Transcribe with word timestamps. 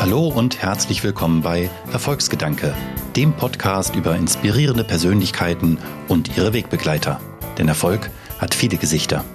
Hallo 0.00 0.28
und 0.28 0.62
herzlich 0.62 1.04
willkommen 1.04 1.42
bei 1.42 1.68
Erfolgsgedanke, 1.92 2.74
dem 3.16 3.34
Podcast 3.34 3.94
über 3.94 4.16
inspirierende 4.16 4.82
Persönlichkeiten 4.82 5.76
und 6.08 6.38
ihre 6.38 6.54
Wegbegleiter. 6.54 7.20
Denn 7.58 7.68
Erfolg 7.68 8.10
hat 8.38 8.54
viele 8.54 8.78
Gesichter. 8.78 9.26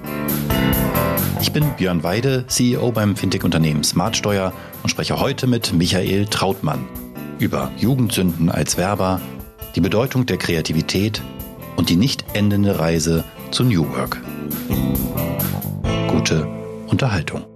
Ich 1.40 1.54
bin 1.54 1.70
Björn 1.78 2.02
Weide, 2.02 2.48
CEO 2.48 2.92
beim 2.92 3.16
Fintech-Unternehmen 3.16 3.84
Smartsteuer 3.84 4.54
und 4.82 4.90
spreche 4.90 5.20
heute 5.20 5.46
mit 5.46 5.72
Michael 5.72 6.26
Trautmann 6.26 6.88
über 7.38 7.72
Jugendsünden 7.78 8.50
als 8.50 8.76
Werber, 8.76 9.22
die 9.76 9.82
Bedeutung 9.82 10.26
der 10.26 10.38
Kreativität 10.38 11.22
und 11.76 11.90
die 11.90 11.96
nicht 11.96 12.26
endende 12.34 12.80
Reise 12.80 13.24
zu 13.52 13.64
New 13.64 13.88
Work. 13.88 14.20
Gute 16.08 16.48
Unterhaltung. 16.88 17.55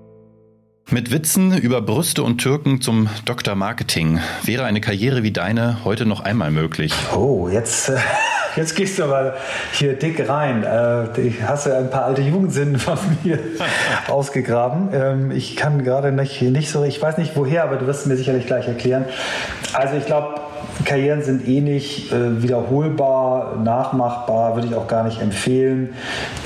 Mit 0.92 1.11
Witzen 1.11 1.56
über 1.56 1.82
Brüste 1.82 2.24
und 2.24 2.39
Türken 2.39 2.82
zum 2.82 3.10
Dr. 3.25 3.54
Marketing 3.54 4.20
wäre 4.43 4.64
eine 4.64 4.82
Karriere 4.82 5.21
wie 5.21 5.30
deine 5.30 5.86
heute 5.86 6.07
noch 6.07 6.21
einmal 6.21 6.50
möglich. 6.50 6.92
Oh, 7.16 7.47
jetzt, 7.47 7.89
äh, 7.89 7.97
jetzt 8.56 8.75
gehst 8.75 8.97
du 8.97 9.04
aber 9.04 9.36
hier 9.74 9.94
dick 9.94 10.28
rein. 10.28 10.64
Äh, 10.64 11.32
hast 11.46 11.68
du 11.68 11.78
ein 11.78 11.92
paar 11.92 12.06
alte 12.06 12.24
Jugendsünden 12.24 12.80
von 12.80 12.97
mir 13.24 13.38
ausgegraben. 14.07 14.89
Ähm, 14.92 15.32
ich 15.32 15.56
kann 15.56 15.83
gerade 15.83 16.11
nicht, 16.11 16.42
nicht 16.42 16.71
so, 16.71 16.83
ich 16.83 17.00
weiß 17.00 17.19
nicht 17.19 17.36
woher, 17.36 17.66
aber 17.66 17.75
du 17.75 17.86
wirst 17.86 18.02
es 18.02 18.06
mir 18.08 18.18
sicherlich 18.18 18.47
gleich 18.47 18.68
erklären. 18.68 19.06
Also 19.74 19.96
ich 19.96 20.08
glaube, 20.08 20.42
Karrieren 20.86 21.21
sind 21.21 21.47
eh 21.47 21.61
nicht 21.61 22.11
äh, 22.11 22.42
wiederholbar, 22.42 23.57
nachmachbar, 23.64 24.56
würde 24.56 24.68
ich 24.68 24.75
auch 24.75 24.88
gar 24.88 25.04
nicht 25.04 25.21
empfehlen. 25.21 25.89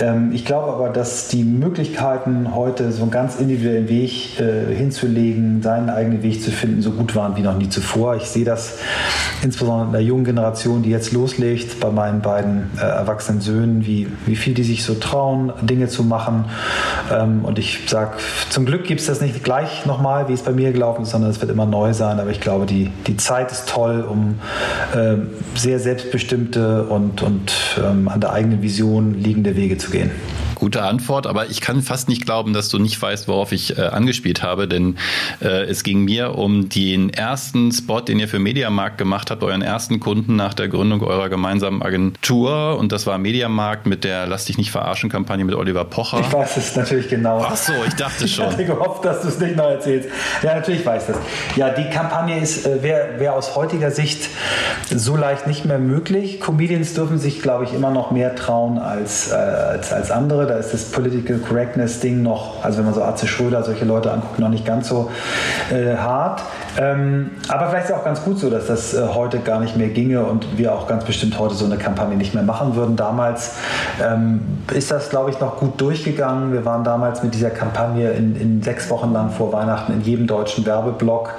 Ähm, 0.02 0.32
ich 0.34 0.46
glaube 0.46 0.72
aber, 0.72 0.90
dass 0.90 1.28
die 1.28 1.44
Möglichkeiten 1.44 2.56
heute 2.56 2.92
so 2.92 3.04
einen 3.04 3.12
ganz 3.12 3.36
individuellen 3.36 3.90
Weg 3.90 4.40
äh, 4.40 4.74
hinzulegen, 4.74 5.62
seinen 5.62 5.90
eigenen 5.90 6.24
Weg 6.24 6.42
zu 6.42 6.52
finden, 6.52 6.82
so 6.82 6.92
gut 6.92 7.16
waren 7.16 7.36
wie 7.36 7.42
noch 7.42 7.58
nie 7.58 7.70
zuvor. 7.70 8.16
Ich 8.16 8.24
sehe 8.24 8.46
das 8.46 8.80
insbesondere 9.44 9.88
in 9.88 9.92
der 9.92 10.02
jungen 10.02 10.24
Generation, 10.24 10.82
die 10.82 10.90
jetzt 10.90 11.12
loslegt, 11.12 11.80
bei 11.80 11.92
meinen 11.92 12.22
beiden 12.22 12.72
äh, 12.78 12.82
erwachsenen 12.82 13.42
Söhnen, 13.42 13.86
wie, 13.86 14.08
wie 14.26 14.36
viel 14.36 14.54
die 14.54 14.64
sich 14.64 14.84
so 14.84 14.96
trauen, 14.96 15.54
Dinge 15.62 15.88
zu 15.88 16.04
machen. 16.04 16.46
Ähm, 17.12 17.46
und 17.46 17.60
ich 17.60 17.82
sage, 17.88 18.14
zum 18.50 18.66
Glück 18.66 18.86
gibt 18.86 19.02
es 19.02 19.08
das 19.08 19.22
nicht 19.22 19.44
gleich 19.44 19.86
nochmal, 19.86 20.28
wie 20.28 20.34
es 20.34 20.42
bei 20.42 20.52
mir 20.52 20.72
gelaufen 20.72 21.04
ist, 21.04 21.12
sondern 21.12 21.30
es 21.30 21.40
wird 21.40 21.52
immer 21.52 21.66
neu 21.66 21.94
sein. 21.94 22.20
Aber 22.20 22.32
ich 22.32 22.42
glaube, 22.42 22.66
die, 22.66 22.92
die 23.08 23.18
Zeit 23.18 23.52
ist 23.52 23.70
toll, 23.70 24.02
um 24.02 24.23
äh, 24.94 25.16
sehr 25.56 25.80
selbstbestimmte 25.80 26.84
und, 26.84 27.22
und 27.22 27.54
ähm, 27.84 28.08
an 28.08 28.22
der 28.22 28.34
eigenen 28.34 28.62
Vision 28.62 29.14
liegende 29.14 29.56
Wege 29.56 29.78
zu 29.78 29.92
gehen. 29.92 30.12
Gute 30.64 30.82
Antwort, 30.82 31.28
aber 31.28 31.50
ich 31.50 31.60
kann 31.60 31.82
fast 31.82 32.08
nicht 32.08 32.26
glauben, 32.26 32.54
dass 32.54 32.70
du 32.70 32.80
nicht 32.80 33.02
weißt, 33.02 33.28
worauf 33.28 33.52
ich 33.52 33.78
äh, 33.78 33.82
angespielt 33.82 34.44
habe, 34.44 34.66
denn 34.66 34.96
äh, 35.42 35.66
es 35.66 35.84
ging 35.84 36.06
mir 36.06 36.38
um 36.38 36.70
den 36.70 37.10
ersten 37.10 37.70
Spot, 37.74 38.00
den 38.00 38.18
ihr 38.18 38.30
für 38.30 38.40
Mediamarkt 38.40 38.98
gemacht 38.98 39.30
habt, 39.30 39.44
euren 39.44 39.62
ersten 39.62 40.00
Kunden 40.00 40.38
nach 40.38 40.54
der 40.54 40.70
Gründung 40.70 41.04
eurer 41.04 41.28
gemeinsamen 41.28 41.82
Agentur 41.82 42.78
und 42.80 42.94
das 42.94 43.06
war 43.06 43.18
Mediamarkt 43.18 43.88
mit 43.88 44.06
der 44.06 44.26
Lass 44.26 44.46
dich 44.46 44.58
nicht 44.58 44.72
verarschen 44.72 45.10
Kampagne 45.10 45.44
mit 45.44 45.54
Oliver 45.54 45.84
Pocher. 45.84 46.22
Ich 46.22 46.32
weiß 46.32 46.56
es 46.56 46.78
natürlich 46.78 47.10
genau. 47.10 47.46
Ach 47.46 47.58
so, 47.58 47.74
ich 47.86 47.96
dachte 47.96 48.26
schon. 48.30 48.46
Ich 48.46 48.52
hatte 48.54 48.66
gehofft, 48.66 49.04
dass 49.04 49.22
du 49.22 49.28
es 49.28 49.40
nicht 49.40 49.58
noch 49.58 49.66
erzählst. 49.66 50.08
Ja, 50.44 50.56
natürlich 50.56 50.86
weiß 50.86 51.08
das. 51.08 51.18
Ja, 51.58 51.72
die 51.72 51.90
Kampagne 51.90 52.40
ist, 52.40 52.66
äh, 52.66 52.82
wäre 52.82 53.20
wär 53.20 53.36
aus 53.36 53.58
heutiger 53.58 53.92
Sicht 53.92 54.30
so 54.90 55.18
leicht 55.18 55.46
nicht 55.46 55.66
mehr 55.66 55.80
möglich. 55.80 56.40
Comedians 56.40 56.94
dürfen 56.94 57.20
sich, 57.20 57.42
glaube 57.42 57.66
ich, 57.66 57.74
immer 57.74 57.92
noch 57.92 58.12
mehr 58.12 58.34
trauen 58.38 58.78
als, 58.78 59.30
äh, 59.30 59.34
als, 59.34 59.92
als 59.92 60.10
andere 60.10 60.53
da 60.54 60.60
ist 60.60 60.72
das 60.72 60.84
Political 60.86 61.40
Correctness 61.40 62.00
Ding 62.00 62.22
noch, 62.22 62.64
also 62.64 62.78
wenn 62.78 62.86
man 62.86 62.94
so 62.94 63.02
Arze 63.02 63.28
Schröder, 63.28 63.64
solche 63.64 63.86
Leute 63.86 64.12
anguckt, 64.12 64.38
noch 64.38 64.50
nicht 64.50 64.66
ganz 64.66 64.88
so 64.88 65.10
äh, 65.72 65.96
hart. 65.98 66.44
Ähm, 66.78 67.32
aber 67.48 67.70
vielleicht 67.70 67.86
ist 67.86 67.92
es 67.92 67.96
auch 67.98 68.04
ganz 68.04 68.24
gut 68.24 68.40
so, 68.40 68.50
dass 68.50 68.68
das 68.68 68.94
äh, 68.94 69.08
heute 69.14 69.40
gar 69.40 69.60
nicht 69.60 69.78
mehr 69.78 69.90
ginge 69.90 70.24
und 70.24 70.58
wir 70.58 70.74
auch 70.74 70.88
ganz 70.88 71.06
bestimmt 71.06 71.40
heute 71.40 71.56
so 71.56 71.66
eine 71.66 71.78
Kampagne 71.78 72.16
nicht 72.18 72.34
mehr 72.34 72.44
machen 72.44 72.76
würden. 72.76 72.96
Damals 72.96 73.54
ähm, 74.04 74.42
ist 74.72 74.92
das, 74.92 75.10
glaube 75.10 75.32
ich, 75.32 75.40
noch 75.40 75.58
gut 75.58 75.80
durchgegangen. 75.82 76.54
Wir 76.54 76.66
waren 76.66 76.84
damals 76.84 77.24
mit 77.24 77.34
dieser 77.34 77.50
Kampagne 77.50 78.12
in, 78.12 78.36
in 78.36 78.62
sechs 78.64 78.90
Wochen 78.90 79.12
lang 79.12 79.32
vor 79.32 79.54
Weihnachten 79.54 79.94
in 79.94 80.02
jedem 80.02 80.28
deutschen 80.28 80.66
Werbeblock. 80.66 81.34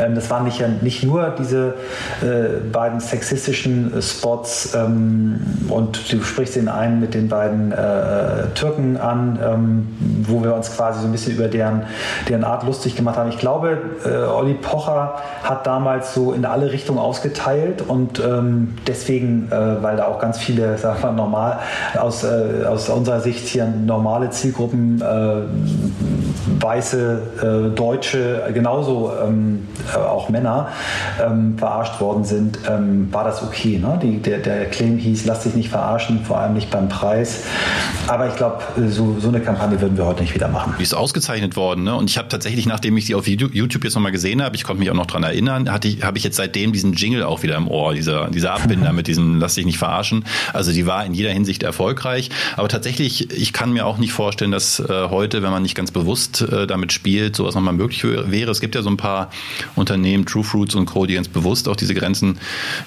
Ähm, 0.00 0.14
das 0.14 0.28
waren 0.30 0.44
nicht, 0.44 0.62
nicht 0.82 1.04
nur 1.04 1.34
diese 1.38 1.74
äh, 2.22 2.60
beiden 2.70 3.00
sexistischen 3.00 3.96
äh, 3.96 4.02
Spots 4.02 4.74
ähm, 4.74 5.40
und 5.68 6.12
du 6.12 6.22
sprichst 6.22 6.56
den 6.56 6.68
einen 6.68 7.00
mit 7.00 7.14
den 7.14 7.28
beiden 7.28 7.72
äh, 7.72 8.48
Türken 8.58 8.96
an, 8.96 9.38
ähm, 9.42 9.88
wo 10.26 10.42
wir 10.42 10.54
uns 10.54 10.74
quasi 10.74 11.00
so 11.00 11.06
ein 11.06 11.12
bisschen 11.12 11.34
über 11.34 11.48
deren, 11.48 11.84
deren 12.28 12.44
Art 12.44 12.64
lustig 12.64 12.96
gemacht 12.96 13.16
haben. 13.16 13.28
Ich 13.30 13.38
glaube, 13.38 13.78
äh, 14.04 14.26
Olli 14.26 14.54
Pocher 14.54 15.14
hat 15.44 15.66
damals 15.66 16.14
so 16.14 16.32
in 16.32 16.44
alle 16.44 16.72
Richtungen 16.72 16.98
ausgeteilt 16.98 17.82
und 17.86 18.18
ähm, 18.18 18.74
deswegen, 18.86 19.48
äh, 19.50 19.82
weil 19.82 19.96
da 19.96 20.06
auch 20.06 20.18
ganz 20.18 20.38
viele, 20.38 20.76
sagen 20.78 21.02
wir 21.02 21.12
normal, 21.12 21.58
aus, 21.98 22.24
äh, 22.24 22.64
aus 22.66 22.88
unserer 22.88 23.20
Sicht 23.20 23.46
hier 23.46 23.66
normale 23.66 24.30
Zielgruppen, 24.30 25.00
äh, 25.00 26.17
weiße 26.60 27.70
äh, 27.72 27.74
Deutsche, 27.74 28.42
genauso 28.54 29.12
ähm, 29.24 29.66
äh, 29.92 29.98
auch 29.98 30.28
Männer 30.28 30.68
ähm, 31.24 31.58
verarscht 31.58 32.00
worden 32.00 32.24
sind, 32.24 32.58
ähm, 32.68 33.08
war 33.12 33.24
das 33.24 33.42
okay. 33.42 33.78
Ne? 33.78 33.98
Die, 34.02 34.18
der, 34.18 34.38
der 34.38 34.66
Claim 34.66 34.98
hieß, 34.98 35.26
lass 35.26 35.44
dich 35.44 35.54
nicht 35.54 35.68
verarschen, 35.68 36.24
vor 36.24 36.38
allem 36.38 36.54
nicht 36.54 36.70
beim 36.70 36.88
Preis. 36.88 37.44
Aber 38.06 38.28
ich 38.28 38.36
glaube, 38.36 38.62
so, 38.88 39.16
so 39.20 39.28
eine 39.28 39.40
Kampagne 39.40 39.80
würden 39.80 39.96
wir 39.96 40.06
heute 40.06 40.22
nicht 40.22 40.34
wieder 40.34 40.48
machen. 40.48 40.74
Die 40.78 40.82
ist 40.82 40.94
ausgezeichnet 40.94 41.56
worden. 41.56 41.84
Ne? 41.84 41.94
Und 41.94 42.10
ich 42.10 42.18
habe 42.18 42.28
tatsächlich, 42.28 42.66
nachdem 42.66 42.96
ich 42.96 43.06
sie 43.06 43.14
auf 43.14 43.26
YouTube 43.26 43.84
jetzt 43.84 43.94
nochmal 43.94 44.12
gesehen 44.12 44.42
habe, 44.42 44.56
ich 44.56 44.64
konnte 44.64 44.80
mich 44.80 44.90
auch 44.90 44.94
noch 44.94 45.06
daran 45.06 45.24
erinnern, 45.24 45.70
habe 45.70 46.18
ich 46.18 46.24
jetzt 46.24 46.36
seitdem 46.36 46.72
diesen 46.72 46.94
Jingle 46.94 47.22
auch 47.22 47.42
wieder 47.42 47.56
im 47.56 47.68
Ohr, 47.68 47.94
dieser, 47.94 48.28
dieser 48.28 48.54
Abbinder 48.54 48.92
mit 48.92 49.06
diesem 49.06 49.38
Lass 49.40 49.54
dich 49.54 49.66
nicht 49.66 49.78
verarschen. 49.78 50.24
Also 50.52 50.72
die 50.72 50.86
war 50.86 51.04
in 51.04 51.14
jeder 51.14 51.30
Hinsicht 51.30 51.62
erfolgreich. 51.62 52.30
Aber 52.56 52.68
tatsächlich, 52.68 53.30
ich 53.30 53.52
kann 53.52 53.72
mir 53.72 53.86
auch 53.86 53.98
nicht 53.98 54.12
vorstellen, 54.12 54.50
dass 54.50 54.80
äh, 54.80 55.08
heute, 55.10 55.42
wenn 55.42 55.50
man 55.50 55.62
nicht 55.62 55.74
ganz 55.74 55.90
bewusst 55.90 56.37
äh, 56.40 56.66
damit 56.66 56.92
spielt, 56.92 57.36
sowas 57.36 57.54
nochmal 57.54 57.74
möglich 57.74 58.04
wäre. 58.04 58.50
Es 58.50 58.60
gibt 58.60 58.74
ja 58.74 58.82
so 58.82 58.90
ein 58.90 58.96
paar 58.96 59.30
Unternehmen, 59.74 60.26
True 60.26 60.44
Fruits 60.44 60.74
und 60.74 60.86
Co., 60.86 61.06
die 61.06 61.14
ganz 61.14 61.28
bewusst 61.28 61.68
auch 61.68 61.76
diese 61.76 61.94
Grenzen 61.94 62.38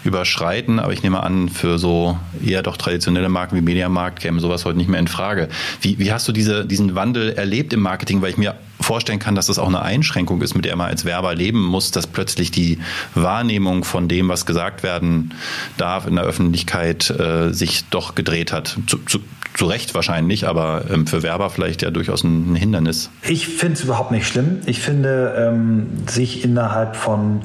überschreiten. 0.03 0.79
Aber 0.79 0.93
ich 0.93 1.03
nehme 1.03 1.21
an, 1.23 1.49
für 1.49 1.77
so 1.79 2.17
eher 2.45 2.63
doch 2.63 2.77
traditionelle 2.77 3.29
Marken 3.29 3.55
wie 3.55 3.61
Mediamarkt 3.61 4.19
käme 4.19 4.39
sowas 4.39 4.65
heute 4.65 4.77
nicht 4.77 4.89
mehr 4.89 4.99
in 4.99 5.07
Frage. 5.07 5.49
Wie, 5.81 5.99
wie 5.99 6.11
hast 6.11 6.27
du 6.27 6.31
diese, 6.31 6.65
diesen 6.65 6.95
Wandel 6.95 7.31
erlebt 7.33 7.73
im 7.73 7.81
Marketing? 7.81 8.21
Weil 8.21 8.31
ich 8.31 8.37
mir 8.37 8.55
vorstellen 8.79 9.19
kann, 9.19 9.35
dass 9.35 9.47
das 9.47 9.59
auch 9.59 9.67
eine 9.67 9.81
Einschränkung 9.81 10.41
ist, 10.41 10.55
mit 10.55 10.65
der 10.65 10.75
man 10.75 10.87
als 10.87 11.05
Werber 11.05 11.35
leben 11.35 11.61
muss, 11.61 11.91
dass 11.91 12.07
plötzlich 12.07 12.51
die 12.51 12.79
Wahrnehmung 13.15 13.83
von 13.83 14.07
dem, 14.07 14.29
was 14.29 14.45
gesagt 14.45 14.83
werden 14.83 15.33
darf 15.77 16.07
in 16.07 16.15
der 16.15 16.25
Öffentlichkeit, 16.25 17.09
äh, 17.09 17.53
sich 17.53 17.85
doch 17.89 18.15
gedreht 18.15 18.51
hat. 18.51 18.77
Zu, 18.87 18.97
zu, 19.05 19.19
zu 19.53 19.65
Recht 19.65 19.93
wahrscheinlich, 19.93 20.47
aber 20.47 20.85
ähm, 20.89 21.07
für 21.07 21.23
Werber 21.23 21.49
vielleicht 21.49 21.81
ja 21.81 21.91
durchaus 21.91 22.23
ein, 22.23 22.55
Hindernis. 22.55 23.09
Ich 23.27 23.47
finde 23.47 23.73
es 23.73 23.83
überhaupt 23.83 24.11
nicht 24.11 24.27
schlimm. 24.27 24.59
Ich 24.65 24.79
finde, 24.81 25.35
ähm, 25.37 25.87
sich 26.07 26.43
innerhalb 26.43 26.95
von 26.95 27.41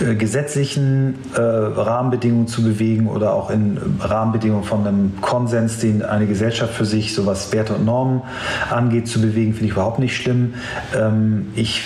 äh, 0.00 0.14
gesetzlichen 0.14 1.14
äh, 1.34 1.40
Rahmenbedingungen 1.40 2.48
zu 2.48 2.62
bewegen 2.62 3.08
oder 3.08 3.32
auch 3.34 3.50
in 3.50 3.78
Rahmenbedingungen 4.00 4.64
von 4.64 4.86
einem 4.86 5.20
Konsens, 5.20 5.78
den 5.78 6.02
eine 6.02 6.26
Gesellschaft 6.26 6.74
für 6.74 6.84
sich, 6.84 7.14
so 7.14 7.26
was 7.26 7.52
Werte 7.52 7.74
und 7.74 7.84
Normen 7.84 8.22
angeht, 8.70 9.08
zu 9.08 9.20
bewegen, 9.20 9.52
finde 9.52 9.66
ich 9.66 9.72
überhaupt 9.72 9.98
nicht 9.98 10.16
schlimm. 10.16 10.54
Ähm, 10.96 11.48
ich 11.54 11.82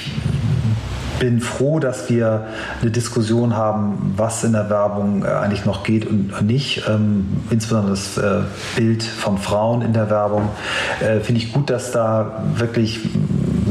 bin 1.19 1.41
froh, 1.41 1.79
dass 1.79 2.11
wir 2.11 2.47
eine 2.81 2.91
Diskussion 2.91 3.57
haben, 3.57 4.15
was 4.17 4.45
in 4.45 4.53
der 4.53 4.71
Werbung 4.71 5.25
äh, 5.25 5.29
eigentlich 5.29 5.65
noch 5.65 5.83
geht 5.85 6.07
und 6.07 6.43
nicht. 6.43 6.85
Ähm, 6.89 7.27
insbesondere 7.51 7.93
das 7.93 8.19
äh, 8.19 8.43
Bild 8.77 9.03
von 9.03 9.39
Frauen 9.39 9.83
in 9.83 9.93
der 9.93 10.11
Werbung. 10.11 10.49
Äh, 11.01 11.21
Finde 11.21 11.41
ich 11.41 11.53
gut, 11.53 11.71
dass 11.71 11.93
da 11.93 12.43
wirklich 12.57 13.01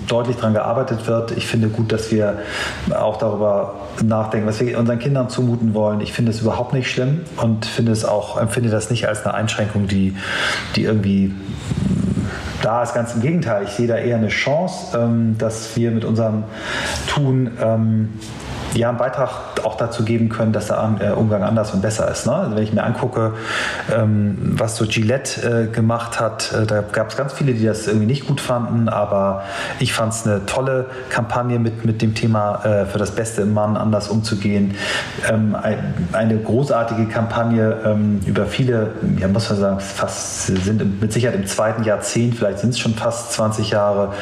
deutlich 0.08 0.38
daran 0.38 0.54
gearbeitet 0.54 1.08
wird. 1.08 1.32
Ich 1.32 1.48
finde 1.48 1.70
gut, 1.70 1.92
dass 1.92 2.12
wir 2.12 2.40
auch 2.94 3.18
darüber 3.18 3.76
nachdenken, 4.04 4.48
was 4.48 4.60
wir 4.60 4.78
unseren 4.78 5.00
Kindern 5.00 5.30
zumuten 5.30 5.74
wollen. 5.74 6.02
Ich 6.02 6.14
finde 6.14 6.32
es 6.32 6.42
überhaupt 6.42 6.74
nicht 6.74 6.90
schlimm 6.90 7.22
und 7.42 7.66
finde 7.66 7.92
es 7.92 8.06
auch, 8.06 8.38
empfinde 8.38 8.70
das 8.70 8.90
nicht 8.90 9.08
als 9.08 9.26
eine 9.26 9.34
Einschränkung, 9.34 9.88
die, 9.88 10.16
die 10.76 10.84
irgendwie 10.84 11.34
da 12.62 12.84
ist 12.84 12.94
ganz 12.94 13.14
im 13.14 13.22
Gegenteil. 13.22 13.64
Ich 13.64 13.72
sehe 13.72 13.88
da 13.88 13.98
eher 13.98 14.18
eine 14.18 14.30
Chance, 14.30 14.98
ähm, 14.98 15.38
dass 15.38 15.76
wir 15.76 15.92
mit 15.92 16.06
unserem 16.06 16.44
Tun 17.08 17.52
ähm, 17.62 18.10
ja, 18.74 18.90
einen 18.90 18.98
Beitrag 18.98 19.30
auch 19.64 19.76
dazu 19.76 20.04
geben 20.04 20.30
können, 20.30 20.54
dass 20.54 20.68
der 20.68 20.96
äh, 21.00 21.10
Umgang 21.10 21.44
anders 21.44 21.74
und 21.74 21.82
besser 21.82 22.10
ist. 22.10 22.26
Ne? 22.26 22.34
Also 22.34 22.56
wenn 22.56 22.64
ich 22.64 22.74
mir 22.74 22.84
angucke, 22.84 23.34
ähm, 23.94 24.38
was 24.58 24.78
so 24.78 24.86
Gillette 24.86 25.68
äh, 25.70 25.72
gemacht 25.72 26.20
hat, 26.20 26.54
äh, 26.54 26.66
da 26.66 26.82
gab 26.82 27.10
es 27.10 27.18
ganz 27.18 27.34
viele, 27.34 27.54
die 27.54 27.66
das 27.66 27.88
irgendwie 27.88 28.06
nicht 28.06 28.28
gut 28.28 28.40
fanden, 28.40 28.90
aber 28.90 29.44
ich 29.80 29.94
fand 29.94 30.14
es 30.14 30.26
eine 30.26 30.46
tolle 30.46 30.86
Kampagne 31.10 31.60
mit, 31.60 31.86
mit 31.86 32.02
dem 32.02 32.16
Thema 32.16 32.64
äh, 32.64 32.86
für 32.86 32.98
das 32.98 33.12
Beste 33.12 33.42
im 33.42 33.54
Mann 33.54 33.76
anders 33.76 34.08
umzugehen. 34.08 34.76
Ähm, 35.30 35.56
ein, 35.56 35.94
eine 36.14 36.38
großartige 36.38 37.08
Kampagne 37.08 37.78
ähm, 37.86 38.22
über 38.26 38.46
viele, 38.46 38.92
ja 39.20 39.28
muss 39.28 39.50
man 39.50 39.60
sagen, 39.60 39.80
fast 39.80 40.48
sind 40.48 41.02
mit 41.02 41.12
Sicherheit 41.12 41.36
im 41.36 41.46
zweiten 41.46 41.84
Jahrzehnt, 41.84 42.36
vielleicht 42.36 42.60
sind 42.60 42.70
es 42.72 42.80
schon 42.80 42.94
fast 42.94 43.34
20 43.34 43.72
Jahre, 43.72 44.14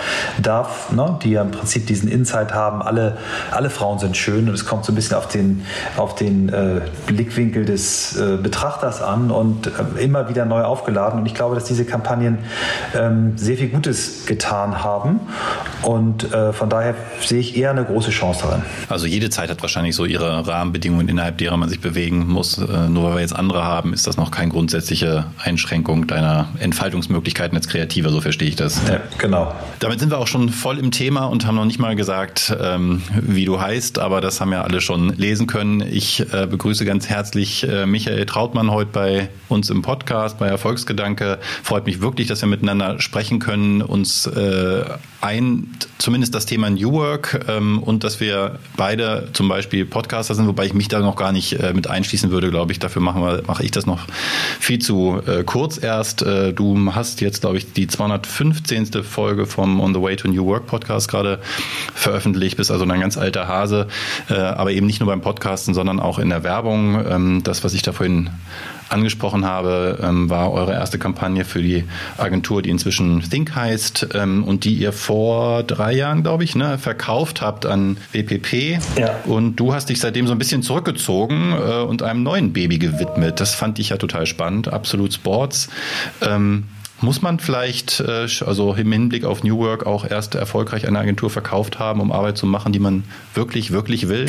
DAF, 0.41 0.91
ne? 0.91 1.17
die 1.23 1.31
ja 1.31 1.41
im 1.41 1.51
Prinzip 1.51 1.87
diesen 1.87 2.09
Insight 2.09 2.53
haben, 2.53 2.81
alle, 2.81 3.17
alle 3.51 3.69
Frauen 3.69 3.99
sind 3.99 4.17
schön 4.17 4.38
und 4.47 4.53
es 4.53 4.65
kommt 4.65 4.85
so 4.85 4.91
ein 4.91 4.95
bisschen 4.95 5.17
auf 5.17 5.27
den, 5.27 5.65
auf 5.97 6.15
den 6.15 6.49
äh, 6.49 6.81
Blickwinkel 7.07 7.65
des 7.65 8.15
äh, 8.15 8.37
Betrachters 8.37 9.01
an 9.01 9.31
und 9.31 9.67
äh, 9.67 10.03
immer 10.03 10.29
wieder 10.29 10.45
neu 10.45 10.61
aufgeladen. 10.61 11.19
Und 11.19 11.25
ich 11.25 11.33
glaube, 11.33 11.55
dass 11.55 11.65
diese 11.65 11.85
Kampagnen 11.85 12.39
ähm, 12.95 13.33
sehr 13.37 13.57
viel 13.57 13.69
Gutes 13.69 14.25
getan 14.25 14.83
haben. 14.83 15.19
Und 15.81 16.31
äh, 16.31 16.53
von 16.53 16.69
daher 16.69 16.95
sehe 17.21 17.39
ich 17.39 17.57
eher 17.57 17.71
eine 17.71 17.83
große 17.83 18.11
Chance 18.11 18.43
darin. 18.43 18.61
Also 18.87 19.07
jede 19.07 19.29
Zeit 19.29 19.49
hat 19.49 19.61
wahrscheinlich 19.61 19.95
so 19.95 20.05
ihre 20.05 20.47
Rahmenbedingungen, 20.47 21.09
innerhalb 21.09 21.37
derer 21.37 21.57
man 21.57 21.69
sich 21.69 21.81
bewegen 21.81 22.27
muss. 22.27 22.57
Äh, 22.57 22.89
nur 22.89 23.05
weil 23.05 23.13
wir 23.15 23.21
jetzt 23.21 23.35
andere 23.35 23.63
haben, 23.63 23.93
ist 23.93 24.07
das 24.07 24.17
noch 24.17 24.31
keine 24.31 24.51
grundsätzliche 24.51 25.25
Einschränkung 25.43 26.07
deiner 26.07 26.47
Entfaltungsmöglichkeiten 26.59 27.57
als 27.57 27.67
Kreativer, 27.67 28.09
so 28.09 28.21
verstehe 28.21 28.49
ich 28.49 28.55
das. 28.55 28.81
Ja, 28.87 28.99
genau. 29.17 29.53
Damit 29.79 29.99
sind 29.99 30.11
wir 30.11 30.19
auch 30.19 30.27
schon 30.27 30.49
voll 30.49 30.77
im 30.77 30.91
Thema 30.91 31.25
und 31.25 31.45
haben 31.45 31.55
noch 31.55 31.65
nicht 31.65 31.79
mal 31.79 31.95
gesagt, 31.95 32.55
ähm, 32.61 33.01
wie 33.21 33.45
du 33.45 33.59
heißt, 33.59 33.99
aber 33.99 34.21
das 34.21 34.28
haben 34.39 34.51
ja 34.51 34.61
alle 34.61 34.81
schon 34.81 35.09
lesen 35.17 35.47
können. 35.47 35.81
Ich 35.81 36.21
äh, 36.33 36.47
begrüße 36.47 36.85
ganz 36.85 37.09
herzlich 37.09 37.67
äh, 37.67 37.85
Michael 37.85 38.25
Trautmann 38.25 38.71
heute 38.71 38.91
bei 38.91 39.29
uns 39.47 39.69
im 39.69 39.81
Podcast, 39.81 40.37
bei 40.37 40.47
Erfolgsgedanke. 40.47 41.39
Freut 41.63 41.85
mich 41.85 42.01
wirklich, 42.01 42.27
dass 42.27 42.41
wir 42.41 42.47
miteinander 42.47 42.99
sprechen 43.01 43.39
können, 43.39 43.81
uns 43.81 44.27
äh, 44.27 44.85
ein, 45.21 45.75
zumindest 45.97 46.33
das 46.33 46.45
Thema 46.45 46.69
New 46.69 46.93
Work 46.93 47.45
ähm, 47.47 47.83
und 47.83 48.03
dass 48.03 48.19
wir 48.19 48.59
beide 48.77 49.29
zum 49.33 49.49
Beispiel 49.49 49.85
Podcaster 49.85 50.33
sind, 50.33 50.47
wobei 50.47 50.65
ich 50.65 50.73
mich 50.73 50.87
da 50.87 50.99
noch 50.99 51.17
gar 51.17 51.31
nicht 51.31 51.53
äh, 51.53 51.73
mit 51.73 51.87
einschließen 51.87 52.31
würde, 52.31 52.49
glaube 52.49 52.71
ich. 52.71 52.79
Dafür 52.79 53.01
mache 53.01 53.63
ich 53.63 53.71
das 53.71 53.85
noch 53.85 54.05
viel 54.59 54.79
zu 54.79 55.21
äh, 55.27 55.43
kurz 55.43 55.81
erst. 55.81 56.21
Äh, 56.21 56.53
du 56.53 56.93
hast 56.95 57.19
jetzt, 57.21 57.41
glaube 57.41 57.57
ich, 57.57 57.73
die 57.73 57.87
215. 57.87 59.03
Folge 59.03 59.45
vom 59.45 59.81
On 59.81 59.93
the 59.93 60.01
Way 60.01 60.15
to 60.15 60.27
New 60.29 60.45
Work 60.45 60.67
Podcast 60.67 61.09
gerade 61.09 61.39
veröffentlicht, 61.93 62.57
bist 62.57 62.71
also 62.71 62.85
ein 62.85 62.99
ganz 62.99 63.17
alter 63.17 63.47
Hase, 63.47 63.87
äh, 64.29 64.35
aber 64.35 64.71
eben 64.71 64.85
nicht 64.85 65.01
nur 65.01 65.07
beim 65.07 65.21
Podcasten, 65.21 65.73
sondern 65.73 65.99
auch 65.99 66.19
in 66.19 66.29
der 66.29 66.43
Werbung. 66.43 67.05
Ähm, 67.05 67.43
das, 67.43 67.63
was 67.63 67.73
ich 67.73 67.81
da 67.81 67.91
vorhin 67.91 68.29
angesprochen 68.89 69.45
habe, 69.45 69.99
ähm, 70.01 70.29
war 70.29 70.51
eure 70.51 70.73
erste 70.73 70.97
Kampagne 70.99 71.45
für 71.45 71.61
die 71.61 71.85
Agentur, 72.17 72.61
die 72.61 72.69
inzwischen 72.69 73.21
Think 73.21 73.55
heißt 73.55 74.09
ähm, 74.13 74.43
und 74.43 74.65
die 74.65 74.73
ihr 74.73 74.93
vor 74.93 75.63
drei 75.63 75.93
Jahren, 75.93 76.23
glaube 76.23 76.43
ich, 76.43 76.55
ne, 76.55 76.77
verkauft 76.77 77.41
habt 77.41 77.65
an 77.65 77.97
WPP. 78.11 78.79
Ja. 78.97 79.15
Und 79.25 79.55
du 79.57 79.73
hast 79.73 79.89
dich 79.89 79.99
seitdem 79.99 80.27
so 80.27 80.33
ein 80.33 80.39
bisschen 80.39 80.63
zurückgezogen 80.63 81.53
äh, 81.53 81.81
und 81.81 82.03
einem 82.03 82.23
neuen 82.23 82.53
Baby 82.53 82.79
gewidmet. 82.79 83.39
Das 83.39 83.55
fand 83.55 83.79
ich 83.79 83.89
ja 83.89 83.97
total 83.97 84.25
spannend. 84.25 84.71
Absolut 84.71 85.13
Sports. 85.13 85.69
Ähm, 86.21 86.65
muss 87.01 87.21
man 87.21 87.39
vielleicht, 87.39 87.99
äh, 87.99 88.27
also 88.45 88.73
im 88.73 88.91
Hinblick 88.91 89.25
auf 89.25 89.43
New 89.43 89.57
Work, 89.59 89.85
auch 89.85 90.09
erst 90.09 90.35
erfolgreich 90.35 90.87
eine 90.87 90.99
Agentur 90.99 91.29
verkauft 91.29 91.79
haben, 91.79 92.01
um 92.01 92.11
Arbeit 92.11 92.37
zu 92.37 92.45
machen, 92.45 92.73
die 92.73 92.79
man 92.79 93.03
wirklich, 93.33 93.71
wirklich 93.71 94.09
will? 94.09 94.25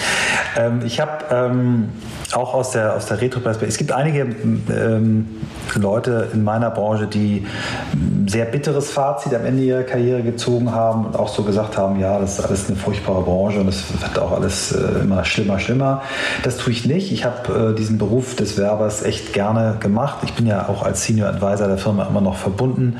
ähm, 0.56 0.80
ich 0.84 1.00
habe 1.00 1.24
ähm, 1.30 1.88
auch 2.32 2.54
aus 2.54 2.72
der, 2.72 2.94
aus 2.94 3.06
der 3.06 3.20
Retro-Perspektive, 3.20 3.68
es 3.68 3.78
gibt 3.78 3.92
einige 3.92 4.22
ähm, 4.22 5.26
Leute 5.74 6.28
in 6.32 6.44
meiner 6.44 6.70
Branche, 6.70 7.06
die 7.06 7.46
ein 7.92 8.28
sehr 8.28 8.46
bitteres 8.46 8.90
Fazit 8.90 9.34
am 9.34 9.44
Ende 9.44 9.62
ihrer 9.62 9.82
Karriere 9.82 10.22
gezogen 10.22 10.72
haben 10.72 11.06
und 11.06 11.16
auch 11.16 11.28
so 11.28 11.42
gesagt 11.42 11.76
haben, 11.76 12.00
ja, 12.00 12.18
das 12.18 12.38
ist 12.38 12.44
alles 12.44 12.68
eine 12.68 12.76
furchtbare 12.76 13.22
Branche 13.22 13.60
und 13.60 13.68
es 13.68 13.84
wird 14.00 14.18
auch 14.18 14.32
alles 14.32 14.72
äh, 14.72 15.00
immer 15.00 15.24
schlimmer, 15.24 15.58
schlimmer. 15.58 16.02
Das 16.42 16.56
tue 16.56 16.72
ich 16.72 16.86
nicht. 16.86 17.12
Ich 17.12 17.24
habe 17.24 17.72
äh, 17.72 17.74
diesen 17.74 17.98
Beruf 17.98 18.36
des 18.36 18.56
Werbers 18.56 19.02
echt 19.02 19.32
gerne 19.32 19.76
gemacht. 19.80 20.18
Ich 20.24 20.34
bin 20.34 20.46
ja 20.46 20.68
auch 20.68 20.82
als 20.82 21.04
Senior 21.04 21.28
Advisor 21.28 21.68
der 21.68 21.78
Firma 21.78 22.05
immer 22.08 22.20
noch 22.20 22.36
verbunden. 22.36 22.98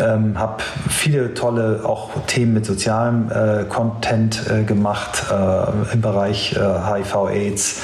Ähm, 0.00 0.38
habe 0.38 0.62
viele 0.88 1.34
tolle 1.34 1.82
auch 1.84 2.10
Themen 2.26 2.54
mit 2.54 2.66
sozialem 2.66 3.30
äh, 3.30 3.64
Content 3.64 4.42
äh, 4.50 4.64
gemacht 4.64 5.24
äh, 5.30 5.92
im 5.92 6.00
Bereich 6.00 6.56
HIV/AIDS, 6.56 7.82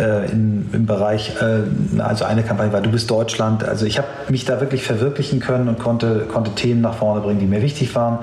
äh, 0.00 0.02
äh, 0.02 0.30
im 0.30 0.86
Bereich, 0.86 1.34
äh, 1.40 2.00
also 2.00 2.24
eine 2.24 2.42
Kampagne 2.42 2.72
war 2.72 2.80
Du 2.80 2.90
bist 2.90 3.10
Deutschland. 3.10 3.64
Also 3.64 3.86
ich 3.86 3.98
habe 3.98 4.08
mich 4.28 4.44
da 4.44 4.60
wirklich 4.60 4.82
verwirklichen 4.82 5.40
können 5.40 5.68
und 5.68 5.78
konnte, 5.78 6.26
konnte 6.32 6.50
Themen 6.52 6.80
nach 6.80 6.94
vorne 6.94 7.20
bringen, 7.20 7.40
die 7.40 7.46
mir 7.46 7.62
wichtig 7.62 7.94
waren. 7.94 8.18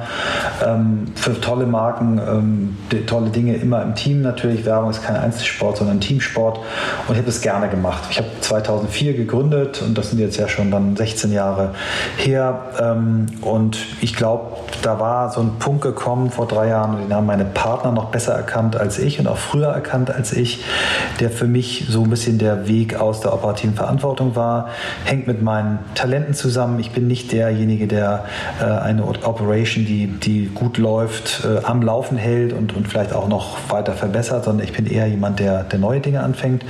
Ähm, 0.65 1.05
für 1.15 1.39
tolle 1.39 1.65
Marken, 1.65 2.19
ähm, 2.19 2.77
tolle 3.05 3.29
Dinge 3.29 3.55
immer 3.55 3.81
im 3.83 3.95
Team 3.95 4.21
natürlich. 4.21 4.65
Werbung 4.65 4.89
ist 4.89 5.03
kein 5.03 5.15
Einzelsport, 5.15 5.77
sondern 5.77 5.99
Teamsport. 5.99 6.59
Und 7.07 7.15
ich 7.15 7.17
habe 7.17 7.29
es 7.29 7.41
gerne 7.41 7.69
gemacht. 7.69 8.03
Ich 8.09 8.17
habe 8.17 8.27
2004 8.41 9.13
gegründet 9.13 9.81
und 9.81 9.97
das 9.97 10.09
sind 10.09 10.19
jetzt 10.19 10.37
ja 10.37 10.47
schon 10.47 10.71
dann 10.71 10.95
16 10.95 11.31
Jahre 11.31 11.73
her. 12.17 12.61
Ähm, 12.79 13.27
und 13.41 13.77
ich 14.01 14.15
glaube, 14.15 14.57
da 14.81 14.99
war 14.99 15.31
so 15.31 15.41
ein 15.41 15.59
Punkt 15.59 15.81
gekommen 15.81 16.31
vor 16.31 16.47
drei 16.47 16.69
Jahren, 16.69 16.97
den 16.97 17.13
haben 17.13 17.25
meine 17.25 17.45
Partner 17.45 17.91
noch 17.91 18.05
besser 18.05 18.33
erkannt 18.33 18.75
als 18.75 18.99
ich 18.99 19.19
und 19.19 19.27
auch 19.27 19.37
früher 19.37 19.67
erkannt 19.67 20.13
als 20.13 20.33
ich, 20.33 20.63
der 21.19 21.29
für 21.29 21.47
mich 21.47 21.85
so 21.89 22.03
ein 22.03 22.09
bisschen 22.09 22.37
der 22.37 22.67
Weg 22.67 22.99
aus 22.99 23.21
der 23.21 23.33
operativen 23.33 23.75
Verantwortung 23.75 24.35
war. 24.35 24.69
Hängt 25.05 25.27
mit 25.27 25.41
meinen 25.41 25.79
Talenten 25.95 26.33
zusammen. 26.33 26.79
Ich 26.79 26.91
bin 26.91 27.07
nicht 27.07 27.31
derjenige, 27.31 27.87
der 27.87 28.25
äh, 28.61 28.65
eine 28.65 29.05
Operation, 29.05 29.85
die, 29.85 30.07
die 30.07 30.47
gut 30.47 30.77
läuft, 30.77 31.45
äh, 31.45 31.63
am 31.65 31.81
Laufen 31.81 32.17
hält 32.17 32.53
und, 32.53 32.75
und 32.75 32.87
vielleicht 32.87 33.13
auch 33.13 33.27
noch 33.27 33.57
weiter 33.69 33.93
verbessert, 33.93 34.45
sondern 34.45 34.65
ich 34.65 34.73
bin 34.73 34.85
eher 34.85 35.07
jemand, 35.07 35.39
der, 35.39 35.63
der 35.63 35.79
neue 35.79 35.99
Dinge 35.99 36.21
anfängt. 36.21 36.63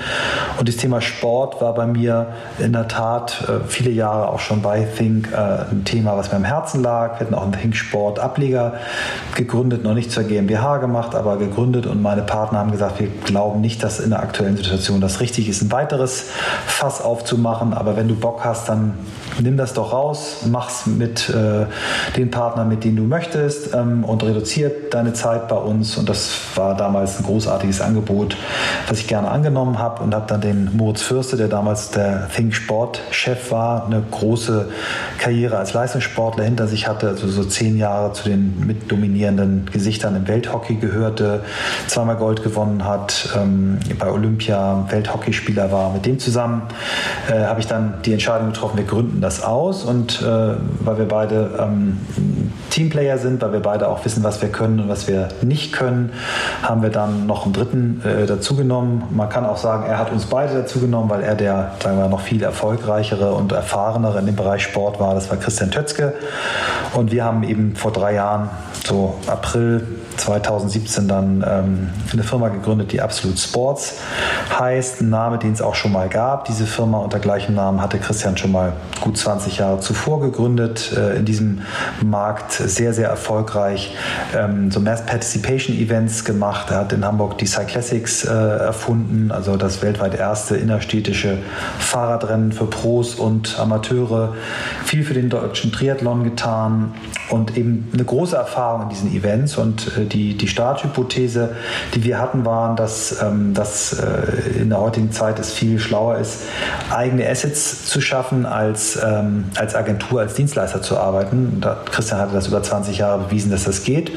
Und 0.57 0.67
das 0.67 0.77
Thema 0.77 1.01
Sport 1.01 1.61
war 1.61 1.73
bei 1.73 1.85
mir 1.85 2.27
in 2.59 2.73
der 2.73 2.87
Tat 2.87 3.43
äh, 3.47 3.67
viele 3.67 3.91
Jahre 3.91 4.29
auch 4.29 4.39
schon 4.39 4.61
bei 4.61 4.81
Think 4.81 5.08
äh, 5.31 5.71
ein 5.71 5.83
Thema, 5.85 6.17
was 6.17 6.31
mir 6.31 6.37
am 6.37 6.43
Herzen 6.43 6.81
lag. 6.81 7.19
Wir 7.19 7.25
hatten 7.25 7.33
auch 7.33 7.43
einen 7.43 7.53
Think 7.53 7.75
Sport 7.75 8.19
Ableger 8.19 8.73
gegründet, 9.35 9.83
noch 9.83 9.93
nicht 9.93 10.11
zur 10.11 10.23
GmbH 10.23 10.77
gemacht, 10.77 11.15
aber 11.15 11.37
gegründet 11.37 11.85
und 11.85 12.01
meine 12.01 12.21
Partner 12.21 12.59
haben 12.59 12.71
gesagt, 12.71 12.99
wir 12.99 13.07
glauben 13.25 13.61
nicht, 13.61 13.83
dass 13.83 13.99
in 13.99 14.11
der 14.11 14.19
aktuellen 14.19 14.57
Situation 14.57 15.01
das 15.01 15.19
richtig 15.19 15.49
ist, 15.49 15.61
ein 15.61 15.71
weiteres 15.71 16.25
Fass 16.65 17.01
aufzumachen. 17.01 17.73
Aber 17.73 17.95
wenn 17.97 18.07
du 18.07 18.15
Bock 18.15 18.43
hast, 18.43 18.69
dann 18.69 18.93
nimm 19.41 19.57
das 19.57 19.73
doch 19.73 19.93
raus, 19.93 20.43
mach's 20.49 20.85
mit 20.85 21.29
äh, 21.29 21.65
den 22.15 22.31
Partnern, 22.31 22.69
mit 22.69 22.83
denen 22.83 22.97
du 22.97 23.03
möchtest 23.03 23.73
ähm, 23.73 24.03
und 24.03 24.23
reduziert 24.23 24.93
deine 24.93 25.13
Zeit 25.13 25.47
bei 25.47 25.55
uns. 25.55 25.97
Und 25.97 26.09
das 26.09 26.29
war 26.55 26.75
damals 26.75 27.19
ein 27.19 27.25
großartiges 27.25 27.81
Angebot, 27.81 28.37
was 28.87 28.99
ich 28.99 29.07
gerne 29.07 29.29
angenommen 29.29 29.79
habe 29.79 30.03
und 30.03 30.13
habe 30.13 30.25
dann 30.27 30.41
den 30.41 30.75
Moritz 30.75 31.01
Fürste, 31.01 31.37
der 31.37 31.47
damals 31.47 31.91
der 31.91 32.29
Think 32.35 32.53
Sport 32.53 33.01
Chef 33.11 33.51
war, 33.51 33.85
eine 33.85 34.03
große 34.11 34.69
Karriere 35.17 35.57
als 35.57 35.73
Leistungssportler 35.73 36.43
hinter 36.43 36.67
sich 36.67 36.87
hatte, 36.87 37.09
also 37.09 37.27
so 37.27 37.43
zehn 37.43 37.77
Jahre 37.77 38.13
zu 38.13 38.29
den 38.29 38.65
mit 38.65 38.91
dominierenden 38.91 39.69
Gesichtern 39.71 40.15
im 40.15 40.27
Welthockey 40.27 40.75
gehörte, 40.75 41.43
zweimal 41.87 42.15
Gold 42.15 42.43
gewonnen 42.43 42.85
hat, 42.85 43.29
ähm, 43.35 43.79
bei 43.97 44.11
Olympia 44.11 44.85
Welthockeyspieler 44.89 45.71
war. 45.71 45.93
Mit 45.93 46.05
dem 46.05 46.19
zusammen 46.19 46.63
äh, 47.29 47.45
habe 47.45 47.59
ich 47.59 47.67
dann 47.67 47.95
die 48.05 48.13
Entscheidung 48.13 48.51
getroffen, 48.51 48.77
wir 48.77 48.85
gründen 48.85 49.21
das 49.21 49.43
aus 49.43 49.83
und 49.83 50.21
äh, 50.21 50.25
weil 50.25 50.97
wir 50.97 51.07
beide 51.07 51.51
ähm, 51.59 51.97
Teamplayer 52.69 53.17
sind, 53.17 53.41
weil 53.41 53.53
wir 53.53 53.59
beide 53.59 53.87
auch 53.87 54.03
wissen, 54.05 54.23
was 54.23 54.41
wir 54.41 54.49
können 54.49 54.79
und 54.79 54.89
was 54.89 55.07
wir 55.07 55.29
nicht 55.41 55.73
können, 55.73 56.11
haben 56.63 56.81
wir 56.81 56.89
dann 56.89 57.25
noch 57.27 57.45
einen 57.45 57.53
dritten 57.53 58.01
äh, 58.05 58.25
dazugenommen. 58.25 59.03
Man 59.11 59.29
kann 59.29 59.45
auch 59.45 59.57
sagen, 59.57 59.85
er 59.87 59.97
hat 59.97 60.11
uns 60.11 60.25
beide 60.25 60.53
dazugenommen, 60.53 61.09
weil 61.09 61.21
er 61.21 61.35
der, 61.35 61.71
sagen 61.81 61.97
wir, 61.97 62.07
noch 62.07 62.21
viel 62.21 62.41
erfolgreichere 62.43 63.33
und 63.33 63.51
erfahrenere 63.51 64.19
in 64.19 64.25
dem 64.25 64.35
Bereich 64.35 64.63
Sport 64.63 64.99
war. 64.99 65.13
Das 65.13 65.29
war 65.29 65.37
Christian 65.37 65.71
Tötzke. 65.71 66.13
Und 66.93 67.11
wir 67.11 67.23
haben 67.23 67.43
eben 67.43 67.75
vor 67.75 67.91
drei 67.91 68.13
Jahren, 68.13 68.49
so 68.85 69.15
April 69.27 69.85
2017 70.19 71.07
dann 71.07 71.45
ähm, 71.47 71.89
eine 72.11 72.23
Firma 72.23 72.49
gegründet, 72.49 72.91
die 72.91 73.01
Absolute 73.01 73.39
Sports 73.39 73.95
heißt. 74.57 75.01
Ein 75.01 75.09
Name, 75.09 75.37
den 75.39 75.53
es 75.53 75.61
auch 75.61 75.75
schon 75.75 75.91
mal 75.91 76.09
gab. 76.09 76.45
Diese 76.45 76.65
Firma 76.65 76.99
unter 76.99 77.19
gleichem 77.19 77.55
Namen 77.55 77.81
hatte 77.81 77.97
Christian 77.99 78.37
schon 78.37 78.51
mal 78.51 78.73
gut 79.01 79.17
20 79.17 79.57
Jahre 79.57 79.79
zuvor 79.79 80.21
gegründet. 80.21 80.91
Äh, 80.95 81.17
in 81.17 81.25
diesem 81.25 81.61
Markt 82.01 82.51
sehr, 82.51 82.93
sehr 82.93 83.09
erfolgreich 83.09 83.95
ähm, 84.35 84.71
so 84.71 84.79
Mass 84.79 85.05
Participation 85.05 85.75
Events 85.75 86.25
gemacht. 86.25 86.71
Er 86.71 86.77
hat 86.77 86.93
in 86.93 87.05
Hamburg 87.05 87.37
die 87.37 87.45
Cyclassics 87.45 88.25
äh, 88.25 88.29
erfunden, 88.29 89.31
also 89.31 89.57
das 89.57 89.81
weltweit 89.81 90.15
erste 90.15 90.57
innerstädtische 90.57 91.37
Fahrradrennen 91.79 92.51
für 92.51 92.65
Pros 92.65 93.15
und 93.15 93.57
Amateure. 93.59 94.35
Viel 94.83 95.03
für 95.03 95.13
den 95.13 95.29
deutschen 95.29 95.71
Triathlon 95.71 96.23
getan 96.23 96.93
und 97.29 97.57
eben 97.57 97.87
eine 97.93 98.03
große 98.03 98.35
Erfahrung 98.35 98.83
in 98.83 98.89
diesen 98.89 99.15
Events. 99.15 99.57
Und 99.57 99.97
äh, 99.97 100.05
die, 100.09 100.37
die 100.37 100.47
Starthypothese, 100.47 101.55
die 101.93 102.03
wir 102.03 102.19
hatten, 102.19 102.45
waren, 102.45 102.75
dass, 102.75 103.21
ähm, 103.21 103.53
dass 103.53 103.93
äh, 103.93 104.59
in 104.61 104.69
der 104.69 104.79
heutigen 104.79 105.11
Zeit 105.11 105.39
es 105.39 105.53
viel 105.53 105.79
schlauer 105.79 106.17
ist, 106.17 106.43
eigene 106.91 107.27
Assets 107.27 107.85
zu 107.85 108.01
schaffen, 108.01 108.45
als, 108.45 108.99
ähm, 109.03 109.45
als 109.55 109.75
Agentur, 109.75 110.21
als 110.21 110.33
Dienstleister 110.33 110.81
zu 110.81 110.97
arbeiten. 110.97 111.59
Da, 111.61 111.77
Christian 111.91 112.19
hatte 112.19 112.33
das 112.33 112.47
über 112.47 112.61
20 112.61 112.97
Jahre 112.97 113.25
bewiesen, 113.25 113.51
dass 113.51 113.63
das 113.63 113.83
geht 113.83 114.11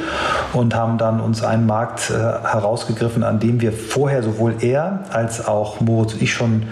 und 0.53 0.75
haben 0.75 0.99
dann 0.99 1.21
uns 1.21 1.43
einen 1.43 1.67
Markt 1.67 2.11
äh, 2.11 2.15
herausgegriffen, 2.15 3.23
an 3.23 3.41
dem 3.41 3.61
wir 3.61 3.73
vorher 3.73 4.23
sowohl 4.23 4.57
er 4.61 5.05
als 5.11 5.47
auch 5.47 5.81
Moritz 5.81 6.15
und 6.15 6.23
ich 6.23 6.33
schon 6.33 6.65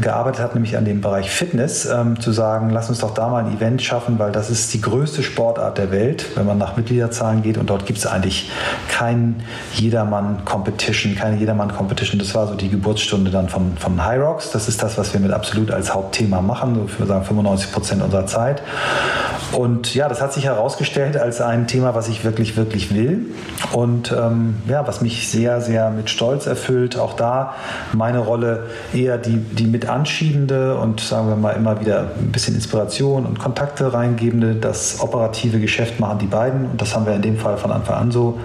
gearbeitet 0.00 0.42
hatten, 0.42 0.54
nämlich 0.54 0.76
an 0.76 0.84
dem 0.84 1.00
Bereich 1.00 1.30
Fitness, 1.30 1.86
ähm, 1.86 2.20
zu 2.20 2.32
sagen, 2.32 2.70
lass 2.70 2.88
uns 2.88 2.98
doch 2.98 3.14
da 3.14 3.28
mal 3.28 3.44
ein 3.44 3.56
Event 3.56 3.82
schaffen, 3.82 4.18
weil 4.18 4.32
das 4.32 4.50
ist 4.50 4.72
die 4.74 4.80
größte 4.80 5.22
Sportart 5.22 5.78
der 5.78 5.90
Welt, 5.90 6.36
wenn 6.36 6.46
man 6.46 6.58
nach 6.58 6.76
Mitgliederzahlen 6.76 7.42
geht 7.42 7.58
und 7.58 7.70
dort 7.70 7.86
gibt 7.86 7.98
es 7.98 8.06
eigentlich 8.06 8.50
kein 8.88 9.42
Jedermann-Competition, 9.74 11.14
keine 11.16 11.36
Jedermann-Competition. 11.36 12.18
Das 12.18 12.34
war 12.34 12.46
so 12.46 12.54
die 12.54 12.68
Geburtsstunde 12.68 13.30
dann 13.30 13.48
von, 13.48 13.76
von 13.78 14.04
High 14.04 14.20
Rocks. 14.20 14.50
Das 14.50 14.68
ist 14.68 14.82
das, 14.82 14.96
was 14.98 15.12
wir 15.12 15.20
mit 15.20 15.32
Absolut 15.32 15.70
als 15.70 15.94
Hauptthema 15.94 16.40
machen, 16.40 16.74
so 16.74 16.86
ich 16.86 17.08
sagen 17.08 17.24
95 17.24 17.72
Prozent 17.72 18.02
unserer 18.02 18.26
Zeit. 18.26 18.62
Und 19.52 19.94
ja, 19.94 20.08
das 20.08 20.20
hat 20.20 20.32
sich 20.32 20.44
herausgestellt 20.44 21.16
als 21.16 21.40
ein 21.40 21.66
Thema, 21.66 21.94
was 21.94 22.08
ich 22.08 22.24
wirklich, 22.24 22.56
wirklich 22.56 22.94
will 22.94 23.26
und 23.72 24.12
ähm, 24.12 24.56
ja, 24.68 24.86
was 24.86 25.00
mich 25.00 25.28
sehr, 25.28 25.60
sehr 25.60 25.90
mit 25.90 26.10
Stolz 26.10 26.46
erfüllt. 26.46 26.98
Auch 26.98 27.14
da 27.14 27.54
meine 27.92 28.18
Rolle 28.18 28.64
eher 28.92 29.18
die, 29.18 29.36
die 29.36 29.66
mit 29.66 29.88
anschiebende 29.88 30.76
und 30.76 31.00
sagen 31.00 31.28
wir 31.28 31.36
mal 31.36 31.52
immer 31.52 31.80
wieder 31.80 32.10
ein 32.18 32.32
bisschen 32.32 32.54
Inspiration 32.54 33.24
und 33.24 33.38
Kontakte 33.38 33.92
reingebende. 33.92 34.54
Das 34.54 35.00
operative 35.00 35.60
Geschäft 35.60 36.00
machen 36.00 36.18
die 36.18 36.26
beiden 36.26 36.66
und 36.70 36.80
das 36.80 36.94
haben 36.94 37.06
wir 37.06 37.14
in 37.14 37.22
dem 37.22 37.36
Fall 37.36 37.56
von 37.56 37.70
Anfang 37.70 37.96
an 37.96 38.10
so 38.10 38.35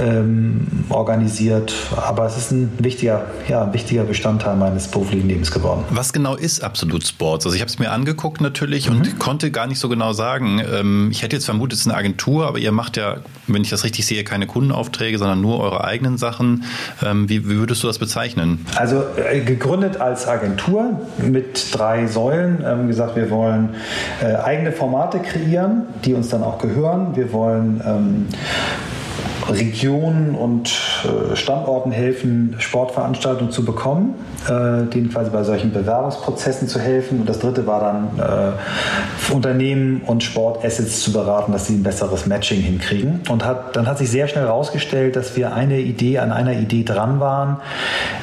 ähm, 0.00 0.66
organisiert. 0.88 1.74
Aber 1.96 2.26
es 2.26 2.36
ist 2.36 2.52
ein 2.52 2.70
wichtiger, 2.78 3.26
ja, 3.48 3.64
ein 3.64 3.72
wichtiger 3.72 4.04
Bestandteil 4.04 4.56
meines 4.56 4.88
beruflichen 4.88 5.28
Lebens 5.28 5.50
geworden. 5.50 5.84
Was 5.90 6.12
genau 6.12 6.34
ist 6.34 6.62
Absolut 6.62 7.04
Sports? 7.06 7.46
Also 7.46 7.54
ich 7.54 7.62
habe 7.62 7.70
es 7.70 7.78
mir 7.78 7.90
angeguckt 7.90 8.40
natürlich 8.40 8.88
mhm. 8.88 8.96
und 8.96 9.18
konnte 9.18 9.50
gar 9.50 9.66
nicht 9.66 9.78
so 9.78 9.88
genau 9.88 10.12
sagen. 10.12 10.60
Ähm, 10.72 11.08
ich 11.10 11.22
hätte 11.22 11.36
jetzt 11.36 11.44
vermutet, 11.44 11.74
es 11.74 11.80
ist 11.80 11.86
eine 11.86 11.96
Agentur, 11.96 12.46
aber 12.46 12.58
ihr 12.58 12.72
macht 12.72 12.96
ja, 12.96 13.18
wenn 13.46 13.62
ich 13.62 13.70
das 13.70 13.84
richtig 13.84 14.06
sehe, 14.06 14.24
keine 14.24 14.46
Kundenaufträge, 14.46 15.18
sondern 15.18 15.40
nur 15.40 15.60
eure 15.60 15.84
eigenen 15.84 16.18
Sachen. 16.18 16.64
Ähm, 17.04 17.28
wie, 17.28 17.48
wie, 17.48 17.56
würdest 17.56 17.82
du 17.82 17.86
das 17.86 17.98
bezeichnen? 17.98 18.66
Also 18.76 19.02
äh, 19.16 19.40
gegründet 19.40 20.00
als 20.00 20.26
Agentur 20.26 21.00
mit 21.18 21.68
drei 21.72 22.06
Säulen. 22.06 22.64
Ähm, 22.64 22.88
gesagt, 22.88 23.16
wir 23.16 23.30
wollen 23.30 23.70
äh, 24.22 24.34
eigene 24.36 24.72
Formate 24.72 25.18
kreieren, 25.20 25.82
die 26.04 26.14
uns 26.14 26.28
dann 26.28 26.42
auch 26.42 26.58
gehören. 26.58 27.16
Wir 27.16 27.32
wollen 27.32 27.82
ähm, 27.84 28.26
Regionen 29.48 30.34
und 30.34 30.68
äh, 31.04 31.36
Standorten 31.36 31.90
helfen, 31.90 32.56
Sportveranstaltungen 32.58 33.50
zu 33.50 33.64
bekommen, 33.64 34.14
äh, 34.46 34.86
denen 34.86 35.10
quasi 35.10 35.30
bei 35.30 35.42
solchen 35.42 35.72
Bewerbungsprozessen 35.72 36.68
zu 36.68 36.78
helfen. 36.78 37.20
Und 37.20 37.28
das 37.28 37.38
dritte 37.38 37.66
war 37.66 37.80
dann 37.80 38.18
äh, 38.18 39.32
Unternehmen 39.32 40.02
und 40.06 40.22
Sportassets 40.22 41.02
zu 41.02 41.12
beraten, 41.12 41.52
dass 41.52 41.66
sie 41.66 41.74
ein 41.74 41.82
besseres 41.82 42.26
Matching 42.26 42.60
hinkriegen. 42.60 43.20
Und 43.28 43.44
hat, 43.44 43.74
dann 43.76 43.86
hat 43.86 43.98
sich 43.98 44.10
sehr 44.10 44.28
schnell 44.28 44.44
herausgestellt, 44.44 45.16
dass 45.16 45.36
wir 45.36 45.54
eine 45.54 45.78
Idee 45.80 46.18
an 46.18 46.32
einer 46.32 46.52
Idee 46.52 46.84
dran 46.84 47.20
waren, 47.20 47.58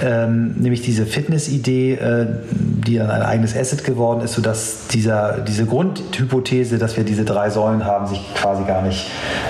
ähm, 0.03 0.55
nämlich 0.58 0.82
diese 0.82 1.05
Fitness-Idee, 1.05 2.00
die 2.51 2.98
dann 2.98 3.10
ein 3.10 3.22
eigenes 3.22 3.55
Asset 3.55 3.84
geworden 3.84 4.22
ist, 4.22 4.34
sodass 4.34 4.88
dieser, 4.88 5.39
diese 5.39 5.65
Grundhypothese, 5.65 6.77
dass 6.77 6.98
wir 6.98 7.03
diese 7.03 7.25
drei 7.25 7.50
Säulen 7.50 7.86
haben, 7.86 8.08
sich 8.08 8.22
quasi 8.36 8.63
gar 8.63 8.82
nicht 8.82 9.08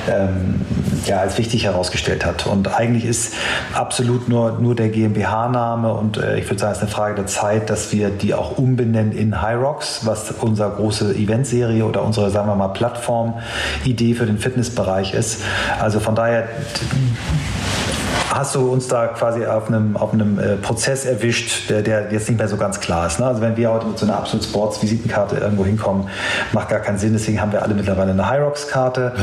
ähm, 0.09 0.61
ja, 1.05 1.19
als 1.19 1.37
wichtig 1.37 1.64
herausgestellt 1.65 2.25
hat. 2.25 2.47
Und 2.47 2.73
eigentlich 2.73 3.05
ist 3.05 3.33
absolut 3.73 4.29
nur, 4.29 4.53
nur 4.59 4.75
der 4.75 4.89
GmbH-Name 4.89 5.93
und 5.93 6.17
äh, 6.17 6.39
ich 6.39 6.45
würde 6.45 6.59
sagen, 6.59 6.71
es 6.71 6.77
ist 6.77 6.83
eine 6.83 6.91
Frage 6.91 7.15
der 7.15 7.27
Zeit, 7.27 7.69
dass 7.69 7.91
wir 7.91 8.09
die 8.09 8.33
auch 8.33 8.57
umbenennen 8.57 9.11
in 9.11 9.41
Hyrox, 9.41 10.05
was 10.05 10.31
unsere 10.31 10.71
große 10.71 11.15
Eventserie 11.15 11.85
oder 11.85 12.03
unsere, 12.03 12.29
sagen 12.31 12.47
wir 12.47 12.55
mal, 12.55 12.69
Plattform-Idee 12.69 14.13
für 14.13 14.25
den 14.25 14.37
Fitnessbereich 14.37 15.13
ist. 15.13 15.41
Also 15.79 15.99
von 15.99 16.15
daher 16.15 16.47
hast 18.35 18.53
du 18.55 18.71
uns 18.71 18.87
da 18.87 19.07
quasi 19.07 19.45
auf 19.45 19.67
einem, 19.67 19.95
auf 19.95 20.13
einem 20.13 20.37
äh, 20.37 20.57
Prozess 20.57 21.05
erwischt, 21.05 21.69
der, 21.69 21.81
der 21.81 22.11
jetzt 22.11 22.27
nicht 22.27 22.37
mehr 22.37 22.47
so 22.47 22.57
ganz 22.57 22.79
klar 22.79 23.07
ist. 23.07 23.19
Ne? 23.19 23.25
Also 23.25 23.41
wenn 23.41 23.55
wir 23.55 23.71
heute 23.71 23.87
mit 23.87 23.97
so 23.97 24.05
einer 24.05 24.17
Absolut 24.17 24.45
Sports 24.45 24.81
Visitenkarte 24.81 25.37
irgendwo 25.37 25.65
hinkommen, 25.65 26.09
macht 26.51 26.69
gar 26.69 26.79
keinen 26.79 26.97
Sinn. 26.97 27.13
Deswegen 27.13 27.41
haben 27.41 27.51
wir 27.51 27.63
alle 27.63 27.73
mittlerweile 27.73 28.11
eine 28.11 28.29
Hyrox 28.29 28.67
Karte. 28.67 29.13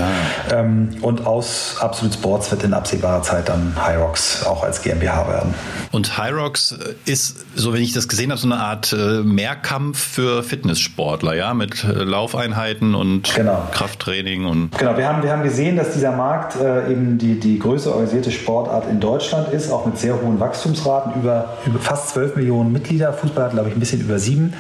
Ja. 0.50 0.58
Ähm, 0.58 0.90
und 1.02 1.26
aus 1.26 1.76
Absolut 1.78 2.14
Sports 2.14 2.50
wird 2.50 2.64
in 2.64 2.72
absehbarer 2.72 3.22
Zeit 3.22 3.48
dann 3.48 3.76
Hyrox 3.76 4.46
auch 4.46 4.64
als 4.64 4.82
GmbH 4.82 5.28
werden. 5.28 5.54
Und 5.90 6.18
Hyrox 6.18 6.74
ist, 7.04 7.44
so 7.54 7.74
wenn 7.74 7.82
ich 7.82 7.92
das 7.92 8.08
gesehen 8.08 8.30
habe, 8.30 8.40
so 8.40 8.48
eine 8.48 8.56
Art 8.56 8.92
äh, 8.92 9.22
Mehrkampf 9.22 9.98
für 9.98 10.42
Fitnesssportler, 10.42 11.34
ja, 11.34 11.52
mit 11.52 11.84
äh, 11.84 11.88
Laufeinheiten 11.92 12.94
und 12.94 13.34
genau. 13.34 13.68
Krafttraining 13.72 14.46
und. 14.46 14.78
Genau, 14.78 14.96
wir 14.96 15.06
haben, 15.06 15.22
wir 15.22 15.30
haben 15.30 15.42
gesehen, 15.42 15.76
dass 15.76 15.92
dieser 15.92 16.12
Markt 16.12 16.56
äh, 16.56 16.90
eben 16.90 17.18
die, 17.18 17.38
die 17.38 17.58
größte 17.58 17.90
organisierte 17.90 18.30
Sportart 18.30 18.88
in 18.88 19.01
Deutschland 19.02 19.52
ist, 19.52 19.70
auch 19.70 19.84
mit 19.84 19.98
sehr 19.98 20.20
hohen 20.20 20.38
Wachstumsraten, 20.38 21.20
über, 21.20 21.56
über 21.66 21.78
fast 21.78 22.10
12 22.10 22.36
Millionen 22.36 22.72
Mitglieder. 22.72 23.12
Fußball 23.12 23.44
hat, 23.44 23.52
glaube 23.52 23.68
ich, 23.68 23.76
ein 23.76 23.80
bisschen 23.80 24.00
über 24.00 24.18
sieben. 24.18 24.54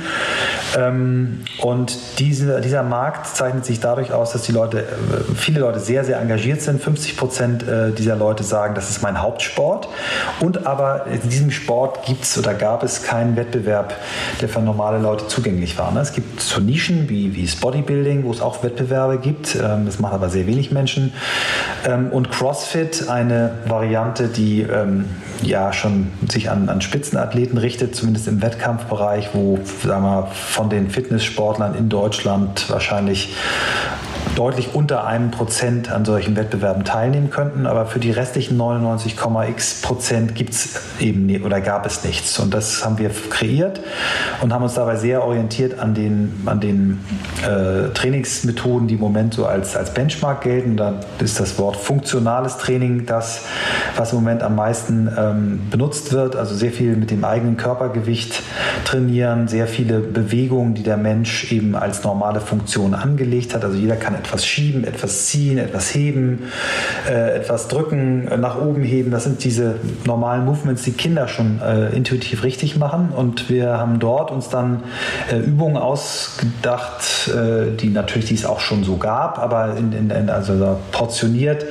Ähm, 0.76 1.40
und 1.60 2.18
diese, 2.18 2.60
dieser 2.60 2.82
Markt 2.82 3.26
zeichnet 3.26 3.64
sich 3.64 3.80
dadurch 3.80 4.12
aus, 4.12 4.32
dass 4.32 4.42
die 4.42 4.52
Leute, 4.52 4.80
äh, 4.80 5.34
viele 5.34 5.60
Leute 5.60 5.80
sehr, 5.80 6.04
sehr 6.04 6.20
engagiert 6.20 6.62
sind. 6.62 6.82
50 6.82 7.16
Prozent 7.16 7.68
äh, 7.68 7.92
dieser 7.92 8.16
Leute 8.16 8.44
sagen, 8.44 8.74
das 8.74 8.90
ist 8.90 9.02
mein 9.02 9.20
Hauptsport. 9.20 9.88
Und 10.40 10.66
aber 10.66 11.06
in 11.06 11.28
diesem 11.28 11.50
Sport 11.50 12.04
gibt 12.04 12.24
es 12.24 12.38
oder 12.38 12.54
gab 12.54 12.82
es 12.82 13.02
keinen 13.02 13.36
Wettbewerb, 13.36 13.94
der 14.40 14.48
für 14.48 14.60
normale 14.60 14.98
Leute 14.98 15.26
zugänglich 15.28 15.78
war. 15.78 15.92
Ne? 15.92 16.00
Es 16.00 16.12
gibt 16.12 16.40
so 16.40 16.60
Nischen 16.60 17.08
wie, 17.08 17.34
wie 17.34 17.44
das 17.44 17.56
Bodybuilding, 17.56 18.24
wo 18.24 18.30
es 18.30 18.40
auch 18.40 18.62
Wettbewerbe 18.62 19.18
gibt. 19.18 19.54
Ähm, 19.56 19.86
das 19.86 19.98
machen 19.98 20.14
aber 20.14 20.28
sehr 20.28 20.46
wenig 20.46 20.70
Menschen. 20.70 21.12
Ähm, 21.86 22.08
und 22.10 22.30
CrossFit, 22.30 23.08
eine 23.08 23.52
Variante, 23.66 24.28
die 24.28 24.66
ja 25.42 25.72
schon 25.72 26.08
sich 26.28 26.50
an, 26.50 26.68
an 26.68 26.80
Spitzenathleten 26.80 27.58
richtet, 27.58 27.94
zumindest 27.94 28.28
im 28.28 28.42
Wettkampfbereich, 28.42 29.30
wo 29.32 29.58
sagen 29.82 30.04
wir, 30.04 30.26
von 30.32 30.61
den 30.68 30.90
Fitnesssportlern 30.90 31.74
in 31.74 31.88
Deutschland 31.88 32.68
wahrscheinlich 32.70 33.34
deutlich 34.34 34.74
unter 34.74 35.06
einem 35.06 35.30
Prozent 35.30 35.90
an 35.90 36.04
solchen 36.04 36.36
Wettbewerben 36.36 36.84
teilnehmen 36.84 37.30
könnten, 37.30 37.66
aber 37.66 37.86
für 37.86 37.98
die 37.98 38.10
restlichen 38.10 38.58
99,x 38.58 39.82
Prozent 39.82 40.34
gibt 40.34 40.54
es 40.54 40.80
eben 41.00 41.26
ne, 41.26 41.40
oder 41.40 41.60
gab 41.60 41.84
es 41.86 42.04
nichts. 42.04 42.38
Und 42.38 42.54
das 42.54 42.84
haben 42.84 42.98
wir 42.98 43.10
kreiert 43.30 43.80
und 44.40 44.52
haben 44.52 44.62
uns 44.62 44.74
dabei 44.74 44.96
sehr 44.96 45.24
orientiert 45.24 45.78
an 45.78 45.94
den, 45.94 46.42
an 46.46 46.60
den 46.60 47.00
äh, 47.42 47.92
Trainingsmethoden, 47.92 48.88
die 48.88 48.94
im 48.94 49.00
Moment 49.00 49.34
so 49.34 49.44
als, 49.46 49.76
als 49.76 49.92
Benchmark 49.92 50.42
gelten. 50.42 50.76
Da 50.76 51.00
ist 51.18 51.38
das 51.38 51.58
Wort 51.58 51.76
funktionales 51.76 52.56
Training 52.56 53.04
das, 53.06 53.44
was 53.96 54.12
im 54.12 54.18
Moment 54.18 54.42
am 54.42 54.56
meisten 54.56 55.10
ähm, 55.16 55.60
benutzt 55.70 56.12
wird. 56.12 56.36
Also 56.36 56.54
sehr 56.54 56.72
viel 56.72 56.96
mit 56.96 57.10
dem 57.10 57.24
eigenen 57.24 57.56
Körpergewicht 57.56 58.42
trainieren, 58.84 59.48
sehr 59.48 59.66
viele 59.66 59.98
Bewegungen, 59.98 60.74
die 60.74 60.82
der 60.82 60.96
Mensch 60.96 61.52
eben 61.52 61.76
als 61.76 62.02
normale 62.02 62.40
Funktion 62.40 62.94
angelegt 62.94 63.54
hat. 63.54 63.64
Also 63.64 63.76
jeder 63.76 63.96
kann 63.96 64.21
etwas 64.22 64.46
schieben, 64.46 64.84
etwas 64.84 65.26
ziehen, 65.26 65.58
etwas 65.58 65.94
heben, 65.94 66.44
äh, 67.08 67.36
etwas 67.36 67.68
drücken, 67.68 68.24
nach 68.40 68.60
oben 68.60 68.82
heben. 68.82 69.10
Das 69.10 69.24
sind 69.24 69.42
diese 69.44 69.76
normalen 70.06 70.44
Movements, 70.44 70.82
die 70.82 70.92
Kinder 70.92 71.28
schon 71.28 71.60
äh, 71.60 71.88
intuitiv 71.94 72.44
richtig 72.44 72.76
machen. 72.76 73.10
Und 73.14 73.50
wir 73.50 73.78
haben 73.78 73.98
dort 73.98 74.30
uns 74.30 74.48
dann 74.48 74.84
äh, 75.30 75.38
Übungen 75.38 75.76
ausgedacht, 75.76 77.28
äh, 77.28 77.76
die 77.76 77.88
natürlich 77.88 78.28
dies 78.28 78.46
auch 78.46 78.60
schon 78.60 78.84
so 78.84 78.96
gab, 78.96 79.38
aber 79.38 79.76
in, 79.76 79.92
in, 79.92 80.10
in, 80.10 80.30
also 80.30 80.78
portioniert, 80.92 81.64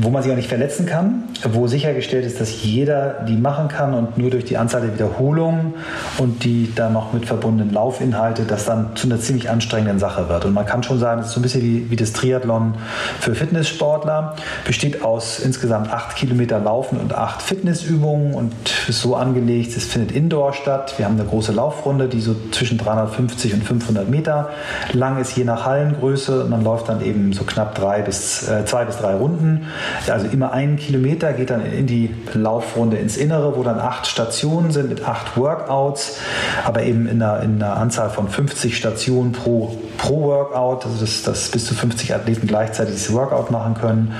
wo 0.00 0.10
man 0.10 0.22
sich 0.22 0.32
auch 0.32 0.36
nicht 0.36 0.48
verletzen 0.48 0.86
kann, 0.86 1.24
wo 1.50 1.66
sichergestellt 1.66 2.26
ist, 2.26 2.40
dass 2.40 2.62
jeder 2.62 3.24
die 3.26 3.36
machen 3.36 3.68
kann 3.68 3.94
und 3.94 4.18
nur 4.18 4.30
durch 4.30 4.44
die 4.44 4.56
Anzahl 4.56 4.82
der 4.82 4.94
Wiederholungen 4.94 5.74
und 6.18 6.44
die 6.44 6.72
dann 6.74 6.92
noch 6.92 7.12
mit 7.12 7.26
verbundenen 7.26 7.72
Laufinhalte 7.72 8.44
das 8.44 8.64
dann 8.64 8.96
zu 8.96 9.06
einer 9.06 9.20
ziemlich 9.20 9.48
anstrengenden 9.50 9.98
Sache 9.98 10.28
wird. 10.28 10.44
Und 10.44 10.54
man 10.54 10.66
kann 10.66 10.82
schon 10.82 10.98
sagen, 10.98 11.20
das 11.20 11.28
ist 11.28 11.34
so 11.34 11.40
ein 11.40 11.42
bisschen 11.42 11.62
wie 11.62 11.77
wie, 11.88 11.96
das 11.96 12.12
Triathlon 12.12 12.74
für 13.20 13.34
Fitnesssportler. 13.34 14.36
Besteht 14.64 15.02
aus 15.02 15.38
insgesamt 15.38 15.92
acht 15.92 16.16
Kilometer 16.16 16.58
Laufen 16.58 16.98
und 16.98 17.14
acht 17.14 17.42
Fitnessübungen 17.42 18.34
und 18.34 18.52
ist 18.88 19.00
so 19.00 19.16
angelegt, 19.16 19.76
es 19.76 19.84
findet 19.84 20.12
indoor 20.12 20.52
statt. 20.52 20.94
Wir 20.96 21.06
haben 21.06 21.18
eine 21.18 21.28
große 21.28 21.52
Laufrunde, 21.52 22.08
die 22.08 22.20
so 22.20 22.34
zwischen 22.50 22.78
350 22.78 23.54
und 23.54 23.64
500 23.64 24.08
Meter 24.08 24.50
lang 24.92 25.20
ist, 25.20 25.36
je 25.36 25.44
nach 25.44 25.64
Hallengröße. 25.64 26.46
Man 26.48 26.64
läuft 26.64 26.88
dann 26.88 27.04
eben 27.04 27.32
so 27.32 27.44
knapp 27.44 27.74
drei 27.74 28.02
bis, 28.02 28.48
äh, 28.48 28.64
zwei 28.64 28.84
bis 28.84 28.98
drei 28.98 29.14
Runden. 29.14 29.66
Also 30.08 30.26
immer 30.26 30.52
einen 30.52 30.76
Kilometer 30.76 31.32
geht 31.32 31.50
dann 31.50 31.64
in 31.64 31.86
die 31.86 32.14
Laufrunde 32.34 32.96
ins 32.96 33.16
Innere, 33.16 33.56
wo 33.56 33.62
dann 33.62 33.78
acht 33.78 34.06
Stationen 34.06 34.70
sind 34.70 34.88
mit 34.88 35.06
acht 35.06 35.36
Workouts, 35.36 36.18
aber 36.64 36.82
eben 36.82 37.06
in 37.06 37.22
einer, 37.22 37.42
in 37.42 37.62
einer 37.62 37.76
Anzahl 37.76 38.10
von 38.10 38.28
50 38.28 38.76
Stationen 38.76 39.32
pro, 39.32 39.76
pro 39.96 40.22
Workout, 40.22 40.86
also 40.86 41.00
dass, 41.00 41.22
dass 41.22 41.48
bis 41.50 41.66
zu 41.68 41.74
50 41.74 42.14
Athleten 42.14 42.46
gleichzeitig 42.46 42.94
dieses 42.94 43.12
Workout 43.12 43.50
machen 43.50 43.74
können. 43.74 44.14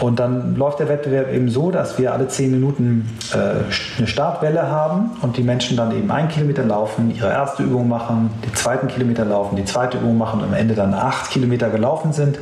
Und 0.00 0.18
dann 0.18 0.56
läuft 0.56 0.80
der 0.80 0.88
Wettbewerb 0.88 1.32
eben 1.32 1.48
so, 1.48 1.70
dass 1.70 1.98
wir 1.98 2.12
alle 2.12 2.28
zehn 2.28 2.50
Minuten 2.50 3.08
äh, 3.32 3.98
eine 3.98 4.06
Startwelle 4.06 4.70
haben 4.70 5.10
und 5.22 5.36
die 5.36 5.42
Menschen 5.42 5.76
dann 5.76 5.92
eben 5.96 6.10
einen 6.10 6.28
Kilometer 6.28 6.64
laufen, 6.64 7.14
ihre 7.14 7.28
erste 7.28 7.62
Übung 7.62 7.88
machen, 7.88 8.30
den 8.44 8.54
zweiten 8.54 8.88
Kilometer 8.88 9.24
laufen, 9.24 9.56
die 9.56 9.64
zweite 9.64 9.98
Übung 9.98 10.16
machen 10.16 10.40
und 10.40 10.46
am 10.46 10.54
Ende 10.54 10.74
dann 10.74 10.94
acht 10.94 11.30
Kilometer 11.30 11.68
gelaufen 11.70 12.12
sind. 12.12 12.38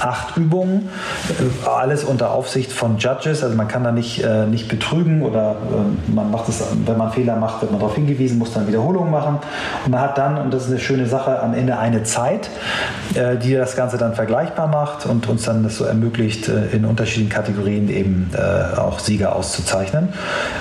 Acht 0.00 0.36
Übungen, 0.36 0.88
äh, 1.28 1.68
alles 1.68 2.04
unter 2.04 2.30
Aufsicht 2.30 2.72
von 2.72 2.98
Judges, 2.98 3.42
also 3.42 3.56
man 3.56 3.68
kann 3.68 3.84
da 3.84 3.92
nicht, 3.92 4.22
äh, 4.22 4.46
nicht 4.46 4.68
betrügen 4.68 5.22
oder 5.22 5.52
äh, 5.52 6.12
man 6.12 6.30
macht 6.30 6.48
es, 6.48 6.62
wenn 6.86 6.96
man 6.96 7.12
Fehler 7.12 7.36
macht, 7.36 7.62
wird 7.62 7.72
man 7.72 7.80
darauf 7.80 7.94
hingewiesen, 7.94 8.38
muss 8.38 8.52
dann 8.52 8.66
Wiederholungen 8.68 9.10
machen 9.10 9.38
und 9.84 9.90
man 9.90 10.00
hat 10.00 10.16
dann, 10.18 10.38
und 10.38 10.54
das 10.54 10.64
ist 10.64 10.70
eine 10.70 10.80
schöne 10.80 11.06
Sache, 11.06 11.42
am 11.42 11.54
Ende 11.54 11.78
eine 11.78 12.04
Zeit, 12.04 12.50
äh, 13.14 13.36
die 13.36 13.54
das 13.54 13.76
Ganze 13.76 13.98
dann 13.98 14.03
vergleichbar 14.12 14.66
macht 14.66 15.06
und 15.06 15.28
uns 15.28 15.44
dann 15.44 15.62
das 15.62 15.76
so 15.76 15.84
ermöglicht, 15.84 16.48
äh, 16.48 16.66
in 16.72 16.84
unterschiedlichen 16.84 17.30
Kategorien 17.30 17.88
eben 17.88 18.30
äh, 18.34 18.78
auch 18.78 18.98
Sieger 18.98 19.34
auszuzeichnen. 19.34 20.08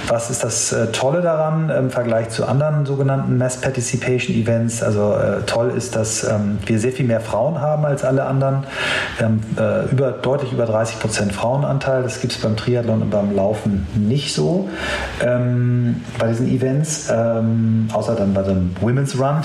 Was 0.07 0.29
ist 0.29 0.43
das 0.43 0.75
Tolle 0.91 1.21
daran 1.21 1.69
im 1.69 1.89
Vergleich 1.89 2.29
zu 2.29 2.45
anderen 2.45 2.85
sogenannten 2.85 3.37
Mass 3.37 3.57
Participation 3.57 4.35
Events? 4.35 4.83
Also 4.83 5.15
toll 5.45 5.71
ist, 5.75 5.95
dass 5.95 6.23
ähm, 6.23 6.59
wir 6.65 6.79
sehr 6.79 6.91
viel 6.91 7.05
mehr 7.05 7.21
Frauen 7.21 7.61
haben 7.61 7.85
als 7.85 8.03
alle 8.03 8.25
anderen. 8.25 8.63
Wir 9.17 9.25
haben 9.25 9.89
über, 9.91 10.11
deutlich 10.11 10.51
über 10.51 10.65
30 10.65 10.99
Prozent 10.99 11.33
Frauenanteil. 11.33 12.03
Das 12.03 12.21
gibt 12.21 12.33
es 12.33 12.39
beim 12.39 12.55
Triathlon 12.57 13.01
und 13.01 13.09
beim 13.09 13.35
Laufen 13.35 13.87
nicht 13.95 14.33
so 14.33 14.69
ähm, 15.21 16.01
bei 16.19 16.27
diesen 16.27 16.47
Events, 16.47 17.09
ähm, 17.11 17.87
außer 17.93 18.15
dann 18.15 18.33
bei 18.33 18.43
dem 18.43 18.75
Women's 18.81 19.17
Run. 19.19 19.41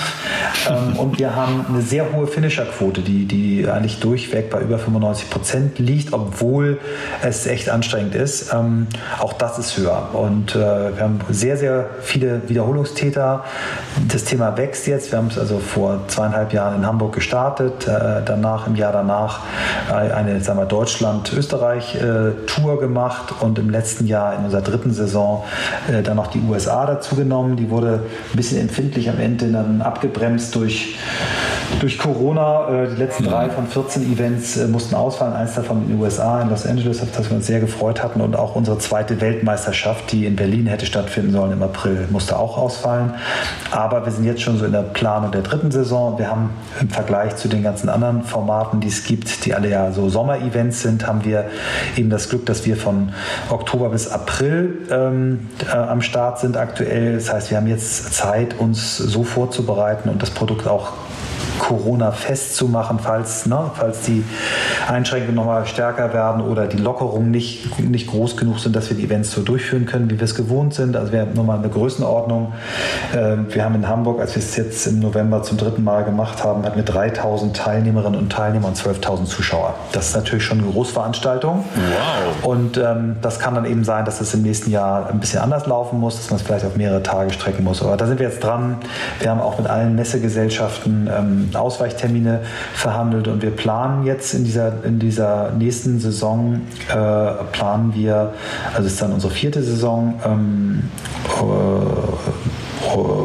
und 0.96 1.18
wir 1.18 1.34
haben 1.34 1.64
eine 1.68 1.82
sehr 1.82 2.12
hohe 2.12 2.26
Finisher-Quote, 2.26 3.00
die, 3.00 3.26
die 3.26 3.68
eigentlich 3.68 3.88
durchweg 3.97 4.50
bei 4.50 4.61
über 4.61 4.78
95 4.78 5.30
Prozent 5.30 5.78
liegt, 5.78 6.12
obwohl 6.12 6.78
es 7.23 7.47
echt 7.47 7.71
anstrengend 7.71 8.14
ist. 8.14 8.52
Ähm, 8.52 8.87
auch 9.18 9.33
das 9.33 9.59
ist 9.59 9.78
höher. 9.78 10.11
Und 10.12 10.54
äh, 10.54 10.59
wir 10.59 11.00
haben 11.00 11.21
sehr, 11.30 11.57
sehr 11.57 11.87
viele 12.02 12.42
Wiederholungstäter. 12.49 13.45
Das 14.09 14.25
Thema 14.25 14.57
wächst 14.57 14.87
jetzt. 14.87 15.11
Wir 15.11 15.18
haben 15.18 15.28
es 15.28 15.38
also 15.38 15.59
vor 15.59 16.00
zweieinhalb 16.09 16.52
Jahren 16.52 16.76
in 16.76 16.87
Hamburg 16.87 17.14
gestartet, 17.14 17.87
äh, 17.87 18.23
danach 18.25 18.66
im 18.66 18.76
Jahr 18.76 18.92
danach 18.92 19.40
eine 19.90 20.40
Deutschland-Österreich-Tour 20.68 22.75
äh, 22.75 22.76
gemacht 22.76 23.35
und 23.40 23.59
im 23.59 23.71
letzten 23.71 24.07
Jahr 24.07 24.37
in 24.37 24.45
unserer 24.45 24.62
dritten 24.62 24.92
Saison 24.92 25.45
äh, 25.90 26.02
dann 26.02 26.16
noch 26.16 26.26
die 26.28 26.40
USA 26.40 26.87
dazu 26.87 27.16
genommen. 27.16 27.57
Die 27.57 27.71
wurde 27.71 28.02
ein 28.33 28.37
bisschen 28.37 28.61
empfindlich 28.61 29.11
am 29.11 29.18
Ende 29.18 29.50
dann 29.50 29.83
abgebremst 29.83 30.54
durch 30.54 30.97
durch 31.80 31.98
Corona, 31.98 32.68
äh, 32.68 32.88
die 32.88 32.96
letzten 32.96 33.25
drei 33.25 33.48
von 33.50 33.66
14 33.66 34.12
Events 34.12 34.56
äh, 34.56 34.66
mussten 34.66 34.94
ausfallen. 34.94 35.34
Eins 35.34 35.54
davon 35.54 35.82
in 35.82 35.88
den 35.88 36.00
USA, 36.00 36.42
in 36.42 36.50
Los 36.50 36.66
Angeles, 36.66 37.02
auf 37.02 37.08
das 37.16 37.30
wir 37.30 37.37
uns 37.37 37.46
sehr 37.46 37.60
gefreut 37.60 38.02
hatten. 38.02 38.20
Und 38.20 38.37
auch 38.37 38.56
unsere 38.56 38.78
zweite 38.78 39.20
Weltmeisterschaft, 39.20 40.10
die 40.12 40.26
in 40.26 40.37
Berlin 40.37 40.66
hätte 40.66 40.87
stattfinden 40.87 41.32
sollen 41.32 41.52
im 41.52 41.62
April, 41.62 42.08
musste 42.10 42.38
auch 42.38 42.58
ausfallen. 42.58 43.14
Aber 43.70 44.04
wir 44.04 44.12
sind 44.12 44.25
jetzt 44.25 44.42
schon 44.42 44.58
so 44.58 44.64
in 44.64 44.72
der 44.72 44.82
Planung 44.82 45.30
der 45.30 45.42
dritten 45.42 45.70
Saison. 45.70 46.18
Wir 46.18 46.30
haben 46.30 46.50
im 46.80 46.88
Vergleich 46.88 47.37
zu 47.37 47.48
den 47.48 47.62
ganzen 47.62 47.88
anderen 47.88 48.22
Formaten, 48.25 48.80
die 48.80 48.88
es 48.88 49.04
gibt, 49.04 49.44
die 49.44 49.54
alle 49.54 49.68
ja 49.68 49.92
so 49.92 50.08
Sommerevents 50.08 50.82
sind, 50.82 51.06
haben 51.06 51.25
wir 51.25 51.44
eben 51.96 52.10
das 52.10 52.28
Glück, 52.28 52.46
dass 52.46 52.66
wir 52.66 52.76
von 52.76 53.12
Oktober 53.50 53.90
bis 53.90 54.08
April 54.08 54.78
ähm, 54.90 55.48
äh, 55.66 55.76
am 55.76 56.02
Start 56.02 56.40
sind 56.40 56.56
aktuell. 56.56 57.14
Das 57.14 57.32
heißt, 57.32 57.50
wir 57.50 57.58
haben 57.58 57.66
jetzt 57.66 58.14
Zeit, 58.14 58.58
uns 58.58 58.96
so 58.96 59.22
vorzubereiten 59.22 60.08
und 60.08 60.22
das 60.22 60.30
Produkt 60.30 60.66
auch 60.66 60.92
Corona 61.58 62.12
festzumachen, 62.12 62.98
falls, 62.98 63.46
ne, 63.46 63.70
falls 63.74 64.02
die 64.02 64.24
Einschränkungen 64.88 65.34
nochmal 65.34 65.66
stärker 65.66 66.12
werden 66.12 66.42
oder 66.42 66.66
die 66.66 66.78
Lockerungen 66.78 67.30
nicht, 67.30 67.78
nicht 67.80 68.08
groß 68.08 68.36
genug 68.36 68.58
sind, 68.58 68.74
dass 68.76 68.88
wir 68.90 68.96
die 68.96 69.04
Events 69.04 69.32
so 69.32 69.42
durchführen 69.42 69.86
können, 69.86 70.10
wie 70.10 70.18
wir 70.18 70.24
es 70.24 70.34
gewohnt 70.34 70.74
sind. 70.74 70.96
Also 70.96 71.12
wir 71.12 71.20
haben 71.20 71.34
nochmal 71.34 71.58
eine 71.58 71.68
Größenordnung. 71.68 72.52
Ähm, 73.14 73.46
wir 73.50 73.64
haben 73.64 73.74
in 73.74 73.88
Hamburg, 73.88 74.20
als 74.20 74.34
wir 74.34 74.42
es 74.42 74.56
jetzt 74.56 74.86
im 74.86 75.00
November 75.00 75.42
zum 75.42 75.58
dritten 75.58 75.84
Mal 75.84 76.04
gemacht 76.04 76.44
haben, 76.44 76.64
hatten 76.64 76.76
wir 76.76 76.84
3000 76.84 77.56
Teilnehmerinnen 77.56 78.18
und 78.18 78.30
Teilnehmer 78.30 78.68
und 78.68 78.76
12.000 78.76 79.24
Zuschauer. 79.24 79.74
Das 79.92 80.08
ist 80.08 80.16
natürlich 80.16 80.44
schon 80.44 80.58
eine 80.58 80.70
Großveranstaltung. 80.70 81.64
Wow. 81.74 82.44
Und 82.44 82.76
ähm, 82.78 83.16
das 83.22 83.38
kann 83.38 83.54
dann 83.54 83.64
eben 83.64 83.84
sein, 83.84 84.04
dass 84.04 84.20
es 84.20 84.34
im 84.34 84.42
nächsten 84.42 84.70
Jahr 84.70 85.08
ein 85.10 85.20
bisschen 85.20 85.40
anders 85.40 85.66
laufen 85.66 85.98
muss, 85.98 86.16
dass 86.16 86.30
man 86.30 86.40
es 86.40 86.46
vielleicht 86.46 86.64
auf 86.64 86.76
mehrere 86.76 87.02
Tage 87.02 87.32
strecken 87.32 87.64
muss. 87.64 87.82
Aber 87.82 87.96
da 87.96 88.06
sind 88.06 88.18
wir 88.18 88.28
jetzt 88.28 88.42
dran. 88.42 88.76
Wir 89.20 89.30
haben 89.30 89.40
auch 89.40 89.58
mit 89.58 89.68
allen 89.68 89.94
Messegesellschaften 89.96 91.10
ähm, 91.12 91.47
Ausweichtermine 91.56 92.40
verhandelt 92.74 93.28
und 93.28 93.42
wir 93.42 93.50
planen 93.50 94.04
jetzt 94.04 94.34
in 94.34 94.44
dieser, 94.44 94.84
in 94.84 94.98
dieser 94.98 95.52
nächsten 95.52 96.00
Saison, 96.00 96.62
äh, 96.88 96.94
planen 97.52 97.94
wir, 97.94 98.32
also 98.74 98.86
ist 98.86 99.00
dann 99.00 99.12
unsere 99.12 99.32
vierte 99.32 99.62
Saison, 99.62 100.20
ähm, 100.24 100.82
äh, 101.26 102.18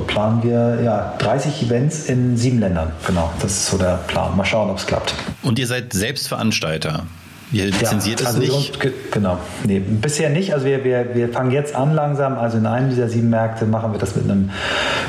planen 0.07 0.43
wir 0.43 0.81
ja 0.83 1.13
30 1.19 1.63
Events 1.63 2.05
in 2.05 2.37
sieben 2.37 2.59
Ländern. 2.59 2.91
Genau, 3.07 3.31
das 3.39 3.51
ist 3.51 3.67
so 3.67 3.77
der 3.77 3.99
Plan. 4.07 4.35
Mal 4.35 4.45
schauen, 4.45 4.69
ob 4.69 4.77
es 4.77 4.85
klappt. 4.85 5.13
Und 5.41 5.57
ihr 5.59 5.67
seid 5.67 5.93
Selbstveranstalter. 5.93 7.05
Ihr 7.53 7.65
lizenziert 7.65 8.19
ja, 8.19 8.27
also 8.27 8.41
es 8.41 8.49
nicht? 8.49 8.79
Genau. 9.11 9.37
Nee, 9.63 9.79
bisher 9.79 10.31
nicht. 10.31 10.55
Also 10.55 10.65
wir, 10.65 10.83
wir, 10.83 11.13
wir 11.13 11.29
fangen 11.29 11.51
jetzt 11.51 11.75
an 11.75 11.93
langsam. 11.93 12.35
Also 12.39 12.57
in 12.57 12.65
einem 12.65 12.89
dieser 12.89 13.07
sieben 13.07 13.29
Märkte 13.29 13.67
machen 13.67 13.91
wir 13.91 13.99
das 13.99 14.15
mit 14.15 14.25
einem 14.25 14.49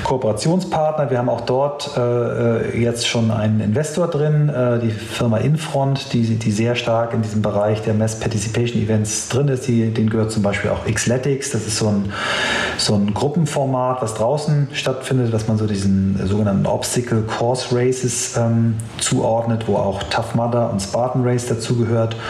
Kooperationspartner. 0.05 1.11
Wir 1.11 1.17
haben 1.17 1.31
auch 1.31 1.41
dort 1.41 1.97
äh, 1.97 2.79
jetzt 2.79 3.09
schon 3.09 3.31
einen 3.31 3.61
Investor 3.61 4.09
drin, 4.09 4.51
äh, 4.51 4.79
die 4.79 4.91
Firma 4.91 5.39
Infront, 5.39 6.13
die, 6.13 6.23
die 6.23 6.51
sehr 6.51 6.75
stark 6.75 7.15
in 7.15 7.23
diesem 7.23 7.41
Bereich 7.41 7.81
der 7.81 7.95
Mass 7.95 8.21
Participation 8.21 8.83
Events 8.83 9.31
drin 9.31 9.49
ist. 9.49 9.67
Die, 9.67 9.91
denen 9.91 10.11
gehört 10.11 10.31
zum 10.31 10.43
Beispiel 10.43 10.71
auch 10.71 10.85
Xletics. 10.85 11.51
Das 11.51 11.67
ist 11.67 11.79
so 11.79 11.89
ein, 11.89 12.13
so 12.77 12.95
ein 12.95 13.15
Gruppenformat, 13.15 14.03
was 14.03 14.15
draußen 14.15 14.69
stattfindet, 14.75 15.33
was 15.33 15.49
man 15.49 15.57
so 15.57 15.67
diesen 15.67 16.21
sogenannten 16.27 16.67
Obstacle 16.67 17.23
Course 17.23 17.75
Races 17.75 18.37
ähm, 18.37 18.75
zuordnet, 18.99 19.67
wo 19.67 19.77
auch 19.77 20.03
Tough 20.05 20.35
Mudder 20.35 20.71
und 20.71 20.83
Spartan 20.83 21.27
Race 21.27 21.47
dazugehört. 21.47 22.15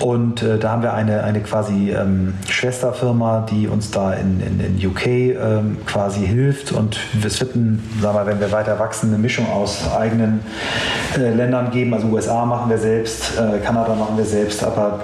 Und 0.00 0.42
äh, 0.42 0.58
da 0.58 0.70
haben 0.70 0.82
wir 0.82 0.92
eine, 0.92 1.22
eine 1.22 1.40
quasi 1.40 1.90
ähm, 1.90 2.34
Schwesterfirma, 2.48 3.46
die 3.50 3.68
uns 3.68 3.90
da 3.90 4.12
in, 4.12 4.40
in, 4.40 4.60
in 4.60 4.86
UK 4.86 5.06
ähm, 5.06 5.76
quasi 5.86 6.26
hilft. 6.26 6.72
Und 6.72 6.98
es 7.24 7.40
wird, 7.40 7.54
ein, 7.54 7.82
sagen 8.00 8.16
wir, 8.16 8.26
wenn 8.26 8.40
wir 8.40 8.52
weiter 8.52 8.78
wachsen, 8.78 9.10
eine 9.10 9.18
Mischung 9.18 9.50
aus 9.50 9.90
eigenen 9.96 10.40
äh, 11.16 11.32
Ländern 11.32 11.70
geben. 11.70 11.94
Also 11.94 12.08
USA 12.08 12.44
machen 12.44 12.70
wir 12.70 12.78
selbst, 12.78 13.32
äh, 13.38 13.58
Kanada 13.58 13.94
machen 13.94 14.16
wir 14.16 14.24
selbst, 14.24 14.64
aber 14.64 15.00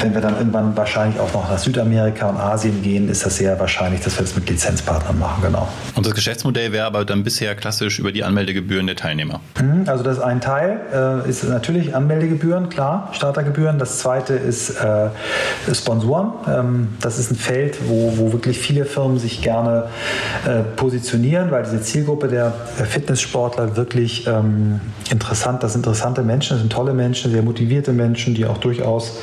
wenn 0.00 0.14
wir 0.14 0.20
dann 0.20 0.36
irgendwann 0.36 0.76
wahrscheinlich 0.76 1.20
auch 1.20 1.32
noch 1.34 1.48
nach 1.50 1.58
Südamerika 1.58 2.28
und 2.28 2.38
Asien 2.38 2.82
gehen, 2.82 3.08
ist 3.08 3.24
das 3.24 3.36
sehr 3.36 3.58
wahrscheinlich, 3.60 4.00
dass 4.00 4.16
wir 4.18 4.22
das 4.22 4.34
mit 4.34 4.48
Lizenzpartnern 4.48 5.18
machen, 5.18 5.42
genau. 5.42 5.68
Und 5.94 6.06
das 6.06 6.14
Geschäftsmodell 6.14 6.72
wäre 6.72 6.86
aber 6.86 7.04
dann 7.04 7.22
bisher 7.22 7.54
klassisch 7.54 7.98
über 7.98 8.12
die 8.12 8.24
Anmeldegebühren 8.24 8.86
der 8.86 8.96
Teilnehmer? 8.96 9.40
Mhm, 9.60 9.84
also 9.86 10.02
das 10.02 10.18
ist 10.18 10.22
ein 10.22 10.40
Teil, 10.40 10.80
äh, 10.92 11.28
ist 11.28 11.44
natürlich 11.44 11.94
Anmeldegebühren, 11.94 12.68
klar, 12.68 13.10
Startergebühren. 13.12 13.78
Das 13.80 13.98
zweite 13.98 14.34
ist 14.34 14.70
äh, 14.70 15.08
Sponsoren. 15.74 16.32
Ähm, 16.46 16.88
das 17.00 17.18
ist 17.18 17.30
ein 17.30 17.36
Feld, 17.36 17.78
wo, 17.88 18.12
wo 18.16 18.32
wirklich 18.32 18.58
viele 18.58 18.84
Firmen 18.84 19.18
sich 19.18 19.40
gerne 19.40 19.88
äh, 20.46 20.60
positionieren, 20.76 21.50
weil 21.50 21.64
diese 21.64 21.80
Zielgruppe 21.80 22.28
der 22.28 22.52
Fitnesssportler 22.52 23.76
wirklich 23.76 24.26
ähm, 24.26 24.80
interessant, 25.10 25.62
das 25.62 25.72
sind 25.72 25.80
interessante 25.86 26.22
Menschen, 26.22 26.50
das 26.50 26.60
sind 26.60 26.72
tolle 26.72 26.92
Menschen, 26.92 27.32
sehr 27.32 27.42
motivierte 27.42 27.92
Menschen, 27.92 28.34
die 28.34 28.44
auch 28.44 28.58
durchaus 28.58 29.18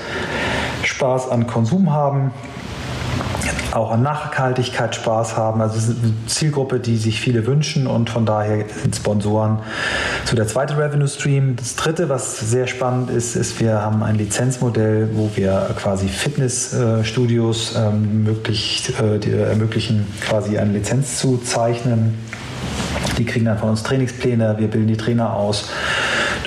Spaß 0.83 1.29
an 1.29 1.45
Konsum 1.45 1.93
haben, 1.93 2.31
auch 3.77 3.91
an 3.91 4.01
Nachhaltigkeit 4.01 4.95
Spaß 4.95 5.37
haben. 5.37 5.61
Also 5.61 5.77
es 5.77 5.89
ist 5.89 6.03
eine 6.03 6.13
Zielgruppe, 6.27 6.79
die 6.79 6.97
sich 6.97 7.21
viele 7.21 7.45
wünschen 7.45 7.87
und 7.87 8.09
von 8.09 8.25
daher 8.25 8.65
sind 8.81 8.95
Sponsoren 8.95 9.59
so 10.25 10.35
der 10.35 10.47
zweite 10.47 10.77
Revenue 10.77 11.07
Stream. 11.07 11.55
Das 11.55 11.75
dritte, 11.75 12.09
was 12.09 12.39
sehr 12.39 12.67
spannend 12.67 13.09
ist, 13.09 13.35
ist, 13.35 13.59
wir 13.59 13.81
haben 13.81 14.03
ein 14.03 14.15
Lizenzmodell, 14.15 15.09
wo 15.13 15.29
wir 15.35 15.69
quasi 15.77 16.07
Fitnessstudios 16.07 17.75
ähm, 17.75 18.27
äh, 18.27 19.49
ermöglichen, 19.49 20.07
quasi 20.21 20.57
eine 20.57 20.73
Lizenz 20.73 21.19
zu 21.19 21.37
zeichnen. 21.37 22.15
Die 23.17 23.25
kriegen 23.25 23.45
dann 23.45 23.57
von 23.57 23.69
uns 23.69 23.83
Trainingspläne, 23.83 24.55
wir 24.57 24.67
bilden 24.67 24.87
die 24.87 24.97
Trainer 24.97 25.33
aus 25.33 25.69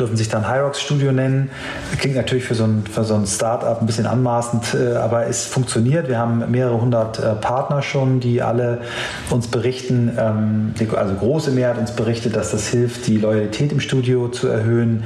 dürfen 0.01 0.17
sich 0.17 0.29
dann 0.29 0.51
Hyrox 0.51 0.81
Studio 0.81 1.13
nennen. 1.13 1.51
Klingt 1.99 2.17
natürlich 2.17 2.45
für 2.45 2.55
so 2.55 2.65
ein, 2.65 2.85
für 2.91 3.05
so 3.05 3.15
ein 3.15 3.27
Start-up 3.27 3.81
ein 3.81 3.87
bisschen 3.87 4.07
anmaßend, 4.07 4.75
äh, 4.75 4.97
aber 4.97 5.27
es 5.27 5.45
funktioniert. 5.45 6.09
Wir 6.09 6.19
haben 6.19 6.51
mehrere 6.51 6.81
hundert 6.81 7.19
äh, 7.19 7.35
Partner 7.35 7.83
schon, 7.83 8.21
die 8.21 8.43
alle 8.43 8.81
uns 9.29 9.49
berichten, 9.49 10.17
ähm, 10.19 10.75
also 10.97 11.15
große 11.15 11.51
Mehrheit 11.51 11.79
uns 11.79 11.93
berichtet, 11.93 12.35
dass 12.35 12.51
das 12.51 12.67
hilft, 12.69 13.07
die 13.07 13.19
Loyalität 13.19 13.73
im 13.73 13.81
Studio 13.81 14.29
zu 14.29 14.49
erhöhen, 14.49 15.05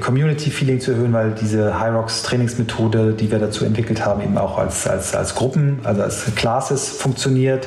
Community-Feeling 0.00 0.80
zu 0.80 0.92
erhöhen, 0.92 1.12
weil 1.12 1.32
diese 1.32 1.80
Hyrox-Trainingsmethode, 1.80 3.14
die 3.14 3.30
wir 3.30 3.38
dazu 3.38 3.64
entwickelt 3.64 4.04
haben, 4.04 4.20
eben 4.20 4.36
auch 4.36 4.58
als, 4.58 4.86
als, 4.86 5.14
als 5.14 5.34
Gruppen, 5.34 5.80
also 5.84 6.02
als 6.02 6.34
Classes 6.34 6.88
funktioniert 6.90 7.66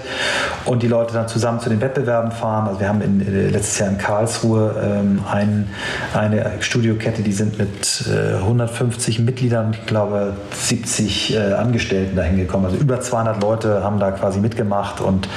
und 0.65 0.83
die 0.83 0.87
Leute 0.87 1.13
dann 1.13 1.27
zusammen 1.27 1.59
zu 1.59 1.69
den 1.69 1.81
Wettbewerben 1.81 2.31
fahren. 2.31 2.67
Also 2.67 2.79
wir 2.79 2.89
haben 2.89 3.01
in, 3.01 3.21
äh, 3.21 3.49
letztes 3.49 3.79
Jahr 3.79 3.89
in 3.89 3.97
Karlsruhe 3.97 4.75
ähm, 4.83 5.21
ein, 5.31 5.69
eine 6.13 6.32
Studiokette, 6.59 7.21
die 7.21 7.31
sind 7.31 7.57
mit 7.57 8.05
äh, 8.07 8.35
150 8.35 9.19
Mitgliedern, 9.19 9.73
ich 9.73 9.85
glaube 9.85 10.33
70 10.51 11.35
äh, 11.35 11.53
Angestellten 11.53 12.15
dahin 12.15 12.37
gekommen. 12.37 12.65
Also 12.65 12.77
über 12.77 13.01
200 13.01 13.41
Leute 13.41 13.83
haben 13.83 13.99
da 13.99 14.11
quasi 14.11 14.39
mitgemacht 14.39 15.01
und 15.01 15.27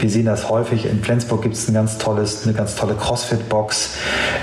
wir 0.00 0.10
sehen 0.10 0.26
das 0.26 0.48
häufig. 0.48 0.86
In 0.86 1.02
Flensburg 1.02 1.42
gibt 1.42 1.54
es 1.54 1.68
ein 1.68 1.74
ganz 1.74 1.98
tolles, 1.98 2.44
eine 2.44 2.54
ganz 2.54 2.76
tolle 2.76 2.94
CrossFit-Box. 2.94 3.96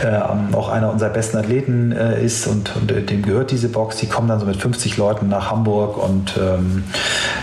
Äh, 0.04 0.56
auch 0.56 0.70
einer 0.70 0.92
unserer 0.92 1.10
besten 1.10 1.38
Athleten 1.38 1.92
äh, 1.92 2.24
ist 2.24 2.48
und, 2.48 2.76
und 2.76 2.92
äh, 2.92 3.02
dem 3.02 3.22
gehört 3.22 3.52
diese 3.52 3.70
Box. 3.70 3.98
Die 3.98 4.08
kommen 4.08 4.28
dann 4.28 4.40
so 4.40 4.46
mit 4.46 4.58
50 4.58 4.98
Leuten 4.98 5.30
nach 5.30 5.52
Hamburg 5.52 5.98
und 5.98 6.38
ähm, 6.38 6.84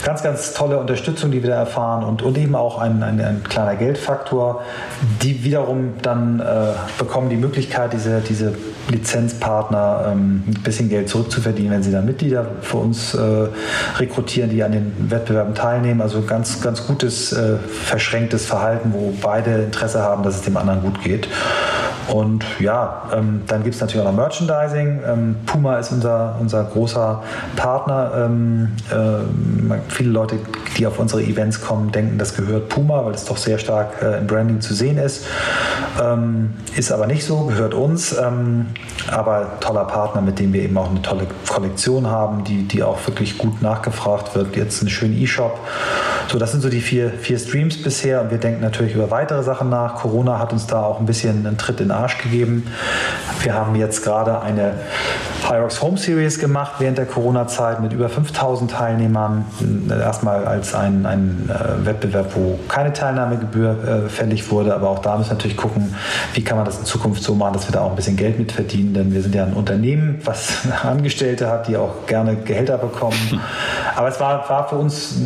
ganz, 0.04 0.22
ganz 0.22 0.54
tolle 0.54 0.78
Unterstützung, 0.78 1.30
die 1.30 1.42
wir 1.42 1.50
da 1.50 1.56
erfahren 1.56 2.04
und, 2.04 2.22
und 2.22 2.38
eben 2.38 2.54
auch 2.54 2.78
ein, 2.78 3.02
ein, 3.02 3.20
ein 3.20 3.42
kleiner 3.44 3.76
Geldfaktor. 3.76 4.62
Die 5.22 5.44
wiederum 5.44 5.94
dann 6.02 6.40
äh, 6.40 6.44
bekommen 6.98 7.28
die 7.28 7.36
Möglichkeit, 7.36 7.92
diese, 7.92 8.20
diese 8.20 8.52
Lizenzpartner 8.88 10.12
ähm, 10.12 10.44
ein 10.46 10.62
bisschen 10.62 10.88
Geld 10.88 11.08
zurückzuverdienen, 11.08 11.72
wenn 11.72 11.82
sie 11.82 11.92
dann 11.92 12.06
Mitglieder 12.06 12.46
für 12.60 12.78
uns 12.78 13.14
äh, 13.14 13.48
rekrutieren, 13.98 14.50
die 14.50 14.62
an 14.62 14.72
den 14.72 14.92
Wettbewerben 15.10 15.54
teilnehmen. 15.54 16.00
Also 16.00 16.22
ganz, 16.22 16.60
ganz 16.60 16.86
gutes, 16.86 17.32
äh, 17.32 17.56
verschränktes 17.56 18.46
Verhalten, 18.46 18.92
wo 18.92 19.12
beide 19.20 19.62
Interesse 19.62 20.02
haben, 20.02 20.22
dass 20.22 20.36
es 20.36 20.42
dem 20.42 20.56
anderen 20.56 20.82
gut 20.82 21.02
geht. 21.02 21.28
Und 22.08 22.44
ja, 22.60 23.02
ähm, 23.12 23.42
dann 23.46 23.64
gibt 23.64 23.74
es 23.74 23.80
natürlich 23.80 24.06
auch 24.06 24.10
noch 24.10 24.16
Merchandising. 24.16 25.00
Ähm, 25.06 25.36
Puma 25.44 25.78
ist 25.78 25.90
unser, 25.90 26.36
unser 26.40 26.64
großer 26.64 27.22
Partner. 27.56 28.12
Ähm, 28.26 28.68
äh, 28.90 29.74
viele 29.88 30.10
Leute, 30.10 30.38
die 30.78 30.86
auf 30.86 30.98
unsere 30.98 31.22
Events 31.22 31.60
kommen, 31.60 31.90
denken, 31.90 32.18
das 32.18 32.36
gehört 32.36 32.68
Puma, 32.68 33.04
weil 33.04 33.14
es 33.14 33.24
doch 33.24 33.36
sehr 33.36 33.58
stark 33.58 34.02
äh, 34.02 34.18
im 34.18 34.26
Branding 34.26 34.60
zu 34.60 34.74
sehen 34.74 34.98
ist. 34.98 35.24
Ähm, 36.00 36.54
ist 36.76 36.92
aber 36.92 37.06
nicht 37.06 37.24
so, 37.24 37.46
gehört 37.46 37.74
uns. 37.74 38.16
Ähm, 38.46 38.66
aber 39.10 39.60
toller 39.60 39.84
Partner, 39.84 40.20
mit 40.20 40.38
dem 40.38 40.52
wir 40.52 40.62
eben 40.62 40.76
auch 40.76 40.90
eine 40.90 41.02
tolle 41.02 41.26
Kollektion 41.48 42.08
haben, 42.08 42.44
die, 42.44 42.64
die 42.64 42.82
auch 42.82 42.98
wirklich 43.06 43.38
gut 43.38 43.62
nachgefragt 43.62 44.34
wird. 44.34 44.56
Jetzt 44.56 44.80
einen 44.80 44.90
schönen 44.90 45.16
E-Shop. 45.20 45.58
So, 46.28 46.38
das 46.38 46.50
sind 46.50 46.60
so 46.60 46.68
die 46.68 46.80
vier, 46.80 47.10
vier 47.10 47.38
Streams 47.38 47.80
bisher 47.80 48.20
und 48.20 48.30
wir 48.30 48.38
denken 48.38 48.60
natürlich 48.60 48.94
über 48.94 49.10
weitere 49.10 49.42
Sachen 49.44 49.70
nach. 49.70 49.96
Corona 49.96 50.38
hat 50.40 50.52
uns 50.52 50.66
da 50.66 50.82
auch 50.82 50.98
ein 50.98 51.06
bisschen 51.06 51.46
einen 51.46 51.56
Tritt 51.56 51.80
in 51.80 51.88
den 51.88 51.96
Arsch 51.96 52.18
gegeben. 52.18 52.66
Wir 53.42 53.54
haben 53.54 53.76
jetzt 53.76 54.02
gerade 54.02 54.40
eine 54.40 54.74
Hyrox 55.48 55.80
Home 55.80 55.96
Series 55.96 56.40
gemacht 56.40 56.72
während 56.80 56.98
der 56.98 57.06
Corona-Zeit 57.06 57.80
mit 57.80 57.92
über 57.92 58.08
5000 58.08 58.72
Teilnehmern. 58.72 59.44
Erstmal 59.88 60.44
als 60.44 60.74
ein, 60.74 61.06
ein 61.06 61.48
äh, 61.48 61.86
Wettbewerb, 61.86 62.34
wo 62.34 62.58
keine 62.68 62.92
Teilnahmegebühr 62.92 64.06
äh, 64.06 64.08
fällig 64.08 64.50
wurde, 64.50 64.74
aber 64.74 64.88
auch 64.88 64.98
da 64.98 65.16
müssen 65.16 65.30
wir 65.30 65.34
natürlich 65.34 65.56
gucken, 65.56 65.94
wie 66.34 66.42
kann 66.42 66.56
man 66.56 66.66
das 66.66 66.80
in 66.80 66.84
Zukunft 66.84 67.22
so 67.22 67.36
machen, 67.36 67.52
dass 67.52 67.68
wir 67.68 67.72
da 67.72 67.82
auch 67.82 67.90
ein 67.90 67.96
bisschen 67.96 68.16
Geld 68.16 68.25
mit 68.38 68.52
verdienen, 68.52 68.94
denn 68.94 69.14
wir 69.14 69.22
sind 69.22 69.34
ja 69.34 69.44
ein 69.44 69.52
Unternehmen, 69.52 70.20
was 70.24 70.66
Angestellte 70.82 71.48
hat, 71.48 71.68
die 71.68 71.76
auch 71.76 72.06
gerne 72.06 72.36
Gehälter 72.36 72.78
bekommen. 72.78 73.40
Aber 73.94 74.08
es 74.08 74.18
war, 74.20 74.48
war 74.48 74.68
für 74.68 74.76
uns 74.76 75.16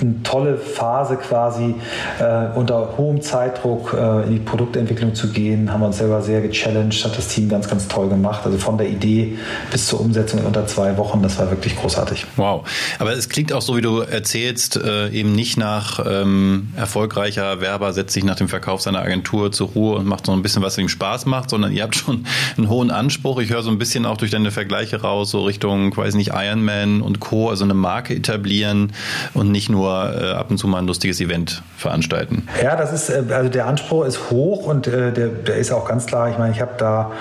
eine 0.00 0.22
tolle 0.22 0.56
Phase 0.56 1.16
quasi, 1.16 1.74
äh, 2.18 2.46
unter 2.54 2.96
hohem 2.96 3.20
Zeitdruck 3.22 3.94
äh, 3.94 4.24
in 4.24 4.32
die 4.32 4.38
Produktentwicklung 4.38 5.14
zu 5.14 5.30
gehen, 5.30 5.72
haben 5.72 5.80
wir 5.80 5.86
uns 5.86 5.98
selber 5.98 6.22
sehr 6.22 6.40
gechallenged, 6.40 7.04
hat 7.04 7.16
das 7.16 7.28
Team 7.28 7.48
ganz, 7.48 7.68
ganz 7.68 7.88
toll 7.88 8.08
gemacht. 8.08 8.42
Also 8.44 8.58
von 8.58 8.78
der 8.78 8.88
Idee 8.88 9.38
bis 9.70 9.86
zur 9.86 10.00
Umsetzung 10.00 10.40
in 10.40 10.46
unter 10.46 10.66
zwei 10.66 10.96
Wochen, 10.96 11.22
das 11.22 11.38
war 11.38 11.50
wirklich 11.50 11.76
großartig. 11.76 12.26
Wow. 12.36 12.68
Aber 12.98 13.12
es 13.12 13.28
klingt 13.28 13.52
auch 13.52 13.62
so, 13.62 13.76
wie 13.76 13.82
du 13.82 14.00
erzählst, 14.00 14.76
äh, 14.76 15.08
eben 15.10 15.34
nicht 15.34 15.56
nach 15.56 16.04
ähm, 16.06 16.68
erfolgreicher 16.76 17.60
Werber 17.60 17.92
setzt 17.92 18.14
sich 18.14 18.24
nach 18.24 18.36
dem 18.36 18.48
Verkauf 18.48 18.82
seiner 18.82 19.00
Agentur 19.00 19.52
zur 19.52 19.68
Ruhe 19.68 19.96
und 19.96 20.06
macht 20.06 20.26
so 20.26 20.32
ein 20.32 20.42
bisschen, 20.42 20.62
was 20.62 20.78
ihm 20.78 20.88
Spaß 20.88 21.26
macht, 21.26 21.50
sondern 21.50 21.72
ihr 21.72 21.82
habt 21.82 21.96
schon 21.96 22.26
einen 22.56 22.68
hohen 22.68 22.90
Anspruch. 22.90 23.38
Ich 23.40 23.50
höre 23.50 23.62
so 23.62 23.70
ein 23.70 23.78
bisschen 23.78 24.06
auch 24.06 24.16
durch 24.16 24.30
deine 24.30 24.50
Vergleiche 24.50 25.02
raus, 25.02 25.30
so 25.30 25.42
Richtung, 25.42 25.96
weiß 25.96 26.14
nicht, 26.14 26.32
Ironman 26.34 27.00
und 27.00 27.20
Co., 27.20 27.50
also 27.50 27.64
eine 27.64 27.74
Marke 27.74 28.14
etablieren 28.14 28.92
und 29.34 29.50
nicht 29.50 29.68
nur 29.68 29.83
äh, 29.86 30.32
ab 30.32 30.50
und 30.50 30.58
zu 30.58 30.66
mal 30.66 30.78
ein 30.78 30.86
lustiges 30.86 31.20
Event 31.20 31.62
veranstalten. 31.76 32.48
Ja, 32.62 32.76
das 32.76 32.92
ist, 32.92 33.10
äh, 33.10 33.22
also 33.32 33.48
der 33.48 33.66
Anspruch 33.66 34.04
ist 34.04 34.30
hoch 34.30 34.66
und 34.66 34.86
äh, 34.86 35.12
der, 35.12 35.28
der 35.28 35.56
ist 35.56 35.72
auch 35.72 35.86
ganz 35.86 36.06
klar. 36.06 36.30
Ich 36.30 36.38
meine, 36.38 36.52
ich 36.52 36.60
habe 36.60 36.72
da 36.78 37.12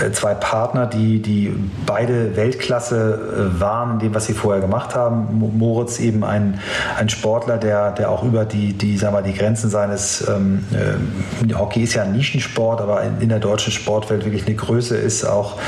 äh, 0.00 0.10
zwei 0.12 0.34
Partner, 0.34 0.86
die, 0.86 1.20
die 1.20 1.54
beide 1.86 2.36
Weltklasse 2.36 3.52
äh, 3.56 3.60
waren 3.60 3.94
in 3.94 3.98
dem, 3.98 4.14
was 4.14 4.26
sie 4.26 4.32
vorher 4.32 4.60
gemacht 4.60 4.94
haben. 4.94 5.28
Moritz 5.58 5.98
eben 6.00 6.24
ein, 6.24 6.60
ein 6.98 7.08
Sportler, 7.08 7.58
der, 7.58 7.92
der 7.92 8.10
auch 8.10 8.22
über 8.22 8.44
die, 8.44 8.72
die, 8.72 8.96
sagen 8.96 9.14
wir, 9.14 9.22
die 9.22 9.34
Grenzen 9.34 9.70
seines 9.70 10.26
ähm, 10.28 10.64
äh, 10.72 11.54
Hockey 11.54 11.82
ist 11.82 11.94
ja 11.94 12.02
ein 12.02 12.12
Nischensport, 12.12 12.80
aber 12.80 13.02
in, 13.02 13.20
in, 13.20 13.28
der 13.28 13.38
deutschen 13.38 13.72
Sportwelt 13.72 14.24
wirklich 14.24 14.46
eine 14.46 14.54
Größe 14.54 14.96
ist, 14.96 15.24
auch 15.24 15.58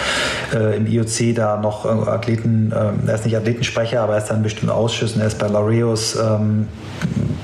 äh, 0.54 0.76
im 0.76 0.86
IOC 0.86 1.34
da 1.34 1.56
noch 1.56 1.84
Athleten, 1.84 2.72
äh, 2.72 3.08
er 3.08 3.14
ist 3.14 3.24
nicht 3.24 3.36
Athletensprecher, 3.36 4.02
aber 4.02 4.14
er 4.14 4.18
ist 4.18 4.28
dann 4.28 4.38
in 4.38 4.42
bestimmten 4.42 4.70
Ausschüssen, 4.70 5.20
er 5.20 5.26
ist 5.26 5.38
bei 5.38 5.48
Laureus 5.48 6.16
ähm, 6.36 6.68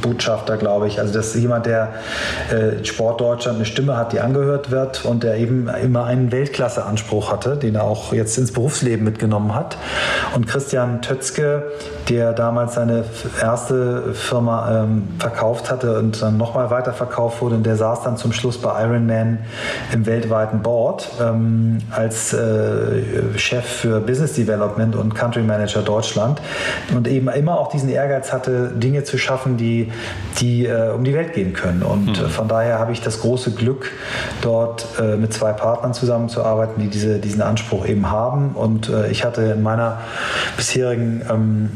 Botschafter, 0.01 0.57
glaube 0.57 0.87
ich. 0.87 0.99
Also 0.99 1.13
das 1.13 1.35
ist 1.35 1.43
jemand, 1.43 1.67
der 1.67 1.95
äh, 2.51 2.85
Sport 2.85 3.21
Deutschland 3.21 3.57
eine 3.57 3.67
Stimme 3.67 3.97
hat, 3.97 4.13
die 4.13 4.21
angehört 4.21 4.71
wird 4.71 5.05
und 5.05 5.23
der 5.23 5.37
eben 5.37 5.69
immer 5.69 6.05
einen 6.05 6.33
Weltklasseanspruch 6.33 7.31
hatte, 7.31 7.57
den 7.57 7.75
er 7.75 7.85
auch 7.85 8.13
jetzt 8.13 8.37
ins 8.39 8.53
Berufsleben 8.53 9.05
mitgenommen 9.05 9.55
hat. 9.55 9.77
Und 10.35 10.47
Christian 10.47 11.03
Tötzke, 11.03 11.65
der 12.09 12.33
damals 12.33 12.75
seine 12.75 13.05
erste 13.41 14.15
Firma 14.15 14.85
ähm, 14.85 15.09
verkauft 15.19 15.71
hatte 15.71 15.99
und 15.99 16.21
dann 16.23 16.37
nochmal 16.37 16.71
weiterverkauft 16.71 17.41
wurde, 17.41 17.57
und 17.57 17.65
der 17.65 17.77
saß 17.77 18.03
dann 18.03 18.17
zum 18.17 18.33
Schluss 18.33 18.59
bei 18.59 18.85
Ironman 18.85 19.39
im 19.93 20.07
weltweiten 20.07 20.63
Board 20.63 21.09
ähm, 21.21 21.79
als 21.91 22.33
äh, 22.33 23.03
Chef 23.37 23.65
für 23.65 24.01
Business 24.01 24.35
Development 24.35 24.97
und 24.97 25.15
Country 25.15 25.43
Manager 25.43 25.83
Deutschland 25.83 26.41
und 26.95 27.09
eben 27.09 27.29
immer 27.29 27.59
auch 27.59 27.69
diesen 27.69 27.89
Ehrgeiz 27.89 28.33
hatte, 28.33 28.71
Dinge 28.75 29.05
zu 29.05 29.19
schaffen, 29.19 29.57
die, 29.57 29.90
die 30.41 30.67
äh, 30.67 30.91
um 30.91 31.05
die 31.05 31.15
Welt 31.15 31.33
gehen 31.33 31.53
können. 31.53 31.83
Und 31.83 32.21
mhm. 32.21 32.29
von 32.29 32.49
daher 32.49 32.79
habe 32.79 32.93
ich 32.93 33.01
das 33.01 33.21
große 33.21 33.53
Glück, 33.53 33.91
dort 34.43 34.87
äh, 34.99 35.17
mit 35.17 35.33
zwei 35.33 35.53
Partnern 35.53 35.95
zusammenzuarbeiten, 35.95 36.83
die 36.83 36.89
diese, 36.89 37.19
diesen 37.19 37.43
Anspruch 37.43 37.87
eben 37.87 38.11
haben. 38.11 38.51
Und 38.51 38.89
äh, 38.89 39.11
ich 39.11 39.25
hatte 39.25 39.43
in 39.43 39.63
meiner 39.63 39.99
bisherigen 40.57 41.23
ähm, 41.31 41.71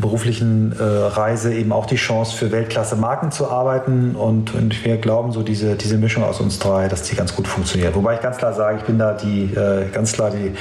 beruflichen 0.00 0.74
äh, 0.78 0.82
Reise 0.82 1.54
eben 1.54 1.72
auch 1.72 1.86
die 1.86 1.96
Chance, 1.96 2.36
für 2.36 2.52
Weltklasse-Marken 2.52 3.30
zu 3.30 3.50
arbeiten. 3.50 4.14
Und, 4.14 4.54
und 4.54 4.84
wir 4.84 4.96
glauben, 4.96 5.32
so 5.32 5.42
diese, 5.42 5.76
diese 5.76 5.96
Mischung 5.96 6.24
aus 6.24 6.40
uns 6.40 6.58
drei, 6.58 6.88
dass 6.88 7.02
die 7.02 7.16
ganz 7.16 7.34
gut 7.34 7.46
funktioniert. 7.46 7.94
Wobei 7.94 8.14
ich 8.14 8.20
ganz 8.20 8.36
klar 8.36 8.52
sage, 8.52 8.78
ich 8.78 8.84
bin 8.84 8.98
da 8.98 9.12
die, 9.12 9.44
äh, 9.54 9.86
ganz 9.92 10.12
klar 10.12 10.30
die, 10.30 10.52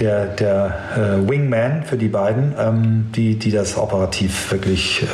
der, 0.00 0.26
der 0.26 0.74
äh, 0.96 1.28
Wingman 1.28 1.84
für 1.84 1.96
die 1.96 2.08
beiden, 2.08 2.54
ähm, 2.58 3.06
die, 3.14 3.38
die 3.38 3.50
das 3.50 3.76
operativ 3.76 4.50
wirklich 4.50 5.06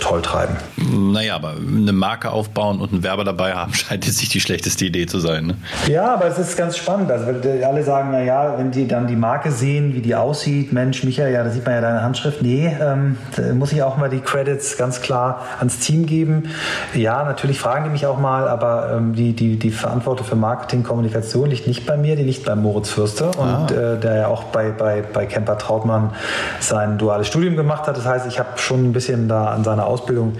toll 0.00 0.22
treiben. 0.22 0.56
Naja, 0.90 1.34
aber 1.34 1.54
eine 1.56 1.92
Marke 1.92 2.30
aufbauen 2.30 2.80
und 2.80 2.92
einen 2.92 3.02
Werber 3.02 3.24
dabei 3.24 3.52
haben, 3.54 3.74
scheint 3.74 4.06
jetzt 4.06 4.20
nicht 4.20 4.34
die 4.34 4.40
schlechteste 4.40 4.84
Idee 4.84 5.06
zu 5.06 5.18
sein. 5.18 5.46
Ne? 5.46 5.56
Ja, 5.86 6.14
aber 6.14 6.26
es 6.26 6.38
ist 6.38 6.56
ganz 6.56 6.76
spannend. 6.76 7.10
Also 7.10 7.26
alle 7.64 7.82
sagen, 7.82 8.10
naja, 8.12 8.54
wenn 8.56 8.70
die 8.70 8.86
dann 8.86 9.06
die 9.06 9.16
Marke 9.16 9.50
sehen, 9.50 9.94
wie 9.94 10.00
die 10.00 10.14
aussieht, 10.14 10.72
Mensch, 10.72 11.02
Michael, 11.04 11.32
ja, 11.32 11.42
da 11.42 11.50
sieht 11.50 11.64
man 11.64 11.74
ja 11.74 11.80
deine 11.80 12.02
Handschrift. 12.02 12.42
Nee, 12.42 12.74
ähm, 12.80 13.16
da 13.36 13.54
muss 13.54 13.72
ich 13.72 13.82
auch 13.82 13.96
mal 13.96 14.08
die 14.08 14.20
Credits 14.20 14.76
ganz 14.76 15.00
klar 15.00 15.42
ans 15.58 15.78
Team 15.78 16.06
geben. 16.06 16.50
Ja, 16.94 17.24
natürlich 17.24 17.58
fragen 17.58 17.84
die 17.84 17.90
mich 17.90 18.06
auch 18.06 18.18
mal, 18.18 18.48
aber 18.48 18.92
ähm, 18.96 19.14
die, 19.14 19.32
die, 19.32 19.58
die 19.58 19.70
Verantwortung 19.70 20.26
für 20.26 20.36
Marketing, 20.36 20.82
Kommunikation 20.82 21.50
liegt 21.50 21.66
nicht 21.66 21.86
bei 21.86 21.96
mir, 21.96 22.16
die 22.16 22.22
liegt 22.22 22.44
bei 22.44 22.54
Moritz 22.54 22.90
Fürster 22.90 23.30
ah. 23.38 23.58
und 23.58 23.70
äh, 23.70 23.98
der 23.98 24.16
ja 24.16 24.26
auch 24.28 24.44
bei, 24.44 24.70
bei, 24.70 25.02
bei 25.02 25.26
Kemper 25.26 25.58
Trautmann 25.58 26.12
sein 26.60 26.98
duales 26.98 27.26
Studium 27.26 27.56
gemacht 27.56 27.86
hat. 27.86 27.96
Das 27.96 28.06
heißt, 28.06 28.26
ich 28.26 28.38
habe 28.38 28.50
schon 28.56 28.84
ein 28.84 28.92
bisschen 28.92 29.28
da 29.28 29.46
an 29.46 29.64
seiner 29.64 29.86
Ausbildung 29.86 30.34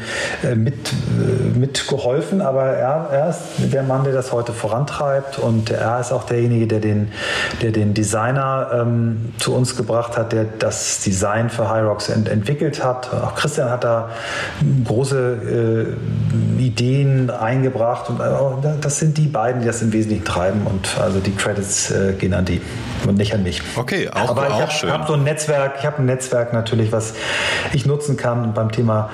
mit, 0.54 0.74
äh, 0.74 1.58
mitgeholfen, 1.58 2.40
aber 2.40 2.64
er, 2.64 3.08
er 3.12 3.30
ist 3.30 3.72
der 3.72 3.82
Mann, 3.82 4.04
der 4.04 4.12
das 4.12 4.32
heute 4.32 4.52
vorantreibt 4.52 5.38
und 5.38 5.70
er 5.70 6.00
ist 6.00 6.12
auch 6.12 6.24
derjenige, 6.24 6.66
der 6.66 6.80
den, 6.80 7.10
der 7.62 7.72
den 7.72 7.94
Designer 7.94 8.70
ähm, 8.72 9.32
zu 9.38 9.54
uns 9.54 9.76
gebracht 9.76 10.16
hat, 10.16 10.32
der 10.32 10.44
das 10.44 11.00
Design 11.00 11.50
für 11.50 11.70
Hyrox 11.70 12.08
ent 12.08 12.28
entwickelt 12.28 12.84
hat. 12.84 13.12
Auch 13.12 13.34
Christian 13.34 13.70
hat 13.70 13.84
da 13.84 14.10
große 14.84 15.96
äh, 16.58 16.62
Ideen 16.62 17.30
eingebracht 17.30 18.10
und 18.10 18.20
äh, 18.20 18.74
das 18.80 18.98
sind 18.98 19.18
die 19.18 19.26
beiden, 19.26 19.60
die 19.60 19.66
das 19.66 19.82
im 19.82 19.92
Wesentlichen 19.92 20.24
treiben 20.24 20.62
und 20.66 20.98
also 21.00 21.20
die 21.20 21.34
Credits 21.34 21.90
äh, 21.90 22.12
gehen 22.12 22.34
an 22.34 22.44
die 22.44 22.60
und 23.06 23.16
nicht 23.16 23.34
an 23.34 23.42
mich. 23.42 23.62
Okay, 23.76 24.08
auch, 24.08 24.30
Aber 24.30 24.48
ich 24.48 24.54
auch 24.54 24.60
hab, 24.62 24.72
schön. 24.72 24.90
habe 24.90 25.06
so 25.06 25.14
ein 25.14 25.24
Netzwerk, 25.24 25.74
ich 25.78 25.86
habe 25.86 25.98
ein 25.98 26.06
Netzwerk 26.06 26.52
natürlich, 26.52 26.92
was 26.92 27.14
ich 27.72 27.86
nutzen 27.86 28.16
kann 28.16 28.42
und 28.42 28.54
beim 28.54 28.72
Thema 28.72 29.10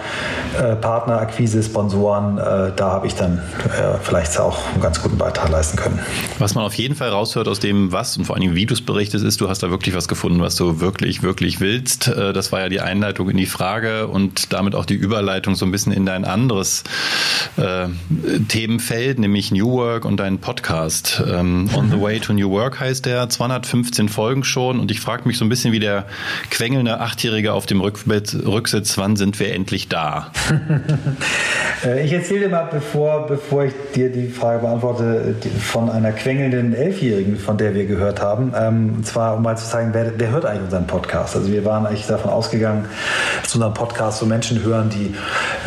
äh, 0.58 0.74
Partnerakquise, 1.04 1.62
Sponsoren, 1.62 2.38
äh, 2.38 2.72
da 2.74 2.90
habe 2.90 3.06
ich 3.06 3.14
dann 3.14 3.36
äh, 3.36 3.98
vielleicht 4.02 4.40
auch 4.40 4.58
einen 4.72 4.80
ganz 4.80 5.02
guten 5.02 5.18
Beitrag 5.18 5.50
leisten 5.50 5.76
können. 5.76 5.98
Was 6.38 6.54
man 6.54 6.64
auf 6.64 6.72
jeden 6.74 6.94
Fall 6.94 7.10
raushört 7.10 7.46
aus 7.46 7.60
dem, 7.60 7.92
was 7.92 8.16
und 8.16 8.24
vor 8.24 8.36
allem 8.36 8.54
wie 8.54 8.64
du 8.64 8.72
es 8.72 8.80
berichtest, 8.80 9.22
ist, 9.22 9.38
du 9.42 9.50
hast 9.50 9.62
da 9.62 9.68
wirklich 9.68 9.94
was 9.94 10.08
gefunden, 10.08 10.40
was 10.40 10.56
du 10.56 10.80
wirklich, 10.80 11.22
wirklich 11.22 11.60
willst. 11.60 12.08
Äh, 12.08 12.32
das 12.32 12.52
war 12.52 12.60
ja 12.60 12.68
die 12.70 12.80
Einleitung 12.80 13.28
in 13.28 13.36
die 13.36 13.44
Frage 13.44 14.08
und 14.08 14.54
damit 14.54 14.74
auch 14.74 14.86
die 14.86 14.94
Überleitung 14.94 15.56
so 15.56 15.66
ein 15.66 15.72
bisschen 15.72 15.92
in 15.92 16.06
dein 16.06 16.24
anderes 16.24 16.84
äh, 17.58 17.88
Themenfeld, 18.48 19.18
nämlich 19.18 19.52
New 19.52 19.72
Work 19.72 20.06
und 20.06 20.16
deinen 20.18 20.38
Podcast. 20.38 21.22
Ähm, 21.26 21.68
On 21.76 21.90
the 21.90 22.00
Way 22.00 22.20
to 22.20 22.32
New 22.32 22.50
Work 22.50 22.80
heißt 22.80 23.04
der, 23.04 23.28
215 23.28 24.08
Folgen 24.08 24.42
schon 24.42 24.80
und 24.80 24.90
ich 24.90 25.00
frage 25.00 25.28
mich 25.28 25.36
so 25.36 25.44
ein 25.44 25.50
bisschen 25.50 25.72
wie 25.72 25.80
der 25.80 26.06
quengelnde 26.50 27.00
Achtjährige 27.00 27.52
auf 27.52 27.66
dem 27.66 27.82
Rückbett, 27.82 28.34
Rücksitz, 28.46 28.96
wann 28.96 29.16
sind 29.16 29.38
wir 29.38 29.52
endlich 29.52 29.88
da? 29.88 30.32
Äh, 31.84 32.04
ich 32.04 32.12
erzähle 32.12 32.40
dir 32.40 32.48
mal, 32.48 32.68
bevor, 32.70 33.26
bevor 33.26 33.64
ich 33.64 33.74
dir 33.94 34.10
die 34.10 34.28
Frage 34.28 34.60
beantworte, 34.60 35.34
von 35.60 35.90
einer 35.90 36.12
quengelnden 36.12 36.74
Elfjährigen, 36.74 37.36
von 37.36 37.58
der 37.58 37.74
wir 37.74 37.86
gehört 37.86 38.20
haben. 38.20 38.52
Ähm, 38.56 38.94
und 38.96 39.06
zwar, 39.06 39.36
um 39.36 39.42
mal 39.42 39.56
zu 39.56 39.68
zeigen, 39.68 39.90
wer, 39.92 40.12
wer 40.16 40.30
hört 40.30 40.46
eigentlich 40.46 40.64
unseren 40.64 40.86
Podcast? 40.86 41.36
Also 41.36 41.52
wir 41.52 41.64
waren 41.64 41.86
eigentlich 41.86 42.06
davon 42.06 42.30
ausgegangen, 42.30 42.86
dass 43.42 43.54
unseren 43.54 43.74
Podcast 43.74 44.18
so 44.18 44.26
Menschen 44.26 44.62
hören, 44.62 44.90
die 44.90 45.14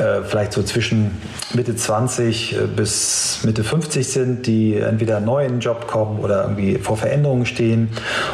äh, 0.02 0.24
vielleicht 0.24 0.54
so 0.54 0.63
zwischen 0.63 1.12
Mitte 1.54 1.76
20 1.76 2.54
äh, 2.54 2.68
bis 2.68 3.40
Mitte 3.44 3.63
50 3.63 4.08
sind, 4.08 4.48
die 4.48 4.78
entweder 4.78 5.20
neu 5.20 5.46
in 5.46 5.54
den 5.54 5.60
Job 5.60 5.88
kommen 5.88 6.20
oder 6.20 6.44
irgendwie 6.44 6.78
vor 6.78 6.98
Veränderungen 6.98 7.46
stehen. 7.46 7.90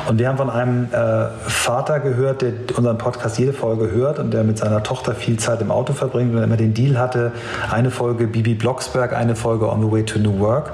Und 0.08 0.20
wir 0.20 0.28
haben 0.28 0.38
von 0.38 0.50
einem 0.50 0.88
äh, 0.92 1.28
Vater 1.48 2.00
gehört, 2.00 2.42
der 2.42 2.54
unseren 2.76 2.98
Podcast 2.98 3.38
jede 3.38 3.54
Folge 3.54 3.92
hört 3.92 4.20
und 4.20 4.34
der 4.34 4.44
mit 4.44 4.58
seiner 4.58 4.84
Tochter 4.84 5.14
viel 5.14 5.38
Zeit 5.38 5.62
im 5.62 5.72
Auto 5.72 5.94
verbringt 5.94 6.36
und 6.36 6.42
immer 6.42 6.58
den 6.58 6.73
Deal 6.74 6.98
hatte, 6.98 7.32
eine 7.72 7.92
Folge 7.92 8.28
Bibi 8.28 8.56
Blocksberg, 8.56 9.14
eine 9.14 9.36
Folge 9.36 9.70
On 9.70 9.82
the 9.82 9.92
Way 9.92 10.04
to 10.04 10.20
New 10.20 10.40
Work. 10.40 10.72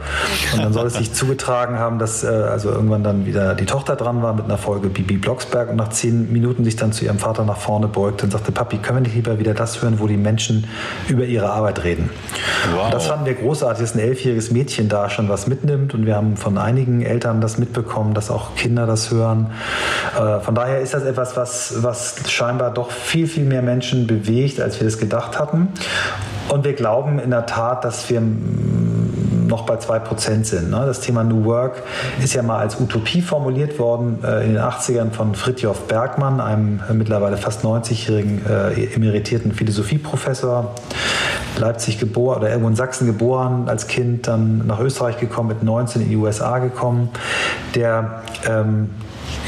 Und 0.53 0.63
dann 0.63 0.73
soll 0.73 0.88
es 0.88 0.95
sich 0.95 1.13
zugetragen 1.19 1.77
haben, 1.79 1.99
dass 1.99 2.23
äh, 2.23 2.27
also 2.27 2.71
irgendwann 2.71 3.03
dann 3.03 3.25
wieder 3.25 3.55
die 3.55 3.65
Tochter 3.65 3.95
dran 3.95 4.21
war 4.21 4.33
mit 4.33 4.45
einer 4.45 4.57
Folge 4.57 4.89
Bibi 4.89 5.17
Blocksberg 5.17 5.69
und 5.69 5.75
nach 5.75 5.89
zehn 5.89 6.31
Minuten 6.31 6.63
sich 6.63 6.75
dann 6.75 6.91
zu 6.91 7.05
ihrem 7.05 7.19
Vater 7.19 7.43
nach 7.43 7.57
vorne 7.57 7.88
beugt 7.88 8.23
und 8.23 8.31
sagte, 8.31 8.51
Papi, 8.51 8.77
können 8.77 8.97
wir 8.97 9.01
nicht 9.01 9.15
lieber 9.15 9.39
wieder 9.39 9.53
das 9.53 9.81
hören, 9.81 9.99
wo 9.99 10.07
die 10.07 10.17
Menschen 10.17 10.67
über 11.07 11.25
ihre 11.25 11.49
Arbeit 11.49 11.83
reden? 11.83 12.09
Wow. 12.73 12.85
Und 12.85 12.93
das 12.93 13.07
fanden 13.07 13.25
wir 13.25 13.33
großartig, 13.33 13.81
dass 13.81 13.95
ein 13.95 13.99
elfjähriges 13.99 14.51
Mädchen 14.51 14.89
da 14.89 15.09
schon 15.09 15.29
was 15.29 15.47
mitnimmt 15.47 15.93
und 15.93 16.05
wir 16.05 16.15
haben 16.15 16.38
von 16.38 16.57
einigen 16.57 17.01
Eltern 17.01 17.41
das 17.41 17.57
mitbekommen, 17.57 18.13
dass 18.13 18.31
auch 18.31 18.55
Kinder 18.55 18.85
das 18.85 19.12
hören. 19.12 19.51
Äh, 20.17 20.39
von 20.39 20.55
daher 20.55 20.79
ist 20.79 20.93
das 20.93 21.03
etwas, 21.03 21.35
was, 21.38 21.83
was 21.83 22.29
scheinbar 22.29 22.71
doch 22.71 22.91
viel, 22.91 23.27
viel 23.27 23.45
mehr 23.45 23.62
Menschen 23.62 24.07
bewegt, 24.07 24.59
als 24.62 24.79
wir 24.79 24.85
das 24.85 24.97
gedacht 24.97 25.39
hatten. 25.39 25.69
Und 26.49 26.63
wir 26.63 26.73
glauben 26.73 27.19
in 27.19 27.30
der 27.30 27.45
Tat, 27.45 27.86
dass 27.86 28.10
wir 28.10 28.21
noch 29.49 29.65
bei 29.65 29.75
2% 29.75 30.43
sind. 30.45 30.69
Ne? 30.69 30.84
Das 30.86 31.02
Thema 31.02 31.23
New 31.23 31.43
Work 31.45 31.84
ist 32.23 32.34
ja 32.34 32.43
mal 32.43 32.60
als 32.60 32.80
Utopie 32.80 33.21
formuliert 33.21 33.80
worden 33.80 34.19
äh, 34.23 34.45
in 34.45 34.54
den 34.54 34.62
80ern 34.62 35.12
von 35.12 35.36
Fritjof 35.36 35.88
Bergmann, 35.88 36.39
einem 36.39 36.80
mittlerweile 36.93 37.36
fast 37.36 37.65
90-jährigen 37.65 38.41
äh, 38.47 38.86
emeritierten 38.95 39.52
Philosophieprofessor. 39.52 40.73
Leipzig 41.58 41.99
geboren 41.99 42.39
oder 42.39 42.49
irgendwo 42.49 42.69
in 42.69 42.75
Sachsen 42.75 43.06
geboren 43.06 43.67
als 43.67 43.88
Kind, 43.88 44.28
dann 44.28 44.65
nach 44.65 44.80
Österreich 44.80 45.17
gekommen, 45.17 45.49
mit 45.49 45.63
19 45.63 46.04
in 46.04 46.10
die 46.10 46.15
USA 46.15 46.60
gekommen, 46.60 47.10
der 47.75 48.21
ähm, 48.47 48.89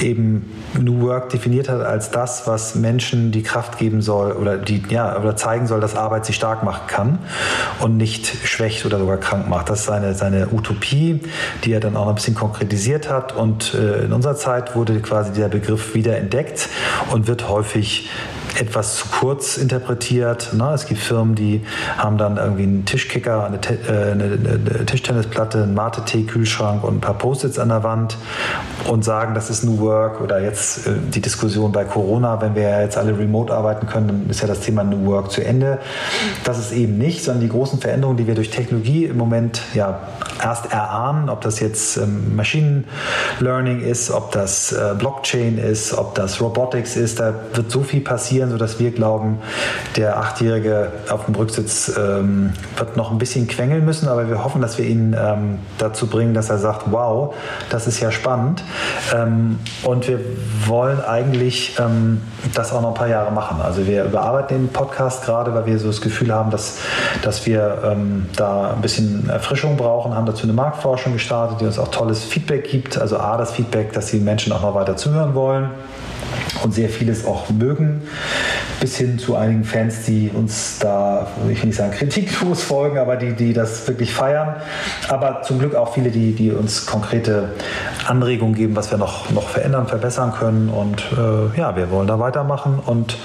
eben 0.01 0.49
New 0.79 1.01
Work 1.01 1.29
definiert 1.29 1.69
hat 1.69 1.81
als 1.81 2.11
das, 2.11 2.47
was 2.47 2.75
Menschen 2.75 3.31
die 3.31 3.43
Kraft 3.43 3.77
geben 3.77 4.01
soll 4.01 4.31
oder 4.31 4.57
die 4.57 4.81
ja 4.89 5.19
oder 5.19 5.35
zeigen 5.35 5.67
soll, 5.67 5.79
dass 5.79 5.95
Arbeit 5.95 6.25
sie 6.25 6.33
stark 6.33 6.63
machen 6.63 6.87
kann 6.87 7.19
und 7.79 7.97
nicht 7.97 8.25
schwächt 8.47 8.85
oder 8.85 8.99
sogar 8.99 9.17
krank 9.17 9.47
macht. 9.49 9.69
Das 9.69 9.81
ist 9.81 9.85
seine, 9.85 10.13
seine 10.13 10.47
Utopie, 10.51 11.21
die 11.63 11.73
er 11.73 11.79
dann 11.79 11.95
auch 11.95 12.07
ein 12.07 12.15
bisschen 12.15 12.35
konkretisiert 12.35 13.09
hat. 13.09 13.35
Und 13.35 13.73
äh, 13.73 14.05
in 14.05 14.13
unserer 14.13 14.35
Zeit 14.35 14.75
wurde 14.75 14.99
quasi 15.01 15.31
dieser 15.31 15.49
Begriff 15.49 15.93
wieder 15.93 16.17
entdeckt 16.17 16.69
und 17.11 17.27
wird 17.27 17.49
häufig 17.49 18.09
etwas 18.59 18.97
zu 18.97 19.07
kurz 19.07 19.57
interpretiert. 19.57 20.53
Ne? 20.53 20.71
Es 20.73 20.85
gibt 20.85 20.99
Firmen, 20.99 21.35
die 21.35 21.61
haben 21.97 22.17
dann 22.17 22.37
irgendwie 22.37 22.63
einen 22.63 22.85
Tischkicker, 22.85 23.45
eine, 23.45 23.57
äh, 23.57 24.11
eine, 24.11 24.23
eine 24.23 24.85
Tischtennisplatte, 24.85 25.63
einen 25.63 25.73
Mate-Tee-Kühlschrank 25.73 26.83
und 26.83 26.97
ein 26.97 27.01
paar 27.01 27.17
Post-its 27.17 27.59
an 27.59 27.69
der 27.69 27.83
Wand 27.83 28.17
und 28.87 29.03
sagen, 29.03 29.33
das 29.35 29.49
ist 29.49 29.63
New 29.63 29.79
Work 29.79 30.21
oder 30.21 30.41
jetzt 30.41 30.87
äh, 30.87 30.91
die 31.13 31.21
Diskussion 31.21 31.71
bei 31.71 31.85
Corona, 31.85 32.41
wenn 32.41 32.55
wir 32.55 32.63
ja 32.63 32.81
jetzt 32.81 32.97
alle 32.97 33.17
remote 33.17 33.53
arbeiten 33.53 33.87
können, 33.87 34.07
dann 34.07 34.29
ist 34.29 34.41
ja 34.41 34.47
das 34.47 34.61
Thema 34.61 34.83
New 34.83 35.05
Work 35.05 35.31
zu 35.31 35.43
Ende. 35.43 35.79
Das 36.43 36.59
ist 36.59 36.71
eben 36.71 36.97
nicht, 36.97 37.23
sondern 37.23 37.41
die 37.41 37.49
großen 37.49 37.79
Veränderungen, 37.79 38.17
die 38.17 38.27
wir 38.27 38.35
durch 38.35 38.49
Technologie 38.49 39.05
im 39.05 39.17
Moment 39.17 39.61
ja 39.73 39.99
erst 40.41 40.71
erahnen, 40.71 41.29
ob 41.29 41.41
das 41.41 41.59
jetzt 41.59 41.97
ähm, 41.97 42.35
Machine 42.35 42.83
Learning 43.39 43.81
ist, 43.81 44.11
ob 44.11 44.31
das 44.31 44.71
äh, 44.71 44.95
Blockchain 44.97 45.57
ist, 45.57 45.93
ob 45.93 46.15
das 46.15 46.41
Robotics 46.41 46.95
ist, 46.95 47.19
da 47.19 47.33
wird 47.53 47.71
so 47.71 47.83
viel 47.83 48.01
passieren, 48.01 48.40
sodass 48.49 48.80
wir 48.80 48.91
glauben, 48.91 49.39
der 49.95 50.17
Achtjährige 50.17 50.91
auf 51.10 51.25
dem 51.25 51.36
Rücksitz 51.36 51.91
ähm, 51.97 52.54
wird 52.77 52.97
noch 52.97 53.12
ein 53.12 53.17
bisschen 53.17 53.47
quengeln 53.47 53.86
müssen, 53.86 54.08
aber 54.08 54.30
wir 54.30 54.43
hoffen, 54.43 54.62
dass 54.62 54.77
wir 54.77 54.86
ihn 54.86 55.15
ähm, 55.19 55.60
dazu 55.77 56.08
bringen, 56.08 56.34
dass 56.34 56.49
er 56.49 56.58
sagt, 56.58 56.91
wow, 56.91 57.34
das 57.69 57.88
ist 57.88 57.99
ja 57.99 58.12
spannend. 58.12 58.63
Ähm, 59.13 59.60
und 59.84 60.08
wir 60.08 60.19
wollen 60.65 61.01
eigentlich 61.01 61.77
ähm, 61.80 62.21
das 62.54 62.73
auch 62.73 62.82
noch 62.82 62.89
ein 62.89 62.95
paar 62.95 63.08
Jahre 63.08 63.32
machen. 63.32 63.62
Also 63.62 63.86
wir 63.88 64.06
überarbeiten 64.06 64.58
den 64.58 64.67
Podcast 64.69 65.25
gerade, 65.25 65.54
weil 65.54 65.65
wir 65.65 65.80
so 65.80 65.88
das 65.88 66.01
Gefühl 66.01 66.34
haben, 66.34 66.51
dass, 66.51 66.80
dass 67.21 67.45
wir 67.45 67.80
ähm, 67.84 68.27
da 68.36 68.71
ein 68.71 68.82
bisschen 68.82 69.30
Erfrischung 69.30 69.77
brauchen, 69.77 70.15
haben 70.15 70.25
dazu 70.25 70.43
eine 70.43 70.54
Marktforschung 70.54 71.13
gestartet, 71.13 71.62
die 71.62 71.65
uns 71.65 71.80
auch 71.80 71.89
tolles 71.89 72.23
Feedback 72.23 72.69
gibt. 72.69 72.97
Also 72.97 73.17
A, 73.17 73.38
das 73.38 73.51
Feedback, 73.51 73.93
dass 73.93 74.08
die 74.08 74.19
Menschen 74.19 74.54
auch 74.54 74.62
noch 74.62 74.75
weiter 74.75 74.95
zuhören 74.95 75.36
wollen 75.36 75.69
und 76.63 76.73
sehr 76.73 76.89
vieles 76.89 77.25
auch 77.25 77.49
mögen, 77.49 78.01
bis 78.79 78.97
hin 78.97 79.19
zu 79.19 79.35
einigen 79.35 79.63
Fans, 79.63 80.03
die 80.05 80.31
uns 80.33 80.79
da, 80.79 81.27
ich 81.51 81.59
will 81.59 81.67
nicht 81.67 81.77
sagen 81.77 81.91
kritiklos 81.91 82.63
folgen, 82.63 82.97
aber 82.97 83.15
die, 83.15 83.33
die 83.33 83.53
das 83.53 83.87
wirklich 83.87 84.13
feiern. 84.13 84.55
Aber 85.07 85.41
zum 85.43 85.59
Glück 85.59 85.75
auch 85.75 85.93
viele, 85.93 86.09
die, 86.11 86.33
die 86.33 86.51
uns 86.51 86.85
konkrete 86.85 87.49
Anregungen 88.07 88.55
geben, 88.55 88.75
was 88.75 88.91
wir 88.91 88.97
noch, 88.97 89.29
noch 89.31 89.49
verändern, 89.49 89.87
verbessern 89.87 90.33
können. 90.33 90.69
Und 90.69 91.03
äh, 91.17 91.57
ja, 91.59 91.75
wir 91.75 91.91
wollen 91.91 92.07
da 92.07 92.19
weitermachen 92.19 92.79
und 92.85 93.17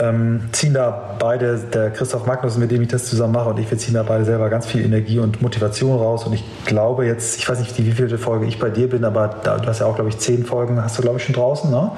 ähm, 0.00 0.48
ziehen 0.52 0.74
da 0.74 1.16
beide, 1.18 1.58
der 1.58 1.90
Christoph 1.90 2.26
Magnus, 2.26 2.56
mit 2.56 2.70
dem 2.70 2.82
ich 2.82 2.88
das 2.88 3.06
zusammen 3.06 3.34
mache, 3.34 3.50
und 3.50 3.58
ich, 3.58 3.70
wir 3.70 3.78
ziehen 3.78 3.94
da 3.94 4.02
beide 4.02 4.24
selber 4.24 4.48
ganz 4.48 4.66
viel 4.66 4.84
Energie 4.84 5.18
und 5.18 5.42
Motivation 5.42 5.98
raus. 5.98 6.24
Und 6.24 6.32
ich 6.32 6.44
glaube 6.64 7.06
jetzt, 7.06 7.38
ich 7.38 7.48
weiß 7.48 7.60
nicht, 7.60 7.76
wie 7.78 7.92
vielte 7.92 8.18
Folge 8.18 8.46
ich 8.46 8.58
bei 8.58 8.70
dir 8.70 8.88
bin, 8.88 9.04
aber 9.04 9.36
da, 9.42 9.58
du 9.58 9.68
hast 9.68 9.80
ja 9.80 9.86
auch, 9.86 9.94
glaube 9.94 10.10
ich, 10.10 10.18
zehn 10.18 10.44
Folgen, 10.44 10.82
hast 10.82 10.98
du, 10.98 11.02
glaube 11.02 11.18
ich, 11.18 11.24
schon 11.24 11.34
draußen, 11.34 11.70
ne? 11.70 11.90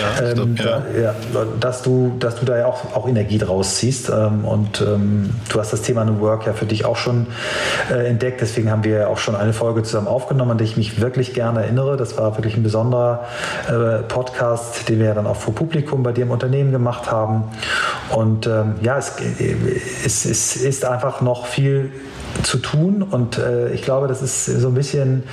Ja, 0.00 0.30
ähm, 0.30 0.54
glaub, 0.54 0.66
ja. 0.66 1.14
Da, 1.32 1.40
ja. 1.40 1.46
dass, 1.58 1.82
du, 1.82 2.16
dass 2.18 2.36
du 2.36 2.46
da 2.46 2.58
ja 2.58 2.66
auch, 2.66 2.96
auch 2.96 3.06
Energie 3.08 3.38
draus 3.38 3.76
ziehst. 3.76 4.08
Ähm, 4.08 4.44
und 4.44 4.80
ähm, 4.80 5.30
du 5.48 5.60
hast 5.60 5.72
das 5.72 5.82
Thema 5.82 6.04
New 6.04 6.20
Work 6.20 6.46
ja 6.46 6.52
für 6.52 6.66
dich 6.66 6.84
auch 6.84 6.96
schon 6.96 7.26
äh, 7.92 8.08
entdeckt. 8.08 8.40
Deswegen 8.40 8.70
haben 8.70 8.84
wir 8.84 9.08
auch 9.08 9.18
schon 9.18 9.36
eine 9.36 9.52
Folge 9.52 9.82
zusammen 9.82 10.08
aufgenommen, 10.08 10.52
an 10.52 10.58
die 10.58 10.64
ich 10.64 10.76
mich 10.76 11.00
wirklich 11.00 11.34
gerne 11.34 11.62
erinnere. 11.62 11.96
Das 11.96 12.16
war 12.16 12.36
wirklich 12.36 12.56
ein 12.56 12.62
besonderer 12.62 13.24
äh, 13.68 14.02
Podcast, 14.02 14.88
den 14.88 14.98
wir 14.98 15.06
ja 15.06 15.14
dann 15.14 15.26
auch 15.26 15.36
vor 15.36 15.54
Publikum 15.54 16.02
bei 16.02 16.12
dir 16.12 16.22
im 16.22 16.30
Unternehmen 16.30 16.72
gemacht 16.72 17.10
haben. 17.10 17.49
Und 18.10 18.46
ähm, 18.46 18.74
ja, 18.82 18.98
es, 18.98 19.12
es, 20.04 20.24
es 20.24 20.56
ist 20.56 20.84
einfach 20.84 21.20
noch 21.20 21.46
viel 21.46 21.92
zu 22.42 22.58
tun 22.58 23.02
und 23.02 23.38
äh, 23.38 23.72
ich 23.72 23.82
glaube, 23.82 24.08
das 24.08 24.22
ist 24.22 24.46
so 24.46 24.68
ein 24.68 24.74
bisschen, 24.74 25.24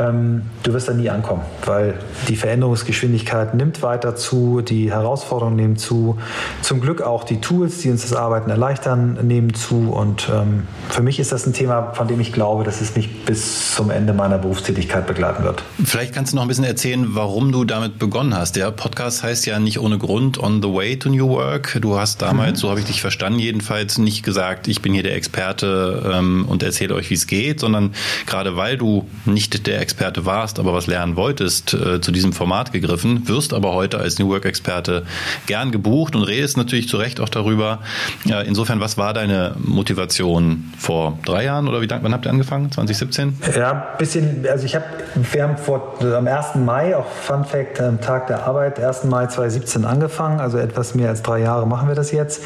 ähm, 0.00 0.42
du 0.62 0.72
wirst 0.72 0.88
da 0.88 0.92
nie 0.92 1.08
ankommen, 1.10 1.42
weil 1.64 1.94
die 2.28 2.36
Veränderungsgeschwindigkeit 2.36 3.54
nimmt 3.54 3.82
weiter 3.82 4.16
zu, 4.16 4.60
die 4.60 4.90
Herausforderungen 4.90 5.56
nehmen 5.56 5.76
zu, 5.76 6.18
zum 6.62 6.80
Glück 6.80 7.02
auch 7.02 7.24
die 7.24 7.40
Tools, 7.40 7.78
die 7.78 7.90
uns 7.90 8.02
das 8.02 8.14
Arbeiten 8.14 8.50
erleichtern, 8.50 9.18
nehmen 9.22 9.54
zu 9.54 9.90
und 9.92 10.30
ähm, 10.32 10.66
für 10.88 11.02
mich 11.02 11.20
ist 11.20 11.32
das 11.32 11.46
ein 11.46 11.52
Thema, 11.52 11.92
von 11.94 12.08
dem 12.08 12.20
ich 12.20 12.32
glaube, 12.32 12.64
dass 12.64 12.80
es 12.80 12.96
mich 12.96 13.24
bis 13.24 13.74
zum 13.74 13.90
Ende 13.90 14.12
meiner 14.12 14.38
Berufstätigkeit 14.38 15.06
begleiten 15.06 15.44
wird. 15.44 15.62
Vielleicht 15.84 16.14
kannst 16.14 16.32
du 16.32 16.36
noch 16.36 16.42
ein 16.42 16.48
bisschen 16.48 16.64
erzählen, 16.64 17.06
warum 17.10 17.52
du 17.52 17.64
damit 17.64 17.98
begonnen 17.98 18.36
hast. 18.36 18.56
Der 18.56 18.70
Podcast 18.70 19.22
heißt 19.22 19.46
ja 19.46 19.58
nicht 19.58 19.78
ohne 19.78 19.98
Grund 19.98 20.38
On 20.38 20.62
the 20.62 20.68
Way 20.68 20.98
to 20.98 21.08
New 21.08 21.28
Work. 21.28 21.78
Du 21.80 21.98
hast 21.98 22.22
damals, 22.22 22.52
mhm. 22.52 22.56
so 22.56 22.70
habe 22.70 22.80
ich 22.80 22.86
dich 22.86 23.00
verstanden, 23.00 23.38
jedenfalls 23.38 23.98
nicht 23.98 24.24
gesagt, 24.24 24.68
ich 24.68 24.82
bin 24.82 24.92
hier 24.92 25.02
der 25.02 25.14
Experte 25.14 26.02
ähm, 26.12 26.29
und 26.44 26.62
erzähle 26.62 26.94
euch, 26.94 27.10
wie 27.10 27.14
es 27.14 27.26
geht, 27.26 27.60
sondern 27.60 27.92
gerade 28.26 28.56
weil 28.56 28.76
du 28.76 29.08
nicht 29.24 29.66
der 29.66 29.80
Experte 29.80 30.26
warst, 30.26 30.58
aber 30.58 30.72
was 30.72 30.86
lernen 30.86 31.16
wolltest, 31.16 31.74
äh, 31.74 32.00
zu 32.00 32.12
diesem 32.12 32.32
Format 32.32 32.72
gegriffen, 32.72 33.28
wirst 33.28 33.52
aber 33.52 33.74
heute 33.74 33.98
als 33.98 34.18
New 34.18 34.28
Work-Experte 34.28 35.04
gern 35.46 35.70
gebucht 35.70 36.14
und 36.16 36.22
redest 36.22 36.56
natürlich 36.56 36.88
zu 36.88 36.96
Recht 36.96 37.20
auch 37.20 37.28
darüber. 37.28 37.80
Ja, 38.24 38.40
insofern, 38.40 38.80
was 38.80 38.98
war 38.98 39.14
deine 39.14 39.56
Motivation 39.58 40.72
vor 40.78 41.18
drei 41.24 41.44
Jahren 41.44 41.68
oder 41.68 41.82
wie, 41.82 41.88
wann 41.90 42.12
habt 42.12 42.26
ihr 42.26 42.30
angefangen? 42.30 42.70
2017? 42.70 43.38
Ja, 43.56 43.94
bisschen, 43.98 44.46
also 44.50 44.64
ich 44.64 44.74
habe, 44.74 44.84
wir 45.32 45.42
haben 45.42 45.56
vor, 45.56 45.98
am 46.00 46.26
1. 46.26 46.56
Mai, 46.56 46.96
auch 46.96 47.06
Fun 47.10 47.44
Fact, 47.44 47.80
am 47.80 48.00
Tag 48.00 48.26
der 48.26 48.46
Arbeit, 48.46 48.78
1. 48.78 49.04
Mai 49.04 49.26
2017 49.26 49.84
angefangen, 49.84 50.40
also 50.40 50.58
etwas 50.58 50.94
mehr 50.94 51.08
als 51.08 51.22
drei 51.22 51.40
Jahre 51.40 51.66
machen 51.66 51.88
wir 51.88 51.94
das 51.94 52.12
jetzt. 52.12 52.42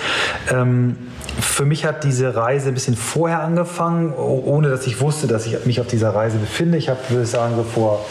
Ähm, 0.50 0.96
für 1.40 1.64
mich 1.64 1.84
hat 1.84 2.04
diese 2.04 2.34
Reise 2.36 2.68
ein 2.68 2.74
bisschen 2.74 2.96
vorher 2.96 3.40
angefangen, 3.40 3.64
ohne 3.80 4.70
dass 4.70 4.86
ich 4.86 5.00
wusste, 5.00 5.26
dass 5.26 5.46
ich 5.46 5.64
mich 5.66 5.80
auf 5.80 5.86
dieser 5.86 6.14
Reise 6.14 6.38
befinde. 6.38 6.78
Ich 6.78 6.88
habe, 6.88 6.98
würde 7.08 7.24
ich 7.24 7.30
sagen, 7.30 7.54
so 7.56 7.62
vor 7.62 8.04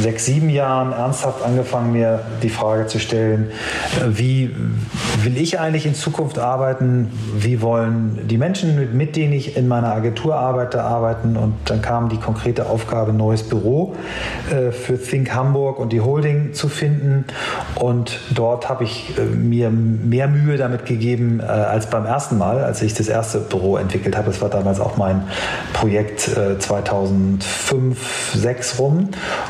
sechs, 0.00 0.26
sieben 0.26 0.50
Jahren 0.50 0.92
ernsthaft 0.92 1.44
angefangen, 1.44 1.92
mir 1.92 2.20
die 2.42 2.48
Frage 2.48 2.86
zu 2.86 2.98
stellen, 2.98 3.50
äh, 3.96 4.18
wie 4.18 4.54
will 5.22 5.36
ich 5.36 5.58
eigentlich 5.58 5.86
in 5.86 5.94
Zukunft 5.94 6.38
arbeiten? 6.38 7.10
Wie 7.36 7.62
wollen 7.62 8.26
die 8.28 8.38
Menschen, 8.38 8.96
mit 8.96 9.16
denen 9.16 9.32
ich 9.32 9.56
in 9.56 9.68
meiner 9.68 9.92
Agentur 9.92 10.36
arbeite, 10.36 10.82
arbeiten? 10.82 11.36
Und 11.36 11.54
dann 11.64 11.82
kam 11.82 12.08
die 12.08 12.18
konkrete 12.18 12.66
Aufgabe, 12.66 13.12
ein 13.12 13.16
neues 13.16 13.42
Büro 13.42 13.94
äh, 14.50 14.70
für 14.70 15.00
Think 15.00 15.34
Hamburg 15.34 15.78
und 15.78 15.92
die 15.92 16.00
Holding 16.00 16.52
zu 16.52 16.68
finden. 16.68 17.24
Und 17.74 18.20
dort 18.34 18.68
habe 18.68 18.84
ich 18.84 19.16
äh, 19.18 19.22
mir 19.22 19.70
mehr 19.70 20.28
Mühe 20.28 20.56
damit 20.56 20.86
gegeben 20.86 21.40
als 21.40 21.88
beim 21.88 22.06
ersten 22.06 22.38
Mal, 22.38 22.62
als 22.62 22.82
ich 22.82 22.94
das 22.94 23.08
erste 23.08 23.38
Büro 23.38 23.76
entwickelt 23.76 24.16
habe. 24.16 24.28
Das 24.28 24.40
war 24.40 24.48
damals 24.48 24.80
auch 24.80 24.96
mein 24.96 25.24
Projekt 25.72 26.20
2005, 26.20 27.96
2006 28.32 28.78
rum. 28.78 29.08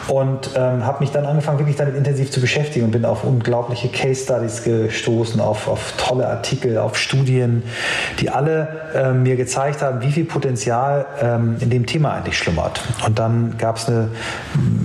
Und 0.08 0.35
und 0.36 0.50
ähm, 0.54 0.84
habe 0.84 1.00
mich 1.00 1.10
dann 1.10 1.24
angefangen, 1.24 1.58
wirklich 1.58 1.76
damit 1.76 1.96
intensiv 1.96 2.30
zu 2.30 2.40
beschäftigen 2.40 2.84
und 2.86 2.90
bin 2.90 3.04
auf 3.04 3.24
unglaubliche 3.24 3.88
Case 3.88 4.24
Studies 4.24 4.62
gestoßen, 4.64 5.40
auf, 5.40 5.68
auf 5.68 5.94
tolle 5.96 6.28
Artikel, 6.28 6.78
auf 6.78 6.98
Studien, 6.98 7.62
die 8.20 8.30
alle 8.30 8.68
äh, 8.94 9.12
mir 9.12 9.36
gezeigt 9.36 9.82
haben, 9.82 10.02
wie 10.02 10.12
viel 10.12 10.24
Potenzial 10.24 11.06
ähm, 11.20 11.56
in 11.60 11.70
dem 11.70 11.86
Thema 11.86 12.12
eigentlich 12.12 12.36
schlummert. 12.36 12.82
Und 13.06 13.18
dann 13.18 13.56
gab 13.58 13.76
es 13.76 13.88
eine 13.88 14.08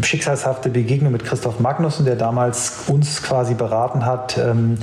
schicksalshafte 0.01 0.69
Begegnung 0.69 1.11
mit 1.11 1.25
Christoph 1.25 1.59
Magnussen, 1.59 2.05
der 2.05 2.15
damals 2.15 2.83
uns 2.87 3.21
quasi 3.21 3.53
beraten 3.53 4.05
hat, 4.05 4.37
ähm, 4.37 4.77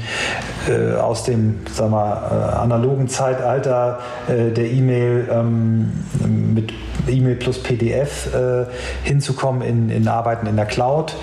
äh, 0.69 0.97
aus 0.97 1.25
dem 1.25 1.61
sag 1.73 1.91
mal, 1.91 2.13
äh, 2.31 2.57
analogen 2.57 3.09
Zeitalter 3.09 4.01
äh, 4.29 4.51
der 4.51 4.71
E-Mail 4.71 5.29
ähm, 5.33 5.93
mit 6.55 6.73
E-Mail 7.09 7.37
plus 7.37 7.63
PDF 7.63 8.35
äh, 8.35 8.67
hinzukommen 9.05 9.63
in, 9.63 9.91
in 9.91 10.09
Arbeiten 10.09 10.47
in 10.47 10.58
der 10.59 10.67
Cloud, 10.67 11.15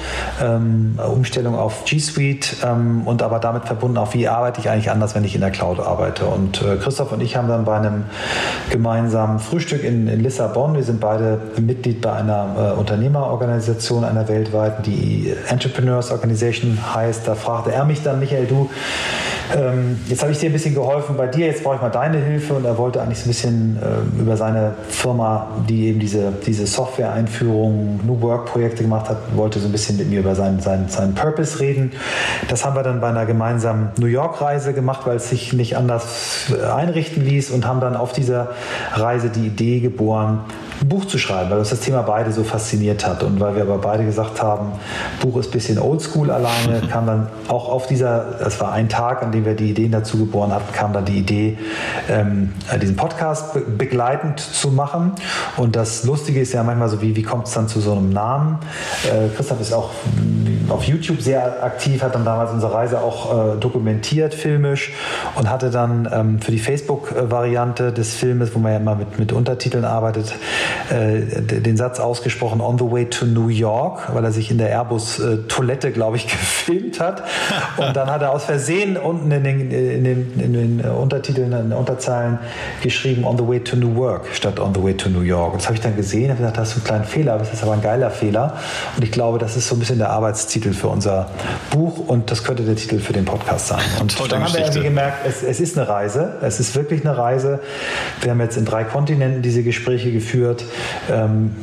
ähm, 0.42 0.98
Umstellung 0.98 1.56
auf 1.56 1.86
G 1.86 2.00
Suite 2.00 2.58
ähm, 2.64 3.04
und 3.06 3.22
aber 3.22 3.40
damit 3.40 3.66
verbunden 3.66 3.98
auch, 3.98 4.14
wie 4.14 4.28
arbeite 4.28 4.62
ich 4.62 4.70
eigentlich 4.70 4.90
anders, 4.90 5.14
wenn 5.14 5.24
ich 5.24 5.36
in 5.36 5.42
der 5.42 5.52
Cloud 5.52 5.80
arbeite. 5.80 6.26
Und 6.26 6.62
äh, 6.62 6.78
Christoph 6.78 7.12
und 7.12 7.22
ich 7.22 7.36
haben 7.36 7.48
dann 7.48 7.66
bei 7.66 7.78
einem 7.78 8.06
gemeinsamen 8.70 9.40
Frühstück 9.40 9.84
in, 9.84 10.08
in 10.08 10.22
Lissabon, 10.22 10.76
wir 10.76 10.84
sind 10.84 11.00
beide 11.00 11.40
Mitglied 11.58 12.02
bei 12.02 12.14
einer 12.14 12.74
äh, 12.76 12.80
Unternehmerorganisation, 12.80 14.04
einer 14.04 14.28
weltweiten, 14.28 14.84
die 14.84 15.34
Entrepreneurs 15.50 16.12
Organization 16.12 16.78
heißt. 16.96 17.28
Da 17.28 17.36
fragte 17.36 17.72
er 17.72 17.86
mich 17.86 18.02
dann, 18.04 18.20
Michael, 18.20 18.46
du, 18.46 18.70
ähm, 19.56 20.00
jetzt 20.08 20.22
habe 20.22 20.32
ich 20.32 20.40
dir 20.40 20.50
ein 20.50 20.54
bisschen 20.54 20.74
geholfen 20.74 21.16
bei 21.18 21.28
dir, 21.28 21.48
jetzt 21.48 21.64
brauche 21.64 21.76
ich 21.76 21.82
mal 21.82 21.90
deine 21.90 22.18
Hilfe 22.18 22.54
und 22.54 22.66
er 22.66 22.78
wollte 22.78 23.02
eigentlich 23.02 23.20
so 23.20 23.26
ein 23.26 23.30
bisschen 23.30 23.78
äh, 23.82 24.22
über 24.22 24.38
seine 24.38 24.74
Firma, 24.90 25.48
die 25.70 25.88
eben 25.88 26.00
diese, 26.00 26.32
diese 26.46 26.66
Software-Einführung, 26.66 28.00
New 28.06 28.22
Work-Projekte 28.22 28.84
gemacht 28.84 29.10
hat, 29.10 29.18
wollte 29.34 29.60
so 29.60 29.68
ein 29.68 29.72
bisschen 29.72 29.98
mit 29.98 30.10
mir 30.10 30.20
über 30.20 30.36
seinen, 30.36 30.60
seinen, 30.60 30.90
seinen 30.90 31.16
Purpose 31.16 31.60
reden. 31.60 31.92
Das 32.48 32.66
haben 32.66 32.76
wir 32.76 32.84
dann 32.84 33.02
bei 33.02 33.10
einer 33.10 33.26
gemeinsamen 33.26 33.90
New 33.98 34.08
York-Reise 34.08 34.74
gemacht, 34.74 35.02
weil 35.06 35.18
es 35.18 35.30
sich 35.30 35.54
nicht 35.54 35.78
anders 35.78 36.52
einrichten 36.70 37.24
ließ 37.24 37.52
und 37.52 37.66
haben 37.66 37.82
dann 37.82 37.96
auf 37.96 38.14
dieser 38.14 38.50
Reise 38.94 39.30
die 39.30 39.48
Idee 39.48 39.80
geboren, 39.80 40.42
ein 40.82 40.90
Buch 40.90 41.06
zu 41.06 41.18
schreiben, 41.18 41.50
weil 41.52 41.60
uns 41.60 41.70
das 41.70 41.80
Thema 41.80 42.02
beide 42.02 42.32
so 42.32 42.44
fasziniert 42.44 43.06
hat 43.08 43.24
und 43.24 43.40
weil 43.40 43.56
wir 43.56 43.62
aber 43.64 43.78
beide 43.78 44.06
gesagt 44.06 44.42
haben, 44.42 44.74
Buch 45.22 45.38
ist 45.38 45.50
ein 45.50 45.52
bisschen 45.52 45.80
oldschool 45.80 46.32
alleine, 46.32 46.82
kam 46.92 47.06
dann 47.06 47.28
auch 47.48 47.70
auf 47.70 47.88
dieser, 47.88 48.36
das 48.40 48.60
war 48.60 48.72
ein 48.72 48.90
Tag, 48.90 49.24
an 49.24 49.32
dem 49.32 49.46
wir 49.46 49.56
die 49.56 49.72
Ideen 49.72 49.92
dazu 49.92 50.18
geboren 50.18 50.54
hatten, 50.54 50.72
kam 50.74 50.94
dann 50.94 51.06
die 51.06 51.18
Idee, 51.18 51.58
ähm, 52.10 52.54
diesen 52.82 52.96
Podcast 52.96 53.54
be 53.54 53.62
begleitend 53.86 54.40
zu 54.40 54.70
machen. 54.70 55.12
Und 55.58 55.76
das 55.76 56.06
Lustige 56.06 56.40
ist 56.40 56.54
ja 56.54 56.64
manchmal 56.64 56.90
so, 56.90 57.02
wie, 57.02 57.16
wie 57.16 57.24
kommt 57.24 57.48
es 57.48 57.54
dann 57.54 57.68
zu 57.68 57.80
so 57.82 57.92
einem 57.92 58.10
Namen? 58.10 58.60
Christoph 59.36 59.62
ist 59.62 59.74
auch 59.74 59.92
auf 60.70 60.84
YouTube 60.84 61.22
sehr 61.22 61.64
aktiv, 61.64 62.04
hat 62.04 62.16
dann 62.16 62.26
damals 62.26 62.52
unsere 62.52 62.74
Reise 62.74 63.02
auch 63.02 63.56
äh, 63.56 63.60
dokumentiert, 63.60 64.34
filmisch 64.34 64.94
und 65.36 65.50
hatte 65.50 65.70
dann 65.70 66.10
ähm, 66.12 66.40
für 66.40 66.52
die 66.52 66.60
Facebook-Variante 66.60 67.92
des 67.92 68.14
Filmes, 68.14 68.54
wo 68.56 68.60
man 68.60 68.72
ja 68.74 68.78
immer 68.78 68.96
mit, 68.96 69.20
mit 69.20 69.32
Untertiteln 69.32 69.86
arbeitet, 69.86 70.34
äh, 70.90 71.42
den 71.42 71.78
Satz 71.78 72.00
ausgesprochen, 72.00 72.62
on 72.62 72.78
the 72.78 72.90
way 72.90 73.06
to 73.06 73.26
New 73.26 73.48
York, 73.48 74.14
weil 74.14 74.24
er 74.24 74.32
sich 74.32 74.52
in 74.52 74.58
der 74.58 74.70
Airbus-Toilette, 74.70 75.92
glaube 75.92 76.18
ich, 76.18 76.28
gefilmt 76.28 77.00
hat. 77.00 77.24
Und 77.78 77.96
dann 77.96 78.10
hat 78.10 78.22
er 78.22 78.32
aus 78.32 78.46
Versehen 78.46 78.98
unten 78.98 79.32
in 79.32 79.44
den, 79.44 79.72
in 79.72 80.04
den, 80.04 80.40
in 80.40 80.54
den 80.54 80.82
Untertiteln, 80.82 81.52
in 81.52 81.70
den 81.70 81.74
Unterzeilen 81.74 82.40
geschrieben, 82.82 83.26
on 83.26 83.38
the 83.38 83.48
way 83.48 83.60
to 83.60 83.76
New 83.76 83.96
Work 83.96 84.28
statt 84.34 84.60
on 84.60 84.74
the 84.74 84.84
way 84.84 84.94
to 84.94 85.10
New 85.10 85.22
York. 85.22 85.54
Und 85.54 85.62
das 85.62 85.68
habe 85.68 85.76
ich 85.76 85.82
dann 85.82 85.96
gesehen, 85.96 86.30
habe 86.30 86.40
gesagt, 86.40 86.58
das 86.58 86.70
ist 86.70 86.78
ein 86.78 86.84
kleiner 86.84 87.04
Fehler, 87.04 87.38
das 87.38 87.54
ist 87.54 87.64
aber 87.64 87.74
ein 87.74 87.82
geiler 87.82 88.10
Fehler. 88.10 88.58
Und 88.96 89.04
ich 89.04 89.12
glaube, 89.12 89.38
das 89.38 89.56
ist 89.56 89.68
so 89.68 89.76
ein 89.76 89.80
bisschen 89.80 89.98
der 89.98 90.12
Arbeitstitel 90.56 90.74
für 90.74 90.88
unser 90.88 91.30
Buch 91.70 92.08
und 92.08 92.32
das 92.32 92.44
könnte 92.44 92.64
der 92.64 92.76
Titel 92.76 93.00
für 93.00 93.14
den 93.14 93.26
Podcast 93.26 93.68
sein. 93.68 93.84
Und 94.00 94.18
dann 94.32 94.44
haben 94.44 94.54
wir 94.54 94.62
irgendwie 94.62 94.84
gemerkt, 94.84 95.26
es, 95.28 95.44
es 95.44 95.60
ist 95.60 95.78
eine 95.78 95.88
Reise, 95.88 96.38
es 96.42 96.60
ist 96.60 96.76
wirklich 96.76 97.06
eine 97.06 97.18
Reise. 97.18 97.60
Wir 98.22 98.32
haben 98.32 98.40
jetzt 98.40 98.56
in 98.58 98.64
drei 98.64 98.86
Kontinenten 98.86 99.42
diese 99.42 99.64
Gespräche 99.64 100.12
geführt. 100.12 100.64
Ähm, 101.12 101.56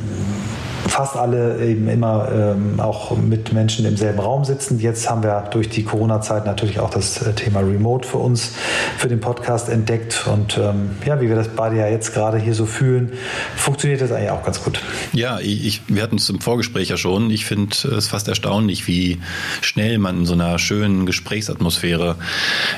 fast 0.93 1.15
alle 1.15 1.59
eben 1.65 1.89
immer 1.89 2.29
ähm, 2.31 2.79
auch 2.79 3.17
mit 3.17 3.51
Menschen 3.51 3.83
im 3.87 3.97
selben 3.97 4.19
Raum 4.19 4.45
sitzen. 4.45 4.79
Jetzt 4.79 5.09
haben 5.09 5.23
wir 5.23 5.49
durch 5.49 5.67
die 5.67 5.83
Corona-Zeit 5.83 6.45
natürlich 6.45 6.79
auch 6.79 6.91
das 6.91 7.19
äh, 7.19 7.33
Thema 7.33 7.61
Remote 7.61 8.07
für 8.07 8.19
uns, 8.19 8.51
für 8.99 9.07
den 9.07 9.19
Podcast 9.19 9.69
entdeckt. 9.69 10.27
Und 10.31 10.55
ähm, 10.59 10.91
ja, 11.03 11.19
wie 11.19 11.29
wir 11.29 11.35
das 11.35 11.47
beide 11.47 11.77
ja 11.77 11.87
jetzt 11.87 12.13
gerade 12.13 12.37
hier 12.37 12.53
so 12.53 12.67
fühlen, 12.67 13.13
funktioniert 13.55 14.01
das 14.01 14.11
eigentlich 14.11 14.29
auch 14.29 14.43
ganz 14.43 14.63
gut. 14.63 14.81
Ja, 15.13 15.39
ich, 15.39 15.81
wir 15.87 16.03
hatten 16.03 16.17
es 16.17 16.29
im 16.29 16.39
Vorgespräch 16.39 16.89
ja 16.89 16.97
schon. 16.97 17.31
Ich 17.31 17.45
finde 17.45 17.75
es 17.97 18.07
fast 18.07 18.27
erstaunlich, 18.27 18.87
wie 18.87 19.19
schnell 19.61 19.97
man 19.97 20.19
in 20.19 20.25
so 20.27 20.33
einer 20.33 20.59
schönen 20.59 21.07
Gesprächsatmosphäre 21.07 22.17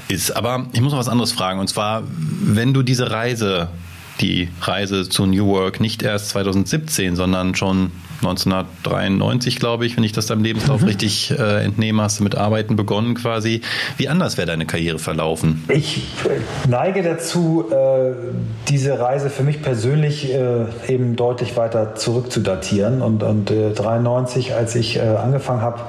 ist. 0.08 0.38
Aber 0.38 0.68
ich 0.72 0.80
muss 0.80 0.94
noch 0.94 1.00
was 1.00 1.10
anderes 1.10 1.34
fragen. 1.34 1.60
Und 1.60 1.68
zwar, 1.68 2.04
wenn 2.08 2.74
du 2.74 2.82
diese 2.82 3.12
Reise 3.12 3.68
die 4.22 4.50
Reise 4.62 5.08
zu 5.10 5.26
New 5.26 5.48
Work 5.48 5.80
nicht 5.80 6.04
erst 6.04 6.30
2017, 6.30 7.16
sondern 7.16 7.56
schon 7.56 7.92
1993, 8.22 9.58
glaube 9.58 9.86
ich, 9.86 9.98
wenn 9.98 10.04
ich 10.04 10.12
das 10.12 10.28
deinem 10.28 10.44
Lebenslauf 10.44 10.82
mhm. 10.82 10.88
richtig 10.88 11.32
äh, 11.32 11.64
entnehme, 11.64 12.04
hast 12.04 12.20
du 12.20 12.24
mit 12.24 12.36
Arbeiten 12.36 12.76
begonnen 12.76 13.16
quasi. 13.16 13.62
Wie 13.98 14.08
anders 14.08 14.38
wäre 14.38 14.48
deine 14.48 14.66
Karriere 14.66 15.00
verlaufen? 15.00 15.64
Ich 15.68 16.04
neige 16.68 17.04
dazu, 17.04 17.66
äh, 17.72 18.12
diese 18.70 19.00
Reise 19.00 19.30
für 19.30 19.44
mich 19.44 19.62
persönlich 19.62 20.34
äh, 20.34 20.66
eben 20.88 21.16
deutlich 21.16 21.58
weiter 21.58 21.96
zurückzudatieren. 21.96 23.02
Und, 23.02 23.24
und 23.24 23.52
äh, 23.52 23.72
93, 23.72 24.54
als 24.54 24.76
ich 24.76 24.98
äh, 24.98 25.02
angefangen 25.02 25.62
habe 25.62 25.82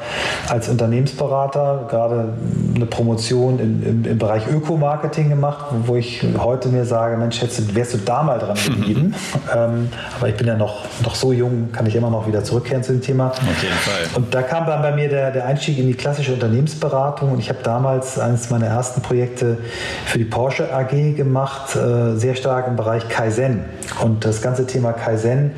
als 0.49 0.69
Unternehmensberater, 0.69 1.87
gerade 1.89 2.35
eine 2.75 2.87
Promotion 2.87 3.59
im, 3.59 3.83
im, 3.83 4.05
im 4.05 4.19
Bereich 4.19 4.47
Ökomarketing 4.49 5.29
gemacht, 5.29 5.67
wo 5.87 5.97
ich 5.97 6.25
heute 6.39 6.69
mir 6.69 6.85
sage, 6.85 7.17
Mensch, 7.17 7.41
hättest, 7.41 7.75
wärst 7.75 7.95
du 7.95 7.99
da 7.99 8.23
mal 8.23 8.39
dran 8.39 8.57
geblieben. 8.65 9.15
ähm, 9.55 9.89
aber 10.19 10.29
ich 10.29 10.37
bin 10.37 10.47
ja 10.47 10.57
noch, 10.57 10.85
noch 11.03 11.15
so 11.15 11.33
jung, 11.33 11.71
kann 11.73 11.87
ich 11.87 11.95
immer 11.95 12.11
noch 12.17 12.27
wieder 12.27 12.43
zurückkehren 12.45 12.83
zu 12.83 12.93
dem 12.93 13.03
Thema. 13.03 13.29
Auf 13.29 13.63
jeden 13.63 13.75
Fall. 13.75 14.07
Und 14.15 14.35
da 14.35 14.43
kam 14.43 14.67
dann 14.67 14.83
bei 14.83 14.93
mir 14.93 15.09
der, 15.09 15.31
der 15.31 15.47
Einstieg 15.47 15.79
in 15.79 15.87
die 15.87 15.95
klassische 15.95 16.33
Unternehmensberatung 16.33 17.33
und 17.33 17.39
ich 17.39 17.49
habe 17.49 17.61
damals 17.63 18.19
eines 18.19 18.51
meiner 18.51 18.67
ersten 18.67 19.03
Projekte 19.03 19.59
für 20.07 20.19
die 20.19 20.25
Porsche 20.25 20.73
AG 20.73 21.15
gemacht, 21.17 21.77
äh, 21.77 22.17
sehr 22.17 22.35
stark 22.35 22.67
im 22.67 22.77
Bereich 22.77 23.09
Kaizen. 23.09 23.65
Und 24.03 24.25
das 24.25 24.43
ganze 24.43 24.67
Thema 24.67 24.93
Kaizen 24.93 25.53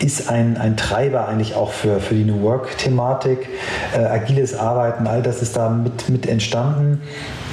ist 0.00 0.28
ein, 0.28 0.56
ein 0.56 0.76
Treiber 0.76 1.28
eigentlich 1.28 1.54
auch 1.54 1.72
für, 1.72 2.00
für 2.00 2.14
die 2.14 2.24
New 2.24 2.42
Work-Thematik. 2.42 3.48
Äh, 3.96 4.04
agiles 4.04 4.58
Arbeiten, 4.58 5.06
all 5.06 5.22
das 5.22 5.42
ist 5.42 5.56
da 5.56 5.68
mit, 5.68 6.08
mit 6.08 6.26
entstanden. 6.28 7.00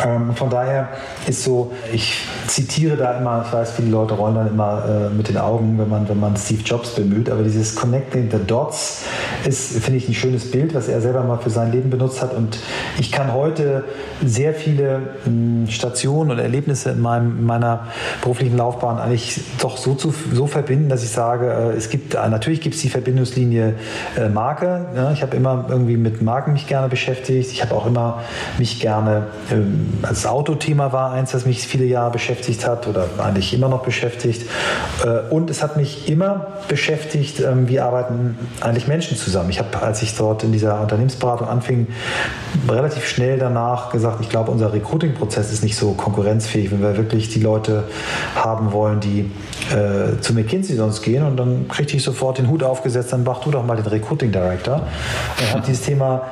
Ähm, 0.04 0.36
von 0.36 0.50
daher 0.50 0.90
ist 1.28 1.44
so, 1.44 1.72
ich 1.92 2.26
zitiere 2.48 2.98
da 2.98 3.18
immer, 3.18 3.44
ich 3.46 3.54
weiß, 3.54 3.72
viele 3.72 3.90
Leute 3.90 4.14
rollen 4.14 4.36
dann 4.36 4.48
immer 4.48 4.84
äh, 4.88 5.14
mit 5.14 5.30
den 5.30 5.38
Augen, 5.38 5.78
wenn 5.78 5.90
man, 5.90 6.08
wenn 6.08 6.20
man 6.20 6.38
Steve 6.38 6.62
Jobs 6.64 6.92
bemüht. 6.92 7.30
Aber 7.30 7.44
dieses 7.44 7.76
Connecting 7.76 8.30
the 8.38 8.45
Dots 8.45 9.04
ist, 9.45 9.84
finde 9.84 9.97
ich, 9.97 10.08
ein 10.08 10.13
schönes 10.13 10.52
Bild, 10.52 10.73
was 10.73 10.88
er 10.88 11.02
selber 11.02 11.23
mal 11.23 11.38
für 11.38 11.50
sein 11.50 11.71
Leben 11.71 11.89
benutzt 11.89 12.21
hat. 12.21 12.34
Und 12.34 12.58
ich 13.00 13.12
kann 13.12 13.34
heute 13.34 13.86
sehr 14.23 14.54
viele 14.54 15.02
ähm, 15.26 15.67
Stationen 15.69 16.32
und 16.32 16.39
Erlebnisse 16.39 16.91
in, 16.91 17.02
meinem, 17.02 17.39
in 17.39 17.45
meiner 17.45 17.88
beruflichen 18.21 18.58
Laufbahn 18.58 19.00
eigentlich 19.00 19.41
doch 19.60 19.78
so, 19.78 19.95
zu, 19.95 20.13
so 20.34 20.47
verbinden, 20.47 20.89
dass 20.89 21.04
ich 21.04 21.10
sage, 21.10 21.47
äh, 21.47 21.78
es 21.78 21.89
gibt, 21.89 22.13
natürlich 22.13 22.62
gibt 22.62 22.76
es 22.76 22.82
die 22.82 22.89
Verbindungslinie 22.89 23.76
äh, 24.17 24.30
Marke. 24.30 24.88
Ja, 24.95 25.12
ich 25.12 25.21
habe 25.21 25.36
immer 25.36 25.65
irgendwie 25.69 25.97
mit 25.97 26.21
Marken 26.21 26.54
mich 26.54 26.67
gerne 26.67 26.89
beschäftigt. 26.89 27.52
Ich 27.52 27.62
habe 27.62 27.76
auch 27.76 27.86
immer 27.86 28.23
mich 28.58 28.80
gerne, 28.80 29.28
ähm, 29.52 29.93
das 30.02 30.26
Autothema 30.26 30.91
war 30.91 31.12
eins, 31.12 31.32
das 31.32 31.45
mich 31.45 31.65
viele 31.67 31.86
Jahre 31.86 32.12
beschäftigt 32.12 32.67
hat 32.67 32.88
oder 32.88 33.08
eigentlich 33.17 33.54
immer 33.54 33.69
noch 33.69 33.84
beschäftigt. 33.84 34.45
Äh, 35.04 35.34
und 35.34 35.50
es 35.50 35.63
hat 35.63 35.78
mich 35.78 36.10
immer 36.10 36.47
beschäftigt, 36.67 37.39
ähm, 37.39 37.67
wie 37.67 37.80
arbeiten 37.80 38.27
eigentlich 38.62 38.88
Menschen 38.88 39.18
zusammen. 39.18 39.50
Ich 39.50 39.60
habe, 39.60 39.82
als 39.82 40.02
ich 40.02 40.16
dort 40.16 40.44
in 40.44 40.52
dieser 40.52 40.82
Unternehmensberatung 40.82 41.48
anfing, 41.48 41.88
relativ 42.68 43.06
schnell 43.06 43.38
danach 43.38 43.92
gesagt, 43.92 44.20
ich 44.22 44.30
glaube, 44.30 44.52
unser 44.52 44.74
Recruiting-Prozess 44.74 45.52
ist 45.52 45.63
nicht 45.63 45.76
so 45.76 45.92
konkurrenzfähig, 45.94 46.72
wenn 46.72 46.82
wir 46.82 46.98
wirklich 46.98 47.30
die 47.30 47.40
Leute 47.40 47.86
haben 48.36 48.72
wollen, 48.72 49.00
die 49.00 49.32
äh, 49.72 50.20
zu 50.22 50.34
McKinsey 50.34 50.76
sonst 50.76 51.02
gehen. 51.02 51.24
Und 51.24 51.38
dann 51.38 51.68
kriegte 51.68 51.96
ich 51.96 52.04
sofort 52.04 52.38
den 52.38 52.50
Hut 52.50 52.63
aufgesetzt, 52.63 53.13
dann 53.13 53.23
mach 53.23 53.42
du 53.42 53.52
doch 53.52 53.65
mal 53.65 53.75
den 53.75 53.86
Recruiting 53.86 54.32
Director. 54.32 54.82
Und 55.40 55.54
habe 55.54 55.63
dieses 55.65 55.84
Thema 55.84 56.23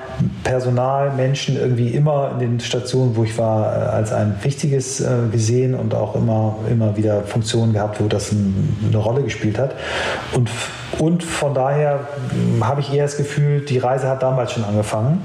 Personal, 0.43 1.11
Menschen 1.15 1.57
irgendwie 1.57 1.89
immer 1.89 2.31
in 2.33 2.39
den 2.39 2.59
Stationen, 2.59 3.15
wo 3.15 3.23
ich 3.23 3.37
war, 3.37 3.65
äh, 3.65 3.79
als 3.87 4.11
ein 4.11 4.35
wichtiges 4.41 5.01
äh, 5.01 5.27
gesehen 5.31 5.75
und 5.75 5.93
auch 5.93 6.15
immer, 6.15 6.55
immer 6.69 6.95
wieder 6.97 7.23
Funktionen 7.23 7.73
gehabt, 7.73 7.99
wo 8.01 8.07
das 8.07 8.31
ein, 8.31 8.77
eine 8.87 8.97
Rolle 8.97 9.23
gespielt 9.23 9.57
hat. 9.57 9.75
Und 10.33 10.49
und 10.99 11.23
von 11.23 11.53
daher 11.53 11.99
hm, 12.29 12.65
habe 12.65 12.81
ich 12.81 12.93
eher 12.93 13.03
das 13.03 13.17
Gefühl, 13.17 13.61
die 13.61 13.77
Reise 13.77 14.07
hat 14.07 14.23
damals 14.23 14.53
schon 14.53 14.63
angefangen. 14.63 15.23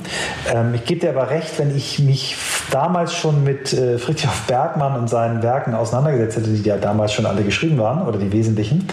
Ähm, 0.52 0.74
ich 0.74 0.84
gebe 0.84 1.00
dir 1.00 1.10
aber 1.10 1.30
recht, 1.30 1.58
wenn 1.58 1.74
ich 1.76 1.98
mich 1.98 2.36
damals 2.70 3.14
schon 3.14 3.44
mit 3.44 3.72
äh, 3.72 3.98
Friedrich 3.98 4.28
Bergmann 4.46 4.96
und 4.96 5.08
seinen 5.08 5.42
Werken 5.42 5.74
auseinandergesetzt 5.74 6.38
hätte, 6.38 6.50
die 6.50 6.62
ja 6.62 6.76
damals 6.76 7.12
schon 7.12 7.26
alle 7.26 7.42
geschrieben 7.42 7.78
waren 7.78 8.06
oder 8.06 8.18
die 8.18 8.32
wesentlichen, 8.32 8.88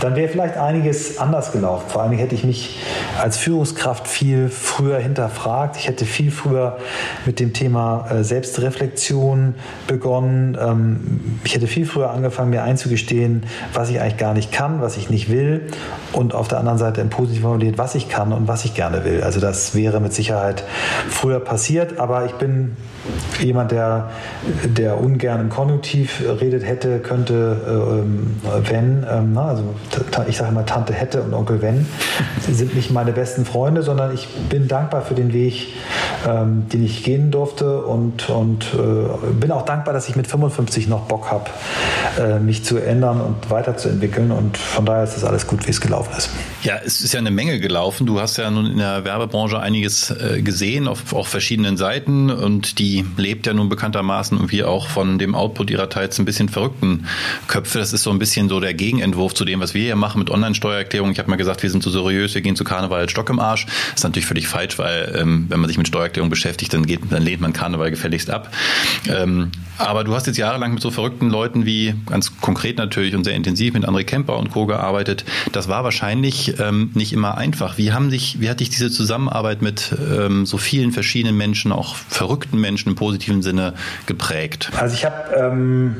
dann 0.00 0.16
wäre 0.16 0.28
vielleicht 0.28 0.56
einiges 0.56 1.18
anders 1.18 1.52
gelaufen. 1.52 1.84
Vor 1.88 2.02
allem 2.02 2.12
hätte 2.12 2.34
ich 2.34 2.44
mich 2.44 2.78
als 3.20 3.36
Führungskraft 3.36 4.08
viel 4.08 4.48
früher 4.48 4.98
hinterfragt. 4.98 5.76
Ich 5.76 5.88
hätte 5.88 6.04
viel 6.04 6.30
früher 6.30 6.78
mit 7.26 7.40
dem 7.40 7.52
Thema 7.52 8.06
äh, 8.10 8.24
Selbstreflexion 8.24 9.54
begonnen. 9.86 10.56
Ähm, 10.60 11.38
ich 11.44 11.54
hätte 11.54 11.66
viel 11.66 11.86
früher 11.86 12.10
angefangen, 12.10 12.50
mir 12.50 12.62
einzugestehen, 12.62 13.44
was 13.72 13.90
ich 13.90 14.00
eigentlich 14.00 14.16
gar 14.16 14.34
nicht 14.34 14.52
kann, 14.52 14.80
was 14.80 14.96
ich 14.96 15.10
nicht 15.10 15.30
will 15.30 15.68
und 16.12 16.34
auf 16.34 16.48
der 16.48 16.58
anderen 16.58 16.78
Seite 16.78 17.00
im 17.00 17.10
Positiven 17.10 17.42
formuliert, 17.42 17.78
was 17.78 17.94
ich 17.94 18.08
kann 18.08 18.32
und 18.32 18.48
was 18.48 18.64
ich 18.64 18.74
gerne 18.74 19.04
will. 19.04 19.22
Also 19.22 19.40
das 19.40 19.74
wäre 19.74 20.00
mit 20.00 20.12
Sicherheit 20.12 20.64
früher 21.08 21.40
passiert, 21.40 21.98
aber 21.98 22.24
ich 22.26 22.32
bin 22.32 22.76
jemand, 23.40 23.72
der, 23.72 24.10
der 24.64 25.00
ungern 25.00 25.40
im 25.40 25.48
Konjunktiv 25.48 26.22
redet 26.40 26.64
hätte, 26.64 27.00
könnte, 27.00 27.56
äh, 27.66 28.70
wenn, 28.70 29.04
ähm, 29.10 29.36
also 29.36 29.64
ich 30.28 30.36
sage 30.36 30.50
immer 30.50 30.64
Tante 30.66 30.92
hätte 30.92 31.22
und 31.22 31.34
Onkel 31.34 31.60
wenn, 31.62 31.86
sind 32.48 32.74
nicht 32.74 32.90
meine 32.90 33.01
besten 33.10 33.44
Freunde, 33.44 33.82
sondern 33.82 34.14
ich 34.14 34.28
bin 34.48 34.68
dankbar 34.68 35.02
für 35.02 35.14
den 35.14 35.32
Weg, 35.32 35.74
ähm, 36.28 36.68
den 36.72 36.84
ich 36.84 37.02
gehen 37.02 37.32
durfte 37.32 37.82
und, 37.82 38.30
und 38.30 38.66
äh, 38.74 39.32
bin 39.32 39.50
auch 39.50 39.64
dankbar, 39.64 39.92
dass 39.92 40.08
ich 40.08 40.14
mit 40.14 40.28
55 40.28 40.86
noch 40.86 41.02
Bock 41.02 41.32
habe, 41.32 41.50
äh, 42.20 42.38
mich 42.38 42.64
zu 42.64 42.78
ändern 42.78 43.20
und 43.20 43.50
weiterzuentwickeln 43.50 44.30
und 44.30 44.56
von 44.56 44.86
daher 44.86 45.02
ist 45.02 45.16
das 45.16 45.24
alles 45.24 45.48
gut, 45.48 45.66
wie 45.66 45.70
es 45.70 45.80
gelaufen 45.80 46.12
ist. 46.16 46.30
Ja, 46.62 46.76
es 46.84 47.00
ist 47.00 47.12
ja 47.12 47.18
eine 47.18 47.32
Menge 47.32 47.58
gelaufen. 47.58 48.06
Du 48.06 48.20
hast 48.20 48.36
ja 48.36 48.48
nun 48.48 48.66
in 48.66 48.78
der 48.78 49.04
Werbebranche 49.04 49.58
einiges 49.58 50.12
äh, 50.12 50.42
gesehen, 50.42 50.86
auf, 50.86 51.12
auf 51.12 51.26
verschiedenen 51.26 51.76
Seiten 51.76 52.30
und 52.30 52.78
die 52.78 53.04
lebt 53.16 53.48
ja 53.48 53.52
nun 53.52 53.68
bekanntermaßen 53.68 54.38
irgendwie 54.38 54.62
auch 54.62 54.86
von 54.86 55.18
dem 55.18 55.34
Output 55.34 55.70
ihrer 55.70 55.88
teils 55.88 56.20
ein 56.20 56.24
bisschen 56.24 56.48
verrückten 56.48 57.08
Köpfe. 57.48 57.80
Das 57.80 57.92
ist 57.92 58.04
so 58.04 58.10
ein 58.10 58.20
bisschen 58.20 58.48
so 58.48 58.60
der 58.60 58.74
Gegenentwurf 58.74 59.34
zu 59.34 59.44
dem, 59.44 59.58
was 59.58 59.74
wir 59.74 59.82
hier 59.82 59.96
machen 59.96 60.20
mit 60.20 60.30
Online-Steuererklärung. 60.30 61.10
Ich 61.10 61.18
habe 61.18 61.28
mal 61.30 61.36
gesagt, 61.36 61.64
wir 61.64 61.70
sind 61.70 61.82
so 61.82 61.90
seriös, 61.90 62.32
wir 62.36 62.42
gehen 62.42 62.54
zu 62.54 62.62
Karneval 62.62 63.08
Stock 63.08 63.28
im 63.30 63.40
Arsch. 63.40 63.66
Das 63.66 63.96
ist 63.96 64.04
natürlich 64.04 64.26
völlig 64.26 64.46
falsch, 64.46 64.78
weil 64.78 65.16
ähm, 65.18 65.46
wenn 65.48 65.58
man 65.58 65.66
sich 65.66 65.78
mit 65.78 65.88
Steuererklärung 65.88 66.30
beschäftigt, 66.30 66.72
dann, 66.72 66.86
geht, 66.86 67.00
dann 67.10 67.24
lehnt 67.24 67.40
man 67.40 67.52
Karneval 67.52 67.90
gefälligst 67.90 68.30
ab. 68.30 68.52
Ähm, 69.08 69.50
aber 69.78 70.04
du 70.04 70.14
hast 70.14 70.28
jetzt 70.28 70.36
jahrelang 70.36 70.74
mit 70.74 70.82
so 70.82 70.92
verrückten 70.92 71.28
Leuten 71.28 71.66
wie 71.66 71.94
ganz 72.06 72.40
konkret 72.40 72.78
natürlich 72.78 73.16
und 73.16 73.24
sehr 73.24 73.34
intensiv 73.34 73.74
mit 73.74 73.84
André 73.84 74.04
Kemper 74.04 74.36
und 74.38 74.50
Co. 74.52 74.66
gearbeitet. 74.66 75.24
Das 75.50 75.66
war 75.66 75.82
wahrscheinlich 75.82 76.51
ähm, 76.60 76.90
nicht 76.94 77.12
immer 77.12 77.38
einfach. 77.38 77.78
Wie 77.78 77.92
haben 77.92 78.10
dich, 78.10 78.40
wie 78.40 78.48
hat 78.48 78.60
dich 78.60 78.70
diese 78.70 78.90
Zusammenarbeit 78.90 79.62
mit 79.62 79.94
ähm, 80.12 80.46
so 80.46 80.58
vielen 80.58 80.92
verschiedenen 80.92 81.36
Menschen, 81.36 81.72
auch 81.72 81.96
verrückten 81.96 82.60
Menschen 82.60 82.90
im 82.90 82.94
positiven 82.94 83.42
Sinne 83.42 83.74
geprägt? 84.06 84.70
Also 84.76 84.94
ich 84.94 85.04
habe 85.04 85.34
ähm, 85.36 85.96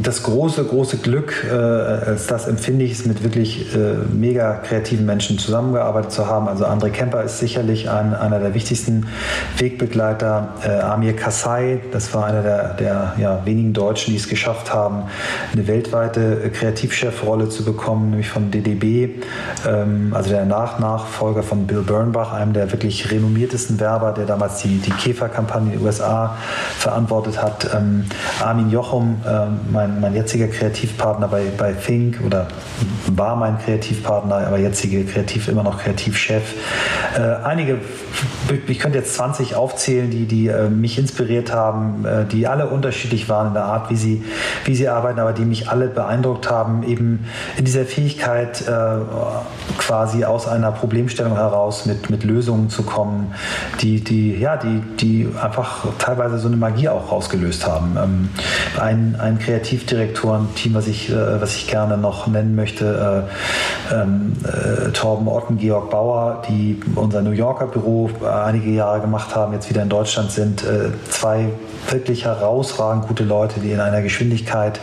das 0.00 0.22
große, 0.22 0.64
große 0.64 0.98
Glück, 0.98 1.44
äh, 1.46 1.52
als 1.52 2.26
das 2.26 2.48
empfinde 2.48 2.84
ich 2.84 2.92
es, 2.92 3.06
mit 3.06 3.22
wirklich 3.22 3.74
äh, 3.74 3.96
mega 4.12 4.54
kreativen 4.54 5.04
Menschen 5.04 5.38
zusammengearbeitet 5.38 6.12
zu 6.12 6.26
haben. 6.26 6.48
Also 6.48 6.64
André 6.64 6.90
Kemper 6.90 7.22
ist 7.22 7.38
sicherlich 7.38 7.90
ein, 7.90 8.14
einer 8.14 8.38
der 8.38 8.54
wichtigsten 8.54 9.06
Wegbegleiter. 9.58 10.54
Äh, 10.64 10.80
Amir 10.80 11.14
Kassai, 11.14 11.80
das 11.92 12.14
war 12.14 12.26
einer 12.26 12.42
der, 12.42 12.74
der 12.74 13.14
ja, 13.18 13.42
wenigen 13.44 13.72
Deutschen, 13.74 14.12
die 14.12 14.16
es 14.18 14.28
geschafft 14.28 14.72
haben, 14.72 15.04
eine 15.52 15.66
weltweite 15.66 16.50
Kreativchefrolle 16.52 17.50
zu 17.50 17.64
bekommen, 17.64 18.10
nämlich 18.10 18.30
von 18.30 18.50
DDB, 18.50 19.22
ähm, 19.82 20.12
also 20.14 20.30
der 20.30 20.44
Nachnachfolger 20.44 21.42
von 21.42 21.66
Bill 21.66 21.82
Bernbach, 21.82 22.32
einem 22.32 22.52
der 22.52 22.70
wirklich 22.72 23.10
renommiertesten 23.10 23.80
Werber, 23.80 24.12
der 24.12 24.26
damals 24.26 24.62
die, 24.62 24.78
die 24.78 24.90
Käferkampagne 24.90 25.72
in 25.72 25.78
den 25.78 25.86
USA 25.86 26.36
verantwortet 26.78 27.42
hat. 27.42 27.68
Ähm, 27.74 28.04
Armin 28.40 28.70
Jochum, 28.70 29.20
ähm, 29.26 29.60
mein, 29.70 30.00
mein 30.00 30.14
jetziger 30.14 30.48
Kreativpartner 30.48 31.28
bei, 31.28 31.44
bei 31.56 31.72
Think 31.72 32.20
oder 32.24 32.48
war 33.06 33.36
mein 33.36 33.58
Kreativpartner, 33.58 34.46
aber 34.46 34.58
jetzige 34.58 35.04
Kreativ 35.04 35.48
immer 35.48 35.62
noch 35.62 35.82
Kreativchef. 35.82 36.54
Äh, 37.16 37.20
einige, 37.44 37.78
ich 38.66 38.78
könnte 38.78 38.98
jetzt 38.98 39.14
20 39.14 39.54
aufzählen, 39.54 40.10
die, 40.10 40.26
die 40.26 40.48
äh, 40.48 40.68
mich 40.68 40.98
inspiriert 40.98 41.52
haben, 41.52 42.04
äh, 42.04 42.24
die 42.24 42.46
alle 42.46 42.68
unterschiedlich 42.68 43.28
waren 43.28 43.48
in 43.48 43.54
der 43.54 43.64
Art, 43.64 43.90
wie 43.90 43.96
sie, 43.96 44.24
wie 44.64 44.74
sie 44.74 44.88
arbeiten, 44.88 45.20
aber 45.20 45.32
die 45.32 45.44
mich 45.44 45.68
alle 45.68 45.88
beeindruckt 45.88 46.50
haben, 46.50 46.82
eben 46.82 47.26
in 47.56 47.64
dieser 47.64 47.84
Fähigkeit, 47.84 48.62
äh, 48.66 48.72
quasi 49.78 50.24
aus 50.24 50.48
einer 50.48 50.72
Problemstellung 50.72 51.34
heraus 51.36 51.86
mit, 51.86 52.10
mit 52.10 52.24
Lösungen 52.24 52.70
zu 52.70 52.82
kommen, 52.82 53.34
die, 53.80 54.02
die, 54.02 54.36
ja, 54.38 54.56
die, 54.56 54.80
die 55.00 55.28
einfach 55.40 55.86
teilweise 55.98 56.38
so 56.38 56.48
eine 56.48 56.56
Magie 56.56 56.88
auch 56.88 57.10
rausgelöst 57.10 57.66
haben. 57.66 57.96
Ähm, 58.02 58.28
ein, 58.80 59.16
ein 59.18 59.38
Kreativdirektoren-Team, 59.38 60.74
was 60.74 60.86
ich, 60.86 61.10
äh, 61.10 61.40
was 61.40 61.56
ich 61.56 61.68
gerne 61.68 61.96
noch 61.96 62.26
nennen 62.26 62.54
möchte, 62.54 63.28
äh, 63.90 63.94
ähm, 63.94 64.32
äh, 64.44 64.90
Torben 64.90 65.28
Otten, 65.28 65.58
Georg 65.58 65.90
Bauer, 65.90 66.42
die 66.48 66.80
unser 66.94 67.22
New 67.22 67.30
Yorker 67.30 67.66
Büro 67.66 68.10
einige 68.24 68.70
Jahre 68.70 69.00
gemacht 69.00 69.34
haben, 69.34 69.52
jetzt 69.52 69.68
wieder 69.68 69.82
in 69.82 69.88
Deutschland 69.88 70.30
sind. 70.30 70.62
Äh, 70.62 70.90
zwei 71.10 71.48
wirklich 71.90 72.24
herausragend 72.24 73.08
gute 73.08 73.24
Leute, 73.24 73.60
die 73.60 73.72
in 73.72 73.80
einer 73.80 74.02
Geschwindigkeit 74.02 74.80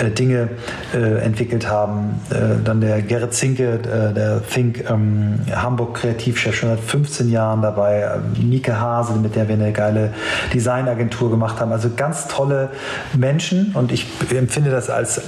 äh, 0.00 0.10
Dinge 0.10 0.48
äh, 0.94 1.18
entwickelt 1.22 1.68
haben. 1.68 2.20
Äh, 2.30 2.62
dann 2.64 2.80
der 2.80 3.02
Gerrit 3.02 3.34
Zinke, 3.34 3.74
äh, 3.74 4.14
der 4.18 4.42
Think 4.42 4.84
ähm, 4.90 5.40
Hamburg 5.50 5.94
Kreativchef, 5.94 6.54
schon 6.54 6.70
seit 6.70 6.80
15 6.80 7.30
Jahren 7.30 7.62
dabei. 7.62 8.18
Nike 8.40 8.72
Hase, 8.72 9.14
mit 9.14 9.36
der 9.36 9.48
wir 9.48 9.54
eine 9.54 9.72
geile 9.72 10.12
Designagentur 10.52 11.30
gemacht 11.30 11.60
haben. 11.60 11.72
Also 11.72 11.90
ganz 11.96 12.28
tolle 12.28 12.70
Menschen 13.14 13.72
und 13.74 13.92
ich 13.92 14.06
empfinde 14.34 14.70
das 14.70 14.90
als, 14.90 15.20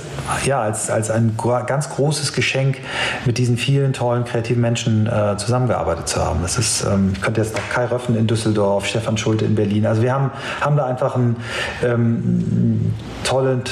ja, 0.45 0.61
als, 0.61 0.91
als 0.91 1.11
ein 1.11 1.37
ganz 1.67 1.91
großes 1.91 2.33
Geschenk, 2.33 2.79
mit 3.25 3.39
diesen 3.39 3.57
vielen 3.57 3.93
tollen 3.93 4.25
kreativen 4.25 4.61
Menschen 4.61 5.07
äh, 5.07 5.37
zusammengearbeitet 5.37 6.09
zu 6.09 6.25
haben. 6.25 6.41
Das 6.43 6.59
ist, 6.59 6.85
ähm, 6.85 7.13
ich 7.15 7.21
könnte 7.21 7.41
jetzt 7.41 7.55
noch 7.55 7.69
Kai 7.71 7.87
Röffen 7.87 8.17
in 8.17 8.27
Düsseldorf, 8.27 8.87
Stefan 8.87 9.17
Schulte 9.17 9.45
in 9.45 9.55
Berlin. 9.55 9.87
Also 9.87 10.03
wir 10.03 10.13
haben, 10.13 10.31
haben 10.61 10.77
da 10.77 10.87
einfach 10.87 11.15
einen 11.15 11.37
ähm, 11.85 12.93
tollen, 13.25 13.63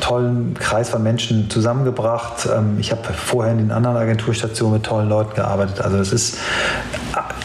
tollen 0.00 0.54
Kreis 0.54 0.90
von 0.90 1.02
Menschen 1.02 1.50
zusammengebracht. 1.50 2.48
Ähm, 2.54 2.76
ich 2.78 2.92
habe 2.92 3.02
vorher 3.12 3.52
in 3.52 3.58
den 3.58 3.70
anderen 3.70 3.96
Agenturstationen 4.46 4.74
mit 4.74 4.84
tollen 4.84 5.08
Leuten 5.08 5.34
gearbeitet. 5.34 5.80
Also 5.80 5.98
es 5.98 6.12
ist 6.12 6.38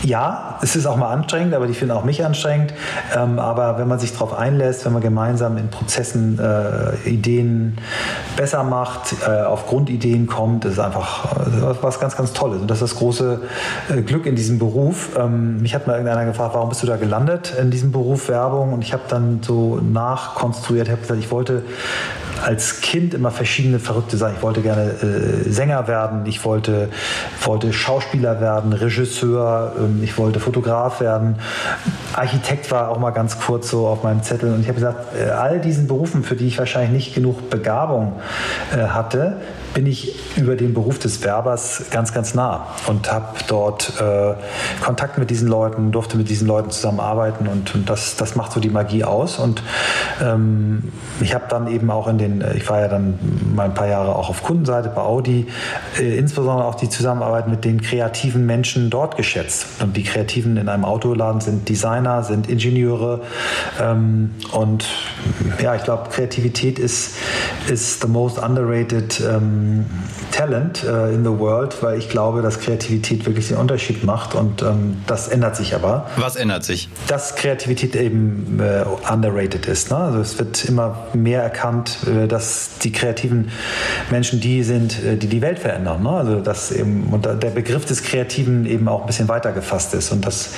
ja, 0.04 0.58
es 0.62 0.76
ist 0.76 0.86
auch 0.86 0.98
mal 0.98 1.14
anstrengend, 1.14 1.54
aber 1.54 1.68
die 1.68 1.74
finden 1.74 1.96
auch 1.96 2.04
mich 2.04 2.26
anstrengend. 2.26 2.74
Ähm, 3.16 3.40
aber 3.40 3.78
wenn 3.78 3.88
man 3.88 4.00
sich 4.00 4.12
darauf 4.12 4.34
einlässt, 4.34 4.84
wenn 4.86 4.94
man 4.94 5.02
gemeinsam 5.02 5.58
in 5.58 5.70
Prozessen 5.70 6.40
äh, 6.40 7.08
Ideen 7.08 7.78
besser 8.36 8.64
macht, 8.64 9.16
äh, 9.26 9.44
auf 9.44 9.68
Grundideen 9.68 10.28
kommt, 10.28 10.66
ist 10.66 10.80
einfach 10.80 11.38
äh, 11.38 11.76
was 11.82 12.00
ganz, 12.00 12.18
ganz 12.18 12.34
Tolles. 12.34 12.62
Und 12.62 12.70
das 12.70 12.82
ist 12.82 12.92
das 12.92 13.00
große 13.00 13.42
äh, 13.90 14.02
Glück 14.02 14.26
in 14.26 14.36
diesem 14.36 14.60
Beruf. 14.60 15.10
Ähm, 15.18 15.62
mich 15.62 15.76
hat 15.76 15.88
mal 15.88 15.94
irgendeiner 15.94 16.26
gefragt, 16.26 16.56
warum 16.56 16.70
bist 16.70 16.84
du 16.84 16.88
da 16.88 16.98
gelandet 16.98 17.54
in 17.60 17.72
diesem 17.72 17.92
Beruf 17.92 18.28
Werbung? 18.28 18.74
Und 18.74 18.84
ich 18.84 18.94
habe 18.94 19.04
dann 19.08 19.42
so 19.42 19.80
nachkonstruiert, 19.82 20.90
habe 20.90 21.02
gesagt, 21.02 21.20
ich 21.20 21.32
wollte 21.32 21.64
als 22.44 22.82
Kind 22.82 23.14
immer 23.14 23.32
verschiedene 23.32 23.80
verrückte 23.80 24.18
Sachen. 24.18 24.36
Ich 24.38 24.42
wollte 24.42 24.62
gerne 24.62 24.92
äh, 24.92 25.50
Sänger 25.50 25.88
werden, 25.88 26.26
ich 26.26 26.44
wollte, 26.44 26.90
wollte 27.44 27.74
Schauspieler 27.74 28.42
werden, 28.42 28.74
Regisseur, 28.74 29.74
ähm, 29.78 30.02
ich 30.04 30.18
wollte 30.18 30.40
Fotograf 30.40 31.02
werden. 31.02 31.36
Architekt 32.14 32.72
war 32.72 32.90
auch 32.90 33.00
mal 33.00 33.12
ganz 33.12 33.40
kurz 33.40 33.70
so 33.70 33.88
auf 33.88 34.04
meinem 34.04 34.24
Zettel. 34.24 34.54
Und 34.54 34.62
ich 34.62 34.68
habe 34.68 34.76
gesagt, 34.76 35.16
äh, 35.16 35.30
all 35.30 35.60
diesen 35.60 35.88
Berufen, 35.88 36.24
für 36.24 36.36
die 36.36 36.48
ich 36.48 36.58
wahrscheinlich 36.58 36.92
nicht 36.92 37.16
genug 37.16 37.50
Begabung 37.50 38.20
äh, 38.74 38.88
hatte, 38.88 39.38
bin 39.74 39.86
ich 39.86 40.16
über 40.38 40.56
den 40.56 40.74
Beruf 40.74 41.00
des 41.00 41.24
Werbers 41.24 41.86
ganz, 41.92 42.14
ganz 42.14 42.34
nah 42.34 42.68
und 42.88 43.12
habe 43.12 43.38
dort 43.48 43.94
äh, 44.02 44.34
Kontakt 44.84 45.18
mit 45.18 45.30
diesen 45.30 45.48
Leuten, 45.48 45.92
durfte 45.92 46.18
mit 46.18 46.30
diesen 46.30 46.48
Leuten 46.48 46.72
zusammenarbeiten 46.72 47.48
und, 47.48 47.74
und 47.76 47.90
das, 47.90 48.16
das 48.18 48.36
macht 48.36 48.52
so 48.52 48.60
die 48.60 48.70
Magie 48.70 49.04
aus. 49.04 49.40
Und 49.40 49.64
ähm, 50.22 50.92
ich 51.22 51.34
habe 51.34 51.46
dann 51.50 51.68
eben 51.68 51.90
auch 51.90 52.08
in 52.08 52.18
den, 52.18 52.44
ich 52.56 52.70
war 52.70 52.82
ja 52.82 52.88
dann 52.88 53.18
mal 53.56 53.66
ein 53.66 53.74
paar 53.74 53.88
Jahre 53.88 54.16
auch 54.16 54.30
auf 54.30 54.44
Kundenseite 54.44 54.90
bei 54.90 55.02
Audi, 55.02 55.48
äh, 56.00 56.18
insbesondere 56.18 56.68
auch 56.68 56.76
die 56.76 56.90
Zusammenarbeit 56.90 57.48
mit 57.48 57.64
den 57.64 57.82
kreativen 57.82 58.46
Menschen 58.46 58.90
dort 58.90 59.16
geschätzt. 59.16 59.66
Und 59.82 59.96
die 59.96 60.04
Kreativen 60.04 60.58
in 60.58 60.68
einem 60.68 60.86
Autoladen 60.86 61.42
sind 61.42 61.70
Designer, 61.70 62.24
sind 62.24 62.50
Ingenieure 62.50 63.22
ähm, 63.80 64.32
und 64.52 64.86
ja, 65.62 65.76
ich 65.76 65.84
glaube, 65.84 66.10
Kreativität 66.10 66.80
ist, 66.80 67.16
ist 67.70 68.02
the 68.02 68.08
most 68.08 68.38
underrated 68.38 69.22
ähm, 69.22 69.61
talent 70.32 70.84
uh, 70.84 71.06
in 71.14 71.24
the 71.24 71.38
world, 71.38 71.82
weil 71.82 71.98
ich 71.98 72.10
glaube, 72.10 72.42
dass 72.42 72.60
Kreativität 72.60 73.26
wirklich 73.26 73.50
den 73.50 73.58
Unterschied 73.58 74.04
macht 74.04 74.36
und 74.36 74.62
ähm, 74.62 74.98
das 75.08 75.28
ändert 75.28 75.56
sich 75.56 75.76
aber. 75.76 76.08
Was 76.18 76.36
ändert 76.36 76.64
sich? 76.64 76.90
Dass 77.08 77.36
Kreativität 77.36 77.96
eben 77.96 78.60
äh, 78.60 78.84
underrated 79.12 79.66
ist. 79.68 79.92
Ne? 79.92 79.98
Also 79.98 80.20
es 80.20 80.40
wird 80.40 80.66
immer 80.66 81.08
mehr 81.14 81.44
erkannt, 81.44 81.98
äh, 82.08 82.28
dass 82.28 82.80
die 82.82 82.92
kreativen 82.92 83.50
Menschen 84.10 84.40
die 84.40 84.64
sind, 84.64 85.04
äh, 85.04 85.18
die 85.18 85.28
die 85.28 85.42
Welt 85.42 85.60
verändern. 85.60 86.04
Ne? 86.04 86.10
Also 86.10 86.40
dass 86.40 86.72
eben 86.72 87.08
und 87.12 87.26
der 87.26 87.50
Begriff 87.50 87.86
des 87.86 88.04
Kreativen 88.04 88.66
eben 88.66 88.88
auch 88.88 89.02
ein 89.02 89.08
bisschen 89.08 89.28
weiter 89.28 89.52
gefasst 89.52 89.94
ist 89.94 90.12
und 90.12 90.26
dass, 90.26 90.52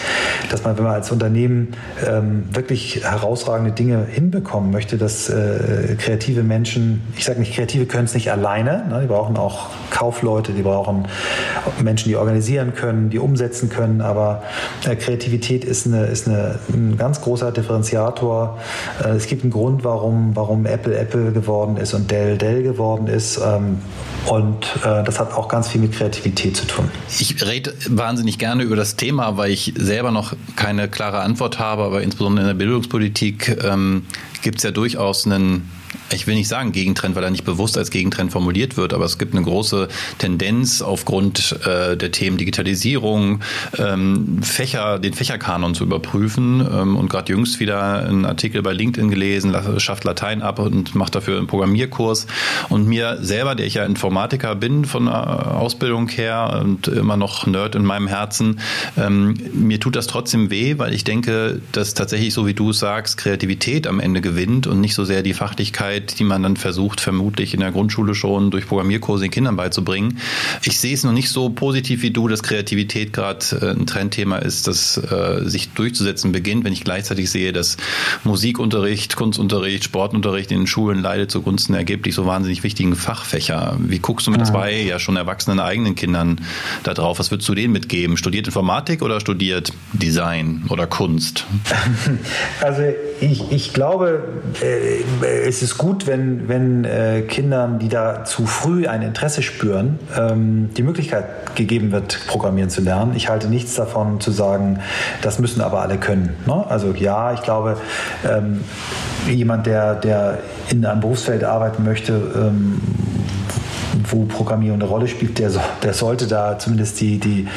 dass 0.49 0.64
man, 0.64 0.78
wenn 0.78 0.84
man 0.84 0.93
als 0.93 1.12
Unternehmen 1.12 1.76
ähm, 2.06 2.45
wirklich 2.51 3.04
herausragende 3.04 3.72
Dinge 3.72 4.06
hinbekommen 4.06 4.72
möchte, 4.72 4.97
dass 4.97 5.30
äh, 5.30 5.95
kreative 5.97 6.43
Menschen, 6.43 7.01
ich 7.18 7.26
sage 7.26 7.39
nicht, 7.39 7.54
kreative 7.54 7.86
können 7.86 8.06
es 8.06 8.14
nicht 8.14 8.32
alleine, 8.32 8.86
ne? 8.94 9.02
die 9.02 9.08
brauchen 9.08 9.38
auch 9.38 9.68
Kaufleute, 9.89 10.54
die 10.54 10.62
brauchen 10.62 11.08
Menschen, 11.82 12.10
die 12.10 12.16
organisieren 12.16 12.74
können, 12.74 13.10
die 13.10 13.20
umsetzen 13.20 13.70
können, 13.70 14.02
aber 14.02 14.44
äh, 14.86 14.96
Kreativität 14.96 15.64
ist, 15.64 15.86
eine, 15.86 16.06
ist 16.06 16.28
eine, 16.28 16.60
ein 16.74 16.98
ganz 16.98 17.22
großer 17.22 17.52
Differenziator. 17.52 18.60
Äh, 19.04 19.10
es 19.10 19.28
gibt 19.28 19.44
einen 19.44 19.52
Grund, 19.52 19.84
warum, 19.84 20.36
warum 20.36 20.66
Apple 20.66 20.98
Apple 20.98 21.32
geworden 21.32 21.78
ist 21.78 21.94
und 21.94 22.10
Dell 22.10 22.38
Dell 22.38 22.64
geworden 22.64 23.08
ist. 23.08 23.38
Ähm, 23.38 23.80
und 24.28 24.66
äh, 24.84 25.04
das 25.04 25.20
hat 25.20 25.34
auch 25.34 25.50
ganz 25.50 25.68
viel 25.68 25.82
mit 25.82 25.94
Kreativität 25.94 26.56
zu 26.56 26.66
tun. 26.66 26.89
Ich 27.20 27.46
rede 27.46 27.74
wahnsinnig 27.89 28.39
gerne 28.39 28.64
über 28.64 28.76
das 28.76 28.96
Thema, 28.96 29.38
weil 29.38 29.52
ich 29.52 29.74
selber 29.78 30.12
noch 30.12 30.34
keine 30.56 30.88
klare 30.88 31.20
Antwort 31.20 31.60
habe, 31.60 31.84
aber 31.84 32.02
insbesondere 32.02 32.44
in 32.44 32.48
der 32.48 32.56
Bildungspolitik 32.56 33.64
ähm, 33.64 34.06
gibt 34.41 34.58
es 34.58 34.64
ja 34.64 34.72
durchaus 34.72 35.26
einen 35.26 35.70
ich 36.12 36.28
will 36.28 36.36
nicht 36.36 36.48
sagen 36.48 36.72
Gegentrend, 36.72 37.16
weil 37.16 37.24
er 37.24 37.32
nicht 37.32 37.46
bewusst 37.46 37.78
als 37.78 37.91
Gegentrend 37.91 38.32
formuliert 38.32 38.78
wird, 38.78 38.94
aber 38.94 39.06
es 39.06 39.18
gibt 39.18 39.36
eine 39.36 39.44
große 39.44 39.88
Tendenz 40.18 40.82
aufgrund 40.82 41.60
äh, 41.66 41.98
der 41.98 42.12
Themen 42.12 42.38
Digitalisierung, 42.38 43.41
ähm, 43.78 44.41
Fächer, 44.41 45.00
den 45.00 45.14
Fächerkanon 45.14 45.76
zu 45.76 45.84
überprüfen. 45.84 46.62
Ähm, 46.62 46.96
und 46.96 47.10
gerade 47.10 47.32
jüngst 47.32 47.60
wieder 47.60 48.06
einen 48.08 48.26
Artikel 48.26 48.62
bei 48.62 48.74
LinkedIn 48.74 49.10
gelesen, 49.10 49.56
schafft 49.78 50.04
Latein 50.04 50.41
ab 50.41 50.60
und 50.60 50.96
macht 50.96 51.16
dafür 51.16 51.38
einen 51.38 51.48
Programmierkurs. 51.48 52.28
Und 52.70 52.88
mir 52.88 53.18
selber, 53.22 53.56
der 53.56 53.66
ich 53.66 53.76
ja 53.76 53.86
Informatiker 53.86 54.56
bin 54.56 54.86
von 54.86 55.06
der 55.06 55.56
Ausbildung 55.56 56.08
her 56.10 56.62
und 56.64 56.88
immer 56.88 57.18
noch 57.18 57.48
Nerd 57.48 57.76
in 57.76 57.84
meinem 57.84 58.08
Herzen, 58.08 58.60
ähm, 58.98 59.36
mir 59.54 59.80
tut 59.80 59.96
das 59.96 60.08
trotzdem 60.08 60.50
weh, 60.50 60.78
weil 60.78 60.94
ich 60.94 61.04
denke, 61.04 61.62
dass 61.72 61.94
tatsächlich, 61.94 62.34
so 62.34 62.48
wie 62.48 62.54
du 62.54 62.74
sagst, 62.74 63.18
Kreativität 63.18 63.88
am 63.88 64.00
Ende 64.00 64.22
gewinnt 64.22 64.68
und 64.68 64.82
nicht 64.82 64.96
so 64.96 65.06
sehr 65.06 65.24
die 65.24 65.34
Fachlichkeit 65.34 65.83
Fähigkeit, 65.84 66.20
die 66.20 66.24
man 66.24 66.44
dann 66.44 66.58
versucht, 66.58 67.02
vermutlich 67.02 67.54
in 67.54 67.60
der 67.60 67.72
Grundschule 67.72 68.16
schon 68.16 68.52
durch 68.52 68.68
Programmierkurse 68.68 69.26
den 69.26 69.32
Kindern 69.32 69.56
beizubringen. 69.56 70.20
Ich 70.64 70.80
sehe 70.80 70.94
es 70.94 71.04
noch 71.04 71.12
nicht 71.12 71.30
so 71.30 71.50
positiv 71.50 72.02
wie 72.02 72.12
du, 72.12 72.28
dass 72.28 72.44
Kreativität 72.44 73.14
gerade 73.14 73.46
äh, 73.62 73.72
ein 73.72 73.86
Trendthema 73.86 74.38
ist, 74.38 74.68
das 74.68 74.98
äh, 74.98 75.42
sich 75.46 75.70
durchzusetzen 75.70 76.32
beginnt, 76.32 76.64
wenn 76.64 76.74
ich 76.74 76.84
gleichzeitig 76.84 77.30
sehe, 77.30 77.54
dass 77.54 77.78
Musikunterricht, 78.24 79.16
Kunstunterricht, 79.16 79.84
Sportunterricht 79.84 80.52
in 80.52 80.60
den 80.60 80.68
Schulen 80.68 81.02
leidet 81.02 81.32
zugunsten 81.32 81.74
ergeblich 81.74 82.16
so 82.16 82.26
wahnsinnig 82.26 82.64
wichtigen 82.64 82.96
Fachfächer. 82.96 83.78
Wie 83.80 84.00
guckst 84.00 84.28
du 84.28 84.32
mit 84.32 84.46
zwei 84.46 84.74
ja 84.74 85.00
schon 85.00 85.16
erwachsenen 85.16 85.60
eigenen 85.60 85.96
Kindern 85.96 86.42
da 86.84 86.94
drauf? 86.94 87.20
Was 87.20 87.32
würdest 87.32 87.50
du 87.50 87.56
denen 87.56 87.74
mitgeben? 87.74 88.18
Studiert 88.18 88.48
Informatik 88.48 89.02
oder 89.02 89.20
studiert 89.20 89.74
Design 89.94 90.64
oder 90.70 90.88
Kunst? 90.88 91.46
Also 92.62 92.84
ich, 93.20 93.52
ich 93.52 93.74
glaube, 93.74 94.24
äh, 94.62 95.04
es 95.46 95.62
ist 95.62 95.73
gut, 95.78 96.08
wenn, 96.08 96.48
wenn 96.48 96.86
äh, 96.86 97.22
Kindern, 97.22 97.80
die 97.80 97.90
da 97.90 98.24
zu 98.26 98.46
früh 98.46 98.88
ein 98.88 99.02
Interesse 99.02 99.42
spüren, 99.42 100.00
ähm, 100.18 100.70
die 100.76 100.84
Möglichkeit 100.84 101.56
gegeben 101.56 101.92
wird, 101.92 102.20
programmieren 102.28 102.70
zu 102.70 102.82
lernen. 102.82 103.14
Ich 103.16 103.30
halte 103.30 103.48
nichts 103.48 103.76
davon 103.76 104.20
zu 104.20 104.32
sagen, 104.32 104.80
das 105.22 105.40
müssen 105.40 105.62
aber 105.62 105.82
alle 105.82 105.98
können. 105.98 106.36
Ne? 106.46 106.66
Also 106.68 106.94
ja, 106.94 107.34
ich 107.34 107.42
glaube, 107.42 107.78
ähm, 108.30 108.62
jemand, 109.28 109.66
der, 109.66 109.96
der 109.96 110.40
in 110.70 110.86
einem 110.86 111.02
Berufsfeld 111.02 111.44
arbeiten 111.44 111.84
möchte, 111.84 112.14
ähm, 112.36 112.82
wo 114.14 114.26
Programmierung 114.26 114.80
eine 114.80 114.89
Rolle 114.89 115.07
spielt, 115.07 115.39
der, 115.39 115.49
der 115.82 115.93
sollte 115.93 116.28
da 116.28 116.59
zumindest 116.59 117.01
die, 117.01 117.18
die, 117.18 117.47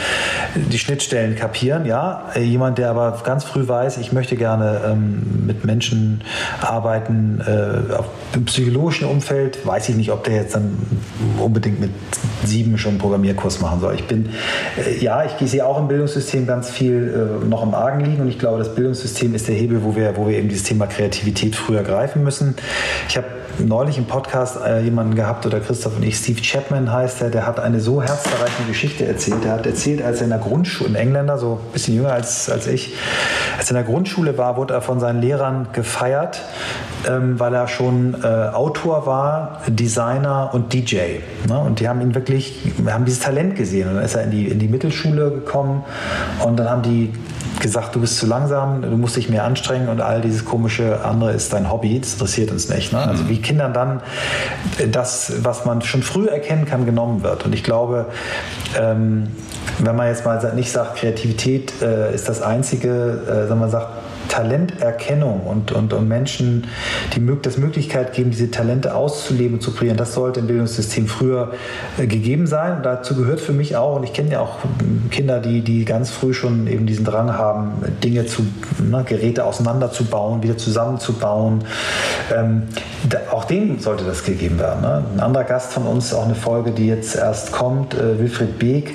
die 0.55 0.79
Schnittstellen 0.79 1.37
kapieren. 1.37 1.85
Ja, 1.85 2.25
jemand, 2.39 2.79
der 2.79 2.91
aber 2.91 3.21
ganz 3.25 3.45
früh 3.45 3.69
weiß, 3.69 3.99
ich 3.99 4.13
möchte 4.13 4.37
gerne 4.37 4.81
ähm, 4.87 5.45
mit 5.47 5.65
Menschen 5.65 6.23
arbeiten, 6.61 7.41
äh, 7.47 8.37
im 8.37 8.45
psychologischen 8.47 9.07
Umfeld, 9.07 9.67
weiß 9.67 9.89
ich 9.91 9.97
nicht, 9.97 10.11
ob 10.11 10.25
der 10.25 10.37
jetzt 10.37 10.55
dann 10.55 10.77
unbedingt 11.39 11.81
mit 11.81 11.91
sieben 12.45 12.79
schon 12.79 12.93
einen 12.93 12.99
Programmierkurs 12.99 13.61
machen 13.61 13.81
soll. 13.81 13.95
Ich 13.95 14.07
bin, 14.07 14.31
äh, 14.79 14.99
ja, 14.99 15.25
ich 15.25 15.51
sehe 15.51 15.67
auch 15.67 15.79
im 15.79 15.89
Bildungssystem 15.89 16.47
ganz 16.47 16.71
viel 16.71 17.41
äh, 17.43 17.47
noch 17.47 17.63
im 17.63 17.75
Argen 17.75 18.01
liegen 18.05 18.23
und 18.23 18.29
ich 18.29 18.39
glaube, 18.39 18.59
das 18.59 18.75
Bildungssystem 18.75 19.35
ist 19.35 19.49
der 19.49 19.55
Hebel, 19.55 19.85
wo 19.85 19.95
wir, 19.95 20.17
wo 20.17 20.27
wir 20.27 20.39
eben 20.39 20.49
dieses 20.49 20.65
Thema 20.65 20.87
Kreativität 20.87 21.55
früher 21.55 21.83
greifen 21.83 22.25
müssen. 22.25 22.55
Ich 23.09 23.17
habe 23.17 23.27
neulich 23.59 23.99
im 23.99 24.07
Podcast 24.07 24.59
äh, 24.65 24.83
jemanden 24.83 25.15
gehabt, 25.15 25.47
oder 25.47 25.61
Christoph 25.61 25.97
und 25.97 26.03
ich, 26.03 26.17
Steve 26.17 26.41
Chapman 26.47 26.93
heißt 26.93 27.23
er, 27.23 27.31
der 27.31 27.47
hat 27.47 27.59
eine 27.59 27.81
so 27.81 28.01
herzerreichende 28.01 28.69
Geschichte 28.69 29.05
erzählt. 29.05 29.45
Er 29.45 29.53
hat 29.53 29.67
erzählt, 29.67 30.03
als 30.03 30.19
er 30.19 30.25
in 30.25 30.31
der 30.31 30.39
Grundschule, 30.39 30.91
ein 30.91 30.95
Engländer, 30.95 31.39
so 31.39 31.61
ein 31.67 31.73
bisschen 31.73 31.97
jünger 31.97 32.13
als, 32.13 32.49
als 32.49 32.67
ich, 32.67 32.95
als 33.59 33.71
er 33.71 33.77
in 33.77 33.85
der 33.85 33.93
Grundschule 33.93 34.39
war, 34.39 34.57
wurde 34.57 34.75
er 34.75 34.81
von 34.81 35.01
seinen 35.01 35.21
Lehrern 35.21 35.69
gefeiert, 35.73 36.43
ähm, 37.09 37.41
weil 37.41 37.53
er 37.55 37.67
schon 37.67 38.17
äh, 38.23 38.27
Autor 38.27 39.07
war, 39.07 39.63
Designer 39.67 40.51
und 40.53 40.73
DJ. 40.73 41.19
Ne? 41.49 41.59
Und 41.59 41.81
die 41.81 41.89
haben 41.89 42.01
ihn 42.01 42.15
wirklich, 42.15 42.73
haben 42.87 43.05
dieses 43.05 43.21
Talent 43.21 43.57
gesehen. 43.57 43.89
Und 43.89 43.97
dann 43.97 44.05
ist 44.05 44.15
er 44.15 44.23
in 44.23 44.31
die, 44.31 44.49
in 44.49 44.59
die 44.59 44.69
Mittelschule 44.69 45.31
gekommen 45.31 45.85
und 46.45 46.59
dann 46.59 46.71
haben 46.71 46.83
die 46.83 47.13
gesagt, 47.61 47.95
du 47.95 48.01
bist 48.01 48.19
zu 48.19 48.27
langsam, 48.27 48.83
du 48.83 48.97
musst 48.97 49.17
dich 49.17 49.29
mehr 49.29 49.45
anstrengen 49.45 49.89
und 49.89 50.01
all 50.01 50.21
dieses 50.21 50.45
komische 50.45 51.05
andere 51.05 51.33
ist 51.33 51.53
dein 51.53 51.71
Hobby, 51.71 52.01
das 52.01 52.15
interessiert 52.15 52.51
uns 52.51 52.69
nicht. 52.69 52.93
Ne? 52.93 52.99
Also 52.99 53.25
mhm. 53.25 53.29
wie 53.29 53.41
Kindern 53.41 53.73
dann 53.73 54.01
das, 54.91 55.33
was 55.43 55.65
man 55.65 55.83
schon 55.83 56.03
früh 56.27 56.33
erkennen 56.33 56.67
kann, 56.67 56.87
genommen 56.87 57.23
wird. 57.23 57.45
Und 57.45 57.55
ich 57.55 57.63
glaube, 57.63 58.07
ähm, 58.79 59.29
wenn 59.79 59.97
man 59.97 60.09
jetzt 60.09 60.25
mal 60.25 60.55
nicht 60.55 60.71
sagt, 60.71 60.97
Kreativität 60.97 61.73
äh, 61.83 62.15
ist 62.15 62.29
das 62.29 62.43
Einzige, 62.43 62.89
äh, 62.89 63.41
sondern 63.43 63.61
man 63.61 63.71
sagt, 63.71 63.89
Talenterkennung 64.29 65.41
und, 65.47 65.73
und, 65.73 65.93
und 65.93 66.09
Menschen 66.09 66.67
die 67.15 67.21
das 67.43 67.59
Möglichkeit 67.59 68.13
geben, 68.13 68.31
diese 68.31 68.51
Talente 68.51 68.95
auszuleben 68.95 69.61
zu 69.61 69.73
kreieren. 69.73 69.97
Das 69.97 70.15
sollte 70.15 70.41
im 70.41 70.47
Bildungssystem 70.47 71.07
früher 71.07 71.53
äh, 71.99 72.07
gegeben 72.07 72.47
sein. 72.47 72.79
Und 72.79 72.83
dazu 72.85 73.15
gehört 73.15 73.41
für 73.41 73.53
mich 73.53 73.77
auch, 73.77 73.97
und 73.97 74.05
ich 74.05 74.13
kenne 74.13 74.33
ja 74.33 74.41
auch 74.41 74.59
Kinder, 75.11 75.41
die, 75.41 75.61
die 75.63 75.85
ganz 75.85 76.11
früh 76.11 76.33
schon 76.35 76.67
eben 76.67 76.87
diesen 76.87 77.05
Drang 77.05 77.33
haben, 77.33 77.73
Dinge 78.03 78.27
zu, 78.27 78.43
ne, 78.79 79.05
Geräte 79.07 79.45
auseinanderzubauen, 79.45 80.43
wieder 80.43 80.57
zusammenzubauen. 80.57 81.65
Ähm, 82.35 82.63
da, 83.09 83.19
auch 83.31 83.45
denen 83.45 83.79
sollte 83.81 84.05
das 84.05 84.25
gegeben 84.25 84.59
werden. 84.59 84.83
Ne? 84.83 85.05
Ein 85.15 85.21
anderer 85.21 85.45
Gast 85.45 85.73
von 85.73 85.85
uns, 85.85 86.13
auch 86.13 86.25
eine 86.25 86.35
Folge, 86.35 86.73
die 86.73 86.87
jetzt 86.87 87.17
erst 87.17 87.53
kommt, 87.53 87.95
äh, 87.95 88.19
Wilfried 88.19 88.59
Beek, 88.59 88.95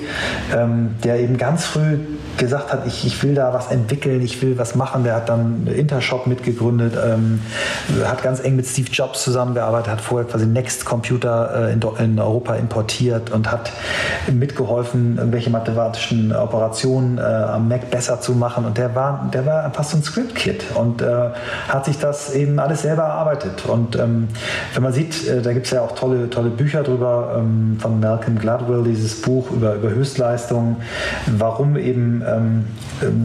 ähm, 0.54 0.90
der 1.04 1.20
eben 1.20 1.38
ganz 1.38 1.64
früh 1.64 1.98
gesagt 2.38 2.72
hat, 2.72 2.86
ich, 2.86 3.06
ich 3.06 3.22
will 3.22 3.34
da 3.34 3.52
was 3.52 3.70
entwickeln, 3.70 4.20
ich 4.22 4.40
will 4.42 4.58
was 4.58 4.74
machen. 4.74 5.04
Der 5.04 5.16
hat 5.16 5.28
dann 5.28 5.66
Intershop 5.66 6.26
mitgegründet, 6.26 6.94
ähm, 7.02 7.40
hat 8.04 8.22
ganz 8.22 8.40
eng 8.40 8.56
mit 8.56 8.66
Steve 8.66 8.88
Jobs 8.90 9.22
zusammengearbeitet, 9.22 9.90
hat 9.90 10.00
vorher 10.00 10.28
quasi 10.28 10.46
Next 10.46 10.84
Computer 10.84 11.68
äh, 11.68 11.72
in, 11.72 11.82
in, 11.98 12.18
Europa 12.18 12.54
importiert 12.54 13.30
und 13.30 13.50
hat 13.50 13.72
mitgeholfen, 14.30 15.18
irgendwelche 15.18 15.50
mathematischen 15.50 16.34
Operationen 16.34 17.18
äh, 17.18 17.22
am 17.22 17.68
Mac 17.68 17.90
besser 17.90 18.20
zu 18.20 18.32
machen. 18.32 18.64
Und 18.64 18.78
der 18.78 18.94
war, 18.94 19.30
der 19.32 19.46
war 19.46 19.64
einfach 19.64 19.84
so 19.84 19.96
ein 19.96 20.02
Script-Kit 20.02 20.64
und 20.74 21.02
äh, 21.02 21.30
hat 21.68 21.84
sich 21.84 21.98
das 21.98 22.34
eben 22.34 22.58
alles 22.58 22.82
selber 22.82 23.02
erarbeitet. 23.02 23.66
Und 23.66 23.96
ähm, 23.96 24.28
wenn 24.74 24.82
man 24.82 24.92
sieht, 24.92 25.26
äh, 25.28 25.42
da 25.42 25.52
gibt 25.52 25.66
es 25.66 25.72
ja 25.72 25.82
auch 25.82 25.92
tolle, 25.92 26.30
tolle 26.30 26.50
Bücher 26.50 26.82
drüber 26.82 27.36
ähm, 27.38 27.78
von 27.80 28.00
Malcolm 28.00 28.38
Gladwell, 28.38 28.84
dieses 28.84 29.20
Buch 29.20 29.50
über, 29.50 29.74
über 29.74 29.90
Höchstleistungen, 29.90 30.76
warum 31.26 31.76
eben 31.76 32.21
ähm, 32.26 32.64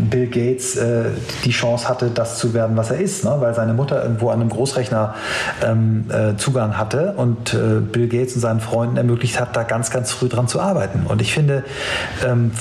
Bill 0.09 0.27
Gates 0.27 0.75
äh, 0.75 1.05
die 1.43 1.51
Chance 1.51 1.87
hatte, 1.87 2.09
das 2.13 2.37
zu 2.37 2.53
werden, 2.53 2.77
was 2.77 2.91
er 2.91 2.99
ist, 2.99 3.23
ne? 3.23 3.35
weil 3.39 3.53
seine 3.53 3.73
Mutter 3.73 4.01
irgendwo 4.01 4.29
an 4.29 4.41
einem 4.41 4.49
Großrechner 4.49 5.15
ähm, 5.63 6.05
äh, 6.09 6.35
Zugang 6.37 6.77
hatte 6.77 7.13
und 7.17 7.53
äh, 7.53 7.79
Bill 7.79 8.07
Gates 8.07 8.35
und 8.35 8.41
seinen 8.41 8.59
Freunden 8.59 8.97
ermöglicht 8.97 9.39
hat, 9.39 9.55
da 9.55 9.63
ganz, 9.63 9.91
ganz 9.91 10.11
früh 10.11 10.27
dran 10.27 10.47
zu 10.47 10.59
arbeiten. 10.59 11.05
Und 11.07 11.21
ich 11.21 11.33
finde 11.33 11.63
ähm, 12.25 12.51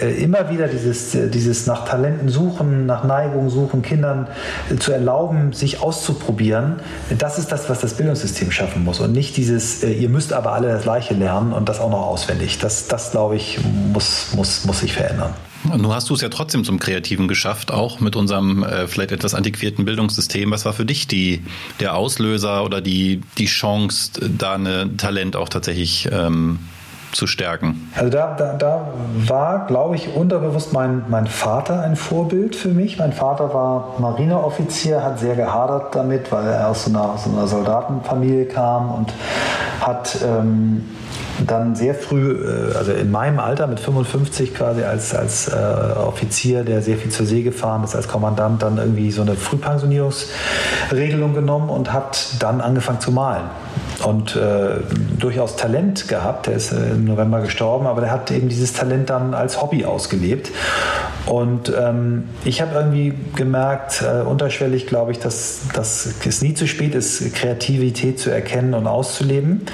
äh, 0.00 0.22
immer 0.22 0.50
wieder 0.50 0.68
dieses, 0.68 1.12
dieses 1.12 1.66
nach 1.66 1.84
Talenten 1.84 2.28
suchen, 2.28 2.86
nach 2.86 3.04
Neigung 3.04 3.50
suchen, 3.50 3.82
Kindern 3.82 4.28
äh, 4.70 4.76
zu 4.76 4.92
erlauben, 4.92 5.52
sich 5.52 5.80
auszuprobieren, 5.82 6.76
das 7.16 7.38
ist 7.38 7.52
das, 7.52 7.68
was 7.70 7.80
das 7.80 7.94
Bildungssystem 7.94 8.50
schaffen 8.50 8.84
muss 8.84 9.00
und 9.00 9.12
nicht 9.12 9.36
dieses, 9.36 9.82
äh, 9.84 9.92
ihr 9.92 10.08
müsst 10.08 10.32
aber 10.32 10.52
alle 10.52 10.68
das 10.68 10.82
Gleiche 10.82 11.14
lernen 11.14 11.52
und 11.52 11.68
das 11.68 11.80
auch 11.80 11.90
noch 11.90 12.06
auswendig. 12.06 12.58
Das, 12.58 12.88
das 12.88 13.10
glaube 13.10 13.36
ich, 13.36 13.58
muss, 13.92 14.28
muss, 14.34 14.64
muss 14.64 14.80
sich 14.80 14.92
verändern. 14.92 15.34
Nun 15.76 15.92
hast 15.92 16.08
du 16.10 16.14
es 16.14 16.20
ja 16.20 16.28
trotzdem 16.28 16.64
zum 16.64 16.78
Kreativen 16.78 17.28
geschafft, 17.28 17.70
auch 17.70 18.00
mit 18.00 18.16
unserem 18.16 18.62
äh, 18.62 18.86
vielleicht 18.86 19.12
etwas 19.12 19.34
antiquierten 19.34 19.84
Bildungssystem. 19.84 20.50
Was 20.50 20.64
war 20.64 20.72
für 20.72 20.84
dich 20.84 21.06
die, 21.08 21.42
der 21.80 21.94
Auslöser 21.94 22.64
oder 22.64 22.80
die, 22.80 23.20
die 23.38 23.46
Chance, 23.46 24.12
da 24.36 24.54
ein 24.54 24.96
Talent 24.96 25.36
auch 25.36 25.48
tatsächlich 25.48 26.08
ähm, 26.10 26.58
zu 27.12 27.26
stärken? 27.26 27.90
Also 27.94 28.10
da, 28.10 28.34
da, 28.34 28.54
da 28.54 28.92
war, 29.26 29.66
glaube 29.66 29.96
ich, 29.96 30.08
unterbewusst 30.14 30.72
mein, 30.72 31.04
mein 31.08 31.26
Vater 31.26 31.82
ein 31.82 31.96
Vorbild 31.96 32.56
für 32.56 32.68
mich. 32.68 32.98
Mein 32.98 33.12
Vater 33.12 33.52
war 33.52 33.96
Marineoffizier, 33.98 35.02
hat 35.02 35.18
sehr 35.18 35.36
gehadert 35.36 35.94
damit, 35.94 36.30
weil 36.32 36.46
er 36.46 36.68
aus 36.68 36.84
so 36.84 36.90
einer, 36.90 37.12
aus 37.12 37.26
einer 37.26 37.46
Soldatenfamilie 37.46 38.46
kam 38.46 38.90
und 38.92 39.12
hat 39.80 40.18
ähm, 40.24 40.84
dann 41.46 41.74
sehr 41.74 41.94
früh, 41.94 42.32
äh, 42.32 42.76
also 42.76 42.92
in 42.92 43.10
meinem 43.10 43.38
Alter 43.38 43.66
mit 43.66 43.80
55 43.80 44.54
quasi 44.54 44.82
als, 44.82 45.14
als 45.14 45.48
äh, 45.48 45.54
Offizier, 45.96 46.64
der 46.64 46.82
sehr 46.82 46.96
viel 46.96 47.10
zur 47.10 47.26
See 47.26 47.42
gefahren 47.42 47.84
ist, 47.84 47.94
als 47.94 48.08
Kommandant, 48.08 48.62
dann 48.62 48.78
irgendwie 48.78 49.10
so 49.10 49.22
eine 49.22 49.34
Frühpensionierungsregelung 49.34 51.34
genommen 51.34 51.70
und 51.70 51.92
hat 51.92 52.36
dann 52.40 52.60
angefangen 52.60 53.00
zu 53.00 53.12
malen 53.12 53.44
und 54.04 54.36
äh, 54.36 54.76
durchaus 55.18 55.56
Talent 55.56 56.08
gehabt. 56.08 56.46
Der 56.46 56.54
ist 56.54 56.72
äh, 56.72 56.90
im 56.90 57.04
November 57.04 57.40
gestorben, 57.40 57.86
aber 57.86 58.00
der 58.00 58.10
hat 58.10 58.30
eben 58.30 58.48
dieses 58.48 58.72
Talent 58.72 59.10
dann 59.10 59.34
als 59.34 59.60
Hobby 59.60 59.84
ausgelebt. 59.84 60.50
Und 61.26 61.72
ähm, 61.78 62.28
ich 62.44 62.62
habe 62.62 62.74
irgendwie 62.74 63.12
gemerkt, 63.36 64.02
äh, 64.02 64.22
unterschwellig 64.22 64.86
glaube 64.86 65.12
ich, 65.12 65.18
dass, 65.18 65.60
dass 65.74 66.14
es 66.24 66.42
nie 66.42 66.54
zu 66.54 66.66
spät 66.66 66.94
ist, 66.94 67.34
Kreativität 67.34 68.18
zu 68.18 68.30
erkennen 68.30 68.72
und 68.72 68.86
auszuleben. 68.86 69.66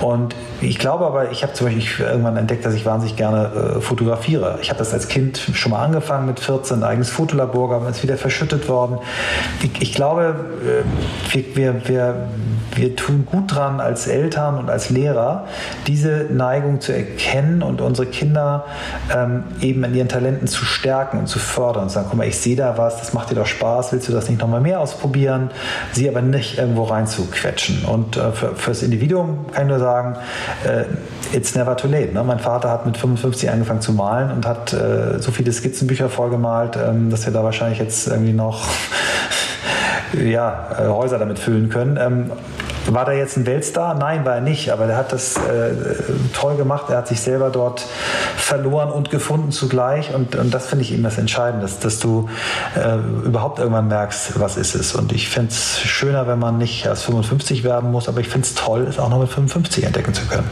Und 0.00 0.36
ich 0.60 0.78
glaube 0.78 1.04
aber, 1.04 1.32
ich 1.32 1.42
habe 1.42 1.54
zum 1.54 1.66
Beispiel 1.66 2.06
irgendwann 2.06 2.36
entdeckt, 2.36 2.64
dass 2.64 2.74
ich 2.74 2.86
wahnsinnig 2.86 3.16
gerne 3.16 3.78
äh, 3.78 3.80
fotografiere. 3.80 4.58
Ich 4.62 4.70
habe 4.70 4.78
das 4.78 4.92
als 4.92 5.08
Kind 5.08 5.38
schon 5.54 5.72
mal 5.72 5.84
angefangen 5.84 6.26
mit 6.26 6.38
14, 6.38 6.78
ein 6.78 6.82
eigenes 6.84 7.10
Fotolabor 7.10 7.70
gehabt, 7.70 7.90
ist 7.90 8.02
wieder 8.04 8.16
verschüttet 8.16 8.68
worden. 8.68 8.98
Ich, 9.62 9.82
ich 9.82 9.94
glaube, 9.94 10.36
äh, 10.64 11.34
wir, 11.34 11.56
wir, 11.56 11.88
wir, 11.88 12.28
wir 12.76 12.96
tun 12.96 13.26
gut 13.28 13.54
dran 13.54 13.61
als 13.80 14.06
Eltern 14.06 14.58
und 14.58 14.70
als 14.70 14.90
Lehrer, 14.90 15.44
diese 15.86 16.26
Neigung 16.30 16.80
zu 16.80 16.92
erkennen 16.92 17.62
und 17.62 17.80
unsere 17.80 18.06
Kinder 18.06 18.64
ähm, 19.14 19.44
eben 19.60 19.84
in 19.84 19.94
ihren 19.94 20.08
Talenten 20.08 20.46
zu 20.46 20.64
stärken 20.64 21.18
und 21.18 21.26
zu 21.26 21.38
fördern 21.38 21.84
und 21.84 21.90
sagen, 21.90 22.06
guck 22.10 22.18
mal, 22.18 22.26
ich 22.26 22.38
sehe 22.38 22.56
da 22.56 22.76
was, 22.78 22.98
das 22.98 23.12
macht 23.12 23.30
dir 23.30 23.34
doch 23.34 23.46
Spaß, 23.46 23.92
willst 23.92 24.08
du 24.08 24.12
das 24.12 24.28
nicht 24.28 24.40
nochmal 24.40 24.60
mehr 24.60 24.80
ausprobieren? 24.80 25.50
Sie 25.92 26.08
aber 26.08 26.22
nicht 26.22 26.58
irgendwo 26.58 26.84
reinzuquetschen. 26.84 27.84
Und 27.84 28.16
äh, 28.16 28.32
für, 28.32 28.54
fürs 28.54 28.82
Individuum 28.82 29.46
kann 29.52 29.64
ich 29.64 29.68
nur 29.68 29.78
sagen, 29.78 30.16
äh, 30.64 30.84
it's 31.36 31.54
never 31.54 31.76
too 31.76 31.88
late. 31.88 32.12
Ne? 32.12 32.22
Mein 32.24 32.38
Vater 32.38 32.70
hat 32.70 32.86
mit 32.86 32.96
55 32.96 33.50
angefangen 33.50 33.80
zu 33.80 33.92
malen 33.92 34.30
und 34.30 34.46
hat 34.46 34.72
äh, 34.72 35.18
so 35.18 35.30
viele 35.32 35.52
Skizzenbücher 35.52 36.08
vollgemalt, 36.08 36.76
ähm, 36.76 37.10
dass 37.10 37.26
wir 37.26 37.32
da 37.32 37.44
wahrscheinlich 37.44 37.78
jetzt 37.78 38.08
irgendwie 38.08 38.32
noch 38.32 38.66
ja, 40.24 40.68
äh, 40.78 40.88
Häuser 40.88 41.18
damit 41.18 41.38
füllen 41.38 41.68
können. 41.68 42.30
War 42.94 43.04
der 43.04 43.16
jetzt 43.16 43.36
ein 43.36 43.46
Weltstar? 43.46 43.94
Nein, 43.94 44.24
war 44.24 44.36
er 44.36 44.40
nicht, 44.40 44.70
aber 44.70 44.86
der 44.86 44.96
hat 44.96 45.12
das 45.12 45.36
äh, 45.36 45.74
toll 46.34 46.56
gemacht. 46.56 46.86
Er 46.88 46.98
hat 46.98 47.08
sich 47.08 47.20
selber 47.20 47.50
dort 47.50 47.86
verloren 48.36 48.90
und 48.90 49.10
gefunden 49.10 49.50
zugleich. 49.50 50.14
Und, 50.14 50.36
und 50.36 50.52
das 50.52 50.66
finde 50.66 50.84
ich 50.84 50.92
eben 50.92 51.02
das 51.02 51.18
Entscheidende, 51.18 51.62
dass, 51.62 51.78
dass 51.78 51.98
du 51.98 52.28
äh, 52.76 52.96
überhaupt 53.26 53.58
irgendwann 53.58 53.88
merkst, 53.88 54.38
was 54.40 54.56
ist 54.56 54.74
es. 54.74 54.94
Und 54.94 55.12
ich 55.12 55.28
finde 55.28 55.50
es 55.50 55.80
schöner, 55.80 56.26
wenn 56.26 56.38
man 56.38 56.58
nicht 56.58 56.84
erst 56.84 57.04
55 57.04 57.64
werden 57.64 57.90
muss, 57.90 58.08
aber 58.08 58.20
ich 58.20 58.28
finde 58.28 58.46
es 58.46 58.54
toll, 58.54 58.86
es 58.88 58.98
auch 58.98 59.08
noch 59.08 59.20
mit 59.20 59.28
55 59.28 59.84
entdecken 59.84 60.14
zu 60.14 60.26
können. 60.26 60.50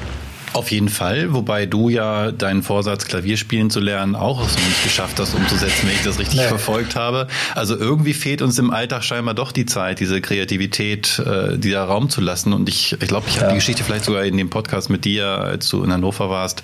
Auf 0.53 0.71
jeden 0.71 0.89
Fall, 0.89 1.33
wobei 1.33 1.67
du 1.67 1.89
ja 1.89 2.33
deinen 2.33 2.63
Vorsatz, 2.63 3.05
Klavier 3.05 3.37
spielen 3.37 3.71
zu 3.71 3.81
lernen, 3.81 4.17
auch 4.17 4.49
so 4.49 4.59
nicht 4.59 4.83
geschafft 4.83 5.19
hast 5.21 5.35
umzusetzen, 5.35 5.87
wenn 5.87 5.95
ich 5.95 6.03
das 6.03 6.19
richtig 6.19 6.41
nee. 6.41 6.49
verfolgt 6.49 6.97
habe. 6.97 7.29
Also 7.55 7.77
irgendwie 7.77 8.15
fehlt 8.15 8.43
uns 8.43 8.59
im 8.59 8.71
Alltag 8.71 9.05
scheinbar 9.05 9.35
doch 9.35 9.53
die 9.53 9.67
Zeit, 9.67 10.01
diese 10.01 10.21
Kreativität, 10.21 11.21
äh, 11.21 11.57
dieser 11.57 11.85
Raum 11.85 12.11
zu 12.11 12.21
lassen. 12.21 12.53
Und 12.53 12.69
ich 12.69 12.97
ich, 13.01 13.09
glaube, 13.09 13.27
ich 13.29 13.37
habe 13.37 13.47
ja. 13.47 13.51
die 13.51 13.57
Geschichte 13.57 13.85
vielleicht 13.85 14.05
sogar 14.05 14.25
in 14.25 14.37
dem 14.37 14.51
Podcast 14.51 14.91
mit 14.91 15.05
dir, 15.05 15.27
als 15.27 15.69
du 15.69 15.83
in 15.83 15.93
Hannover 15.93 16.31
warst, 16.31 16.63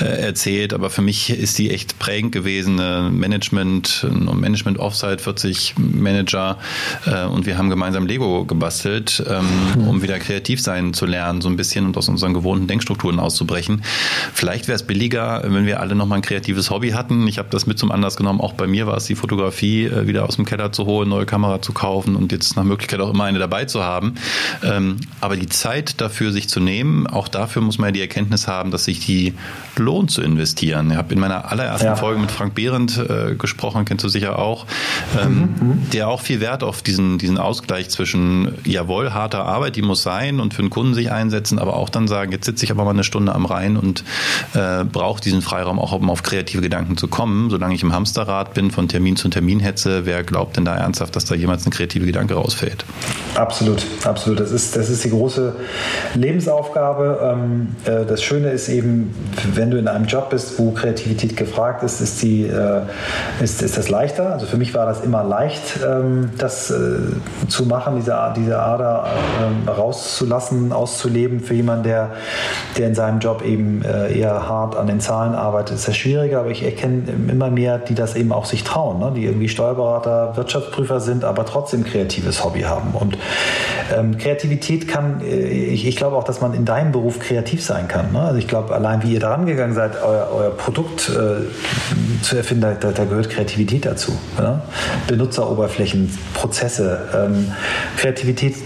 äh, 0.00 0.04
erzählt. 0.04 0.72
Aber 0.72 0.90
für 0.90 1.02
mich 1.02 1.30
ist 1.30 1.58
die 1.58 1.70
echt 1.70 1.98
prägend 1.98 2.32
gewesen. 2.32 2.76
Management, 2.76 4.06
ein 4.08 4.40
Management 4.40 4.78
Offsite, 4.78 5.18
40 5.18 5.74
Manager 5.78 6.58
äh, 7.06 7.24
und 7.24 7.46
wir 7.46 7.58
haben 7.58 7.70
gemeinsam 7.70 8.06
Lego 8.06 8.44
gebastelt, 8.44 9.22
ähm, 9.28 9.46
mhm. 9.76 9.88
um 9.88 10.02
wieder 10.02 10.18
kreativ 10.18 10.60
sein 10.62 10.94
zu 10.94 11.06
lernen, 11.06 11.40
so 11.40 11.48
ein 11.48 11.56
bisschen 11.56 11.86
und 11.86 11.96
aus 11.96 12.08
unseren 12.08 12.34
gewohnten 12.34 12.66
Denkstrukturen 12.66 13.18
auszubrechen. 13.26 13.82
Vielleicht 14.32 14.68
wäre 14.68 14.76
es 14.76 14.82
billiger, 14.84 15.42
wenn 15.44 15.66
wir 15.66 15.80
alle 15.80 15.94
nochmal 15.94 16.18
ein 16.18 16.22
kreatives 16.22 16.70
Hobby 16.70 16.90
hatten. 16.90 17.26
Ich 17.28 17.38
habe 17.38 17.48
das 17.50 17.66
mit 17.66 17.78
zum 17.78 17.90
Anlass 17.90 18.16
genommen. 18.16 18.40
Auch 18.40 18.52
bei 18.52 18.66
mir 18.66 18.86
war 18.86 18.96
es 18.96 19.04
die 19.04 19.14
Fotografie 19.14 19.84
äh, 19.84 20.06
wieder 20.06 20.24
aus 20.24 20.36
dem 20.36 20.44
Keller 20.44 20.72
zu 20.72 20.86
holen, 20.86 21.08
neue 21.08 21.26
Kamera 21.26 21.60
zu 21.60 21.72
kaufen 21.72 22.16
und 22.16 22.32
jetzt 22.32 22.56
nach 22.56 22.64
Möglichkeit 22.64 23.00
auch 23.00 23.10
immer 23.10 23.24
eine 23.24 23.38
dabei 23.38 23.64
zu 23.64 23.82
haben. 23.82 24.14
Ähm, 24.62 24.96
aber 25.20 25.36
die 25.36 25.48
Zeit 25.48 26.00
dafür, 26.00 26.32
sich 26.32 26.48
zu 26.48 26.60
nehmen, 26.60 27.06
auch 27.06 27.28
dafür 27.28 27.62
muss 27.62 27.78
man 27.78 27.88
ja 27.88 27.92
die 27.92 28.00
Erkenntnis 28.00 28.48
haben, 28.48 28.70
dass 28.70 28.84
sich 28.84 29.00
die 29.00 29.34
lohnt 29.76 30.10
zu 30.10 30.22
investieren. 30.22 30.90
Ich 30.90 30.96
habe 30.96 31.12
in 31.12 31.20
meiner 31.20 31.50
allerersten 31.50 31.86
ja. 31.86 31.96
Folge 31.96 32.20
mit 32.20 32.30
Frank 32.30 32.54
Behrendt 32.54 32.96
äh, 32.98 33.34
gesprochen, 33.34 33.84
kennst 33.84 34.04
du 34.04 34.08
sicher 34.08 34.38
auch, 34.38 34.66
ähm, 35.20 35.32
mhm, 35.32 35.68
mhm. 35.68 35.90
der 35.92 36.08
auch 36.08 36.20
viel 36.20 36.40
Wert 36.40 36.62
auf 36.62 36.82
diesen, 36.82 37.18
diesen 37.18 37.38
Ausgleich 37.38 37.90
zwischen, 37.90 38.54
jawohl, 38.64 39.12
harter 39.12 39.44
Arbeit, 39.44 39.76
die 39.76 39.82
muss 39.82 40.02
sein 40.02 40.40
und 40.40 40.54
für 40.54 40.62
den 40.62 40.70
Kunden 40.70 40.94
sich 40.94 41.10
einsetzen, 41.10 41.58
aber 41.58 41.76
auch 41.76 41.88
dann 41.88 42.08
sagen, 42.08 42.32
jetzt 42.32 42.46
sitze 42.46 42.64
ich 42.64 42.70
aber 42.70 42.84
mal 42.84 42.90
eine 42.90 43.04
Stunde 43.04 43.15
Stunde 43.16 43.34
am 43.34 43.46
Rhein 43.46 43.78
und 43.78 44.04
äh, 44.54 44.84
brauche 44.84 45.22
diesen 45.22 45.40
Freiraum 45.40 45.78
auch, 45.78 45.92
um 45.92 46.10
auf 46.10 46.22
kreative 46.22 46.60
Gedanken 46.60 46.98
zu 46.98 47.08
kommen. 47.08 47.48
Solange 47.48 47.74
ich 47.74 47.82
im 47.82 47.94
Hamsterrad 47.94 48.52
bin, 48.52 48.70
von 48.70 48.88
Termin 48.88 49.16
zu 49.16 49.30
Termin 49.30 49.58
hetze, 49.58 50.04
wer 50.04 50.22
glaubt 50.22 50.58
denn 50.58 50.66
da 50.66 50.76
ernsthaft, 50.76 51.16
dass 51.16 51.24
da 51.24 51.34
jemals 51.34 51.64
ein 51.64 51.70
kreative 51.70 52.04
Gedanke 52.04 52.34
rausfällt? 52.34 52.84
Absolut, 53.34 53.86
absolut. 54.04 54.40
Das 54.40 54.50
ist, 54.50 54.76
das 54.76 54.90
ist 54.90 55.02
die 55.04 55.10
große 55.10 55.56
Lebensaufgabe. 56.14 57.20
Ähm, 57.22 57.76
äh, 57.86 58.04
das 58.04 58.22
Schöne 58.22 58.50
ist 58.50 58.68
eben, 58.68 59.14
wenn 59.54 59.70
du 59.70 59.78
in 59.78 59.88
einem 59.88 60.04
Job 60.04 60.28
bist, 60.28 60.58
wo 60.58 60.72
Kreativität 60.72 61.38
gefragt 61.38 61.82
ist, 61.82 62.02
ist, 62.02 62.22
die, 62.22 62.42
äh, 62.42 62.82
ist, 63.40 63.62
ist 63.62 63.78
das 63.78 63.88
leichter. 63.88 64.34
Also 64.34 64.44
für 64.44 64.58
mich 64.58 64.74
war 64.74 64.84
das 64.84 65.00
immer 65.00 65.24
leicht, 65.24 65.80
ähm, 65.86 66.32
das 66.36 66.70
äh, 66.70 66.98
zu 67.48 67.64
machen, 67.64 67.96
diese, 67.96 68.14
diese 68.36 68.58
Ader 68.58 69.06
ähm, 69.42 69.66
rauszulassen, 69.66 70.72
auszuleben 70.72 71.40
für 71.40 71.54
jemanden, 71.54 71.84
der, 71.84 72.10
der 72.76 72.88
in 72.88 72.94
seinem 72.94 73.05
meinem 73.06 73.20
Job 73.20 73.42
eben 73.44 73.82
äh, 73.82 74.18
eher 74.18 74.48
hart 74.48 74.76
an 74.76 74.86
den 74.86 75.00
Zahlen 75.00 75.34
arbeitet, 75.34 75.76
ist 75.76 75.88
das 75.88 75.96
schwieriger, 75.96 76.40
aber 76.40 76.50
ich 76.50 76.64
erkenne 76.64 77.02
immer 77.28 77.50
mehr, 77.50 77.78
die 77.78 77.94
das 77.94 78.16
eben 78.16 78.32
auch 78.32 78.44
sich 78.44 78.64
trauen, 78.64 78.98
ne? 78.98 79.12
die 79.14 79.24
irgendwie 79.24 79.48
Steuerberater, 79.48 80.36
Wirtschaftsprüfer 80.36 81.00
sind, 81.00 81.24
aber 81.24 81.44
trotzdem 81.46 81.84
kreatives 81.84 82.44
Hobby 82.44 82.62
haben. 82.62 82.92
Und 82.92 83.16
Ähm, 83.94 84.18
Kreativität 84.18 84.88
kann, 84.88 85.20
äh, 85.20 85.46
ich, 85.46 85.86
ich 85.86 85.96
glaube 85.96 86.16
auch, 86.16 86.24
dass 86.24 86.40
man 86.40 86.54
in 86.54 86.64
deinem 86.64 86.92
Beruf 86.92 87.20
kreativ 87.20 87.64
sein 87.64 87.88
kann. 87.88 88.12
Ne? 88.12 88.20
Also 88.20 88.38
ich 88.38 88.48
glaube, 88.48 88.74
allein 88.74 89.02
wie 89.02 89.14
ihr 89.14 89.20
daran 89.20 89.46
gegangen 89.46 89.74
seid, 89.74 90.02
euer, 90.02 90.28
euer 90.34 90.50
Produkt 90.50 91.08
äh, 91.08 92.22
zu 92.22 92.36
erfinden, 92.36 92.76
da, 92.80 92.90
da, 92.90 93.04
gehört 93.04 93.30
Kreativität 93.30 93.86
dazu. 93.86 94.12
Ne? 94.38 94.60
Benutzeroberflächen, 95.06 96.10
Prozesse. 96.34 97.00
Ähm, 97.14 97.52
Kreativität 97.96 98.56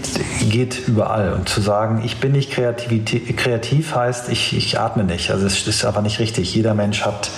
geht 0.49 0.87
überall. 0.87 1.33
Und 1.33 1.49
zu 1.49 1.61
sagen, 1.61 2.01
ich 2.03 2.19
bin 2.19 2.31
nicht 2.31 2.51
kreativ, 2.51 3.95
heißt, 3.95 4.29
ich, 4.31 4.55
ich 4.55 4.79
atme 4.79 5.03
nicht. 5.03 5.31
Also 5.31 5.45
es 5.45 5.67
ist 5.67 5.85
aber 5.85 6.01
nicht 6.01 6.19
richtig. 6.19 6.53
Jeder 6.53 6.73
Mensch 6.73 7.01
hat, 7.01 7.29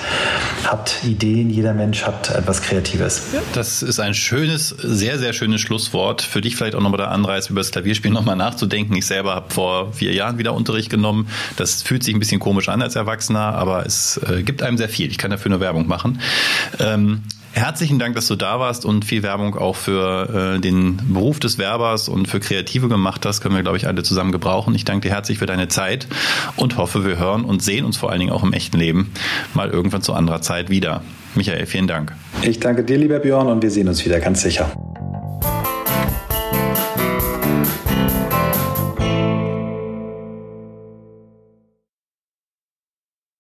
hat 0.64 1.04
Ideen, 1.04 1.50
jeder 1.50 1.74
Mensch 1.74 2.04
hat 2.04 2.30
etwas 2.30 2.62
Kreatives. 2.62 3.24
Das 3.54 3.84
ist 3.84 4.00
ein 4.00 4.14
schönes, 4.14 4.70
sehr, 4.70 5.20
sehr 5.20 5.34
schönes 5.34 5.62
Schlusswort. 5.62 6.22
Für 6.22 6.42
dich 6.42 6.56
vielleicht 6.56 6.76
auch 6.76 6.82
nochmal 6.82 6.98
der 6.98 7.12
Anreiz, 7.12 7.50
über 7.50 7.60
das 7.60 7.72
Klavierspiel 7.72 8.12
nochmal 8.12 8.36
nachzudenken. 8.36 8.96
Ich 8.96 9.06
selber 9.06 9.36
habe 9.36 9.54
vor 9.54 9.94
vier 9.94 10.14
Jahren 10.14 10.38
wieder 10.38 10.54
Unterricht 10.54 10.90
genommen. 10.90 11.28
Das 11.58 11.82
fühlt 11.82 12.04
sich 12.04 12.14
ein 12.14 12.20
bisschen 12.20 12.40
komisch 12.40 12.70
an 12.70 12.82
als 12.82 12.96
Erwachsener, 12.96 13.56
aber 13.56 13.86
es 13.86 14.18
äh, 14.30 14.44
gibt 14.44 14.64
einem 14.64 14.78
sehr 14.78 14.90
viel. 14.90 15.10
Ich 15.10 15.18
kann 15.18 15.32
dafür 15.32 15.50
nur 15.50 15.60
Werbung 15.60 15.88
machen. 15.88 16.22
Ähm, 16.80 17.24
Herzlichen 17.56 18.00
Dank, 18.00 18.16
dass 18.16 18.28
du 18.28 18.36
da 18.36 18.60
warst 18.60 18.84
und 18.84 19.06
viel 19.06 19.22
Werbung 19.22 19.56
auch 19.56 19.76
für 19.76 20.56
äh, 20.56 20.60
den 20.60 20.98
Beruf 21.08 21.40
des 21.40 21.60
Werbers 21.60 22.10
und 22.10 22.28
für 22.28 22.40
Kreative 22.40 22.90
gemacht 22.90 23.26
hast. 23.28 23.42
Können 23.42 23.56
wir, 23.56 23.62
glaube 23.62 23.78
ich, 23.78 23.86
alle 23.86 24.02
zusammen 24.02 24.32
gebrauchen. 24.32 24.74
Ich 24.74 24.86
danke 24.86 25.08
dir 25.08 25.14
herzlich 25.14 25.38
für 25.38 25.46
deine 25.46 25.68
Zeit 25.68 26.08
und 26.56 26.78
hoffe, 26.78 27.06
wir 27.06 27.20
hören 27.20 27.46
und 27.46 27.62
sehen 27.62 27.86
uns 27.86 27.96
vor 27.96 28.10
allen 28.10 28.22
Dingen 28.22 28.32
auch 28.32 28.44
im 28.44 28.54
echten 28.54 28.80
Leben 28.80 29.12
mal 29.54 29.70
irgendwann 29.70 30.02
zu 30.02 30.14
anderer 30.14 30.42
Zeit 30.42 30.72
wieder. 30.72 31.04
Michael, 31.36 31.68
vielen 31.68 31.88
Dank. 31.88 32.14
Ich 32.42 32.60
danke 32.60 32.84
dir, 32.84 32.98
lieber 32.98 33.20
Björn, 33.20 33.48
und 33.48 33.62
wir 33.62 33.70
sehen 33.70 33.88
uns 33.88 34.04
wieder 34.04 34.20
ganz 34.20 34.42
sicher. 34.42 34.72